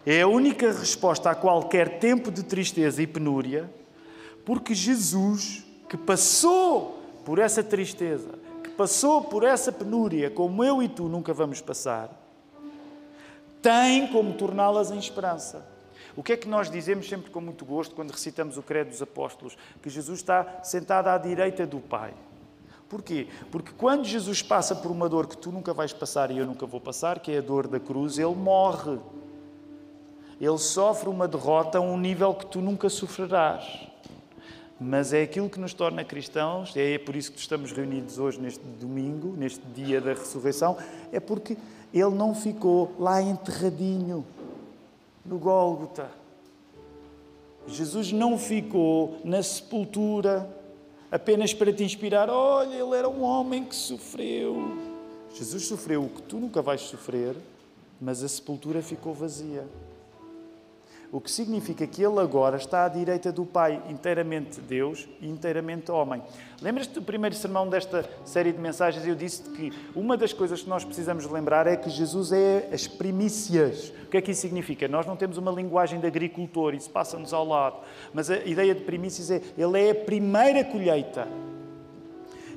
é 0.06 0.22
a 0.22 0.28
única 0.28 0.72
resposta 0.72 1.30
a 1.30 1.36
qualquer 1.36 2.00
tempo 2.00 2.32
de 2.32 2.44
tristeza 2.44 3.02
e 3.02 3.08
penúria, 3.08 3.70
porque 4.46 4.74
Jesus, 4.74 5.66
que 5.90 5.98
passou 5.98 7.02
por 7.26 7.40
essa 7.40 7.64
tristeza, 7.64 8.30
que 8.64 8.70
passou 8.70 9.24
por 9.24 9.44
essa 9.44 9.72
penúria, 9.72 10.30
como 10.30 10.64
eu 10.64 10.82
e 10.82 10.88
tu 10.88 11.10
nunca 11.10 11.34
vamos 11.34 11.62
passar, 11.62 12.10
tem 13.62 14.08
como 14.08 14.34
torná-las 14.34 14.92
em 14.92 14.98
esperança. 14.98 15.66
O 16.16 16.24
que 16.24 16.34
é 16.34 16.38
que 16.38 16.48
nós 16.48 16.70
dizemos 16.70 17.08
sempre 17.08 17.30
com 17.30 17.40
muito 17.42 17.66
gosto 17.66 17.94
quando 17.94 18.12
recitamos 18.12 18.58
o 18.58 18.64
Credo 18.64 18.90
dos 18.90 19.02
Apóstolos? 19.02 19.58
Que 19.82 19.90
Jesus 19.90 20.20
está 20.20 20.62
sentado 20.64 21.08
à 21.08 21.18
direita 21.18 21.66
do 21.66 21.80
Pai. 21.80 22.14
Porquê? 22.90 23.28
Porque 23.52 23.72
quando 23.78 24.06
Jesus 24.06 24.42
passa 24.42 24.76
por 24.76 24.90
uma 24.92 25.10
dor 25.10 25.28
que 25.28 25.38
tu 25.38 25.52
nunca 25.52 25.74
vais 25.74 25.92
passar 25.92 26.32
e 26.32 26.38
eu 26.38 26.46
nunca 26.46 26.66
vou 26.66 26.80
passar, 26.80 27.20
que 27.20 27.32
é 27.32 27.40
a 27.40 27.42
dor 27.42 27.68
da 27.68 27.80
cruz, 27.80 28.18
ele 28.18 28.36
morre. 28.36 28.98
Ele 30.40 30.58
sofre 30.58 31.10
uma 31.10 31.28
derrota 31.28 31.80
a 31.80 31.82
um 31.82 31.98
nível 31.98 32.34
que 32.34 32.46
tu 32.46 32.62
nunca 32.62 32.90
sofrerás. 32.90 33.88
Mas 34.80 35.12
é 35.12 35.24
aquilo 35.24 35.50
que 35.50 35.60
nos 35.60 35.74
torna 35.74 36.06
cristãos, 36.06 36.72
é 36.76 37.00
por 37.00 37.16
isso 37.16 37.32
que 37.32 37.40
estamos 37.40 37.72
reunidos 37.72 38.20
hoje 38.20 38.40
neste 38.40 38.64
domingo, 38.64 39.34
neste 39.36 39.66
dia 39.74 40.00
da 40.00 40.14
ressurreição, 40.14 40.78
é 41.12 41.20
porque 41.20 41.58
ele 41.92 42.12
não 42.12 42.36
ficou 42.36 42.94
lá 43.00 43.20
enterradinho 43.20 44.24
no 45.26 45.40
Gólgota. 45.40 46.10
Jesus 47.66 48.12
não 48.12 48.38
ficou 48.38 49.20
na 49.26 49.42
sepultura 49.42 50.48
apenas 51.12 51.54
para 51.54 51.72
te 51.72 51.84
inspirar. 51.84 52.30
Olha, 52.30 52.76
ele 52.76 52.96
era 52.96 53.10
um 53.10 53.24
homem 53.24 53.64
que 53.64 53.76
sofreu. 53.76 54.78
Jesus 55.34 55.68
sofreu 55.68 56.04
o 56.04 56.10
que 56.10 56.22
tu 56.22 56.38
nunca 56.38 56.62
vais 56.62 56.82
sofrer, 56.82 57.36
mas 58.00 58.24
a 58.24 58.28
sepultura 58.28 58.82
ficou 58.82 59.14
vazia. 59.14 59.66
O 61.10 61.22
que 61.22 61.32
significa 61.32 61.88
que 61.88 62.04
ele 62.04 62.20
agora 62.20 62.58
está 62.58 62.84
à 62.84 62.90
direita 62.90 63.32
do 63.32 63.46
Pai, 63.46 63.82
inteiramente 63.90 64.60
Deus 64.60 65.08
e 65.22 65.30
inteiramente 65.30 65.90
homem. 65.90 66.22
Lembras-te 66.62 66.96
do 66.96 67.02
primeiro 67.02 67.34
sermão 67.34 67.70
desta 67.70 68.04
série 68.26 68.52
de 68.52 68.60
mensagens? 68.60 69.08
Eu 69.08 69.16
disse 69.16 69.42
que 69.44 69.72
uma 69.96 70.18
das 70.18 70.34
coisas 70.34 70.62
que 70.62 70.70
nós 70.70 70.84
precisamos 70.84 71.26
lembrar 71.26 71.66
é 71.66 71.78
que 71.78 71.90
Jesus 71.90 72.34
é 72.34 72.68
as 72.74 72.88
primícias. 72.88 73.94
O 74.04 74.10
que 74.10 74.18
é 74.18 74.22
que 74.22 74.32
isso 74.32 74.42
significa? 74.42 74.86
Nós 74.90 75.06
não 75.06 75.16
temos 75.16 75.38
uma 75.38 75.52
linguagem 75.52 75.98
de 75.98 76.08
agricultor, 76.08 76.74
isso 76.74 76.90
passa-nos 76.90 77.34
ao 77.34 77.48
lado. 77.48 77.78
Mas 78.14 78.30
a 78.30 78.40
ideia 78.40 78.76
de 78.76 78.82
primícias 78.82 79.32
é 79.32 79.42
ele 79.58 79.80
é 79.82 79.92
a 79.92 79.96
primeira 79.96 80.66
colheita. 80.66 81.26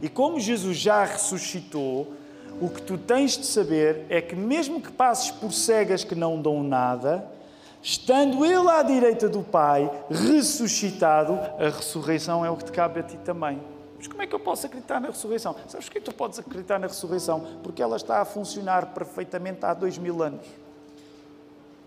E 0.02 0.08
como 0.08 0.40
Jesus 0.40 0.76
já 0.76 1.04
ressuscitou, 1.04 2.14
o 2.60 2.68
que 2.68 2.82
tu 2.82 2.98
tens 2.98 3.38
de 3.38 3.46
saber 3.46 4.06
é 4.08 4.20
que, 4.20 4.34
mesmo 4.34 4.80
que 4.80 4.90
passes 4.90 5.30
por 5.30 5.52
cegas 5.52 6.02
que 6.02 6.16
não 6.16 6.42
dão 6.42 6.64
nada, 6.64 7.38
estando 7.82 8.44
Ele 8.44 8.68
à 8.68 8.82
direita 8.82 9.28
do 9.28 9.42
Pai, 9.42 9.90
ressuscitado, 10.10 11.34
a 11.34 11.70
ressurreição 11.70 12.44
é 12.44 12.50
o 12.50 12.56
que 12.56 12.64
te 12.64 12.72
cabe 12.72 13.00
a 13.00 13.02
ti 13.02 13.16
também. 13.18 13.60
Mas 13.96 14.08
como 14.08 14.22
é 14.22 14.26
que 14.26 14.34
eu 14.34 14.40
posso 14.40 14.66
acreditar 14.66 14.98
na 14.98 15.08
ressurreição? 15.08 15.54
Sabes 15.68 15.86
porquê 15.86 16.00
tu 16.00 16.14
podes 16.14 16.38
acreditar 16.38 16.78
na 16.78 16.86
ressurreição? 16.86 17.58
Porque 17.62 17.82
ela 17.82 17.96
está 17.96 18.22
a 18.22 18.24
funcionar 18.24 18.94
perfeitamente 18.94 19.64
há 19.64 19.74
dois 19.74 19.98
mil 19.98 20.22
anos. 20.22 20.46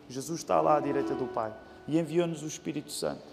Jesus 0.08 0.42
está 0.42 0.62
lá 0.62 0.78
à 0.78 0.80
direita 0.80 1.16
do 1.16 1.26
Pai 1.26 1.52
e 1.88 1.98
enviou-nos 1.98 2.44
o 2.44 2.48
Espírito 2.48 2.92
Santo. 2.92 3.24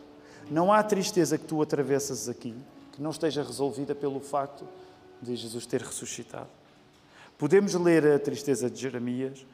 Não 0.51 0.73
há 0.73 0.83
tristeza 0.83 1.37
que 1.37 1.45
tu 1.45 1.61
atravessas 1.61 2.29
aqui 2.29 2.55
que 2.93 3.03
não 3.03 3.11
esteja 3.11 3.43
resolvida 3.43 3.95
pelo 3.95 4.19
facto 4.19 4.67
de 5.21 5.37
Jesus 5.37 5.67
ter 5.67 5.83
ressuscitado. 5.83 6.49
Podemos 7.37 7.75
ler 7.75 8.07
a 8.07 8.19
tristeza 8.19 8.71
de 8.71 8.81
Jeremias 8.81 9.45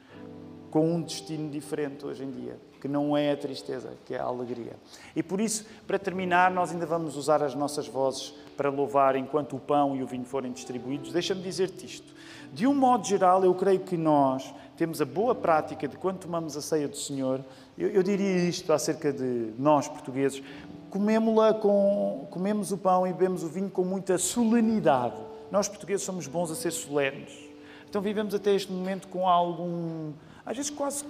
com 0.69 0.95
um 0.95 1.01
destino 1.01 1.49
diferente 1.49 2.05
hoje 2.05 2.23
em 2.23 2.31
dia, 2.31 2.57
que 2.81 2.87
não 2.87 3.15
é 3.15 3.31
a 3.31 3.37
tristeza, 3.37 3.93
que 4.05 4.13
é 4.13 4.19
a 4.19 4.23
alegria. 4.23 4.73
E 5.15 5.23
por 5.23 5.39
isso, 5.39 5.65
para 5.85 5.97
terminar, 5.97 6.51
nós 6.51 6.71
ainda 6.71 6.85
vamos 6.85 7.15
usar 7.15 7.41
as 7.41 7.55
nossas 7.55 7.87
vozes 7.87 8.33
para 8.55 8.69
louvar 8.69 9.15
enquanto 9.15 9.55
o 9.55 9.59
pão 9.59 9.95
e 9.95 10.03
o 10.03 10.07
vinho 10.07 10.25
forem 10.25 10.51
distribuídos. 10.51 11.11
Deixa-me 11.11 11.41
dizer-te 11.41 11.85
isto. 11.85 12.13
De 12.53 12.65
um 12.65 12.73
modo 12.73 13.05
geral, 13.05 13.43
eu 13.43 13.53
creio 13.53 13.79
que 13.81 13.97
nós 13.97 14.53
temos 14.77 15.01
a 15.01 15.05
boa 15.05 15.33
prática 15.33 15.87
de 15.87 15.97
quando 15.97 16.19
tomamos 16.19 16.55
a 16.55 16.61
ceia 16.61 16.87
do 16.87 16.97
Senhor, 16.97 17.43
eu, 17.77 17.89
eu 17.89 18.03
diria 18.03 18.37
isto 18.47 18.71
acerca 18.71 19.11
de 19.11 19.53
nós 19.57 19.87
portugueses, 19.87 20.41
comemos-la 20.89 21.53
com, 21.53 22.27
comemos 22.29 22.71
o 22.71 22.77
pão 22.77 23.05
e 23.05 23.11
bebemos 23.11 23.43
o 23.43 23.47
vinho 23.47 23.69
com 23.69 23.83
muita 23.83 24.17
solenidade. 24.17 25.15
Nós 25.51 25.67
portugueses 25.67 26.05
somos 26.05 26.27
bons 26.27 26.51
a 26.51 26.55
ser 26.55 26.71
solenes. 26.71 27.47
Então 27.89 28.01
vivemos 28.01 28.35
até 28.35 28.53
este 28.53 28.71
momento 28.71 29.07
com 29.07 29.27
algum, 29.27 30.11
às 30.47 30.55
vezes 30.55 30.71
quase, 30.71 31.03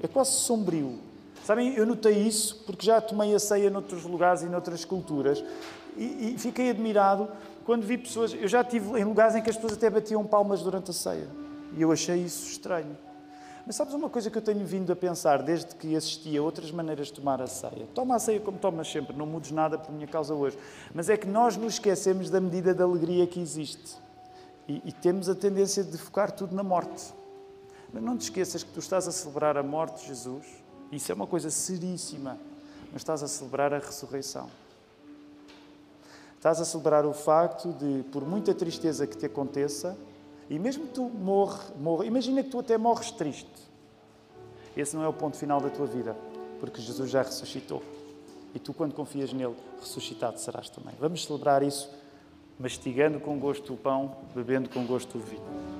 é 0.00 0.06
quase 0.06 0.30
sombrio. 0.30 1.00
Sabem, 1.44 1.74
eu 1.74 1.84
notei 1.84 2.16
isso 2.16 2.62
porque 2.64 2.86
já 2.86 3.00
tomei 3.00 3.34
a 3.34 3.38
ceia 3.38 3.68
noutros 3.68 4.04
lugares 4.04 4.42
e 4.42 4.46
noutras 4.46 4.84
culturas 4.84 5.42
e, 5.96 6.34
e 6.34 6.38
fiquei 6.38 6.70
admirado 6.70 7.28
quando 7.64 7.84
vi 7.84 7.98
pessoas, 7.98 8.32
eu 8.32 8.46
já 8.46 8.62
estive 8.62 8.98
em 8.98 9.04
lugares 9.04 9.34
em 9.34 9.42
que 9.42 9.50
as 9.50 9.56
pessoas 9.56 9.74
até 9.74 9.90
batiam 9.90 10.24
palmas 10.24 10.62
durante 10.62 10.90
a 10.90 10.94
ceia 10.94 11.26
e 11.76 11.82
eu 11.82 11.90
achei 11.90 12.16
isso 12.22 12.50
estranho. 12.50 12.96
Mas 13.66 13.76
sabes 13.76 13.92
uma 13.92 14.08
coisa 14.08 14.30
que 14.30 14.38
eu 14.38 14.42
tenho 14.42 14.64
vindo 14.64 14.90
a 14.90 14.96
pensar 14.96 15.42
desde 15.42 15.74
que 15.74 15.94
assisti 15.94 16.34
a 16.38 16.42
outras 16.42 16.70
maneiras 16.70 17.08
de 17.08 17.14
tomar 17.14 17.42
a 17.42 17.46
ceia? 17.46 17.86
Toma 17.94 18.14
a 18.14 18.18
ceia 18.18 18.40
como 18.40 18.58
tomas 18.58 18.90
sempre, 18.90 19.14
não 19.14 19.26
mudes 19.26 19.50
nada 19.50 19.76
por 19.76 19.92
minha 19.92 20.06
causa 20.06 20.32
hoje. 20.32 20.56
Mas 20.94 21.10
é 21.10 21.16
que 21.18 21.26
nós 21.26 21.58
nos 21.58 21.74
esquecemos 21.74 22.30
da 22.30 22.40
medida 22.40 22.72
de 22.72 22.82
alegria 22.82 23.26
que 23.26 23.38
existe. 23.38 23.96
E, 24.66 24.80
e 24.86 24.92
temos 24.92 25.28
a 25.28 25.34
tendência 25.34 25.84
de 25.84 25.98
focar 25.98 26.30
tudo 26.30 26.54
na 26.54 26.62
morte. 26.62 27.12
Mas 27.92 28.02
não 28.02 28.16
te 28.16 28.22
esqueças 28.22 28.62
que 28.62 28.70
tu 28.70 28.80
estás 28.80 29.08
a 29.08 29.12
celebrar 29.12 29.56
a 29.56 29.62
morte 29.62 30.02
de 30.02 30.08
Jesus. 30.08 30.46
Isso 30.92 31.10
é 31.10 31.14
uma 31.14 31.26
coisa 31.26 31.50
seríssima. 31.50 32.38
Mas 32.92 33.02
estás 33.02 33.22
a 33.22 33.28
celebrar 33.28 33.72
a 33.72 33.78
ressurreição. 33.78 34.48
Estás 36.36 36.60
a 36.60 36.64
celebrar 36.64 37.04
o 37.04 37.12
facto 37.12 37.72
de, 37.72 38.04
por 38.12 38.24
muita 38.24 38.54
tristeza 38.54 39.06
que 39.06 39.16
te 39.16 39.26
aconteça, 39.26 39.98
e 40.48 40.56
mesmo 40.56 40.86
que 40.86 40.94
tu 40.94 41.02
morre, 41.02 41.64
morre, 41.78 42.06
imagina 42.06 42.44
que 42.44 42.48
tu 42.48 42.60
até 42.60 42.78
morres 42.78 43.10
triste. 43.10 43.50
Esse 44.76 44.94
não 44.94 45.02
é 45.02 45.08
o 45.08 45.12
ponto 45.12 45.36
final 45.36 45.60
da 45.60 45.68
tua 45.68 45.86
vida, 45.86 46.16
porque 46.60 46.80
Jesus 46.80 47.10
já 47.10 47.22
ressuscitou. 47.22 47.82
E 48.54 48.58
tu, 48.60 48.72
quando 48.72 48.94
confias 48.94 49.32
nele, 49.32 49.56
ressuscitado 49.80 50.38
serás 50.38 50.70
também. 50.70 50.94
Vamos 51.00 51.24
celebrar 51.24 51.62
isso 51.62 51.90
mastigando 52.58 53.18
com 53.20 53.38
gosto 53.38 53.74
o 53.74 53.76
pão, 53.76 54.16
bebendo 54.34 54.70
com 54.70 54.86
gosto 54.86 55.18
o 55.18 55.20
vinho. 55.20 55.77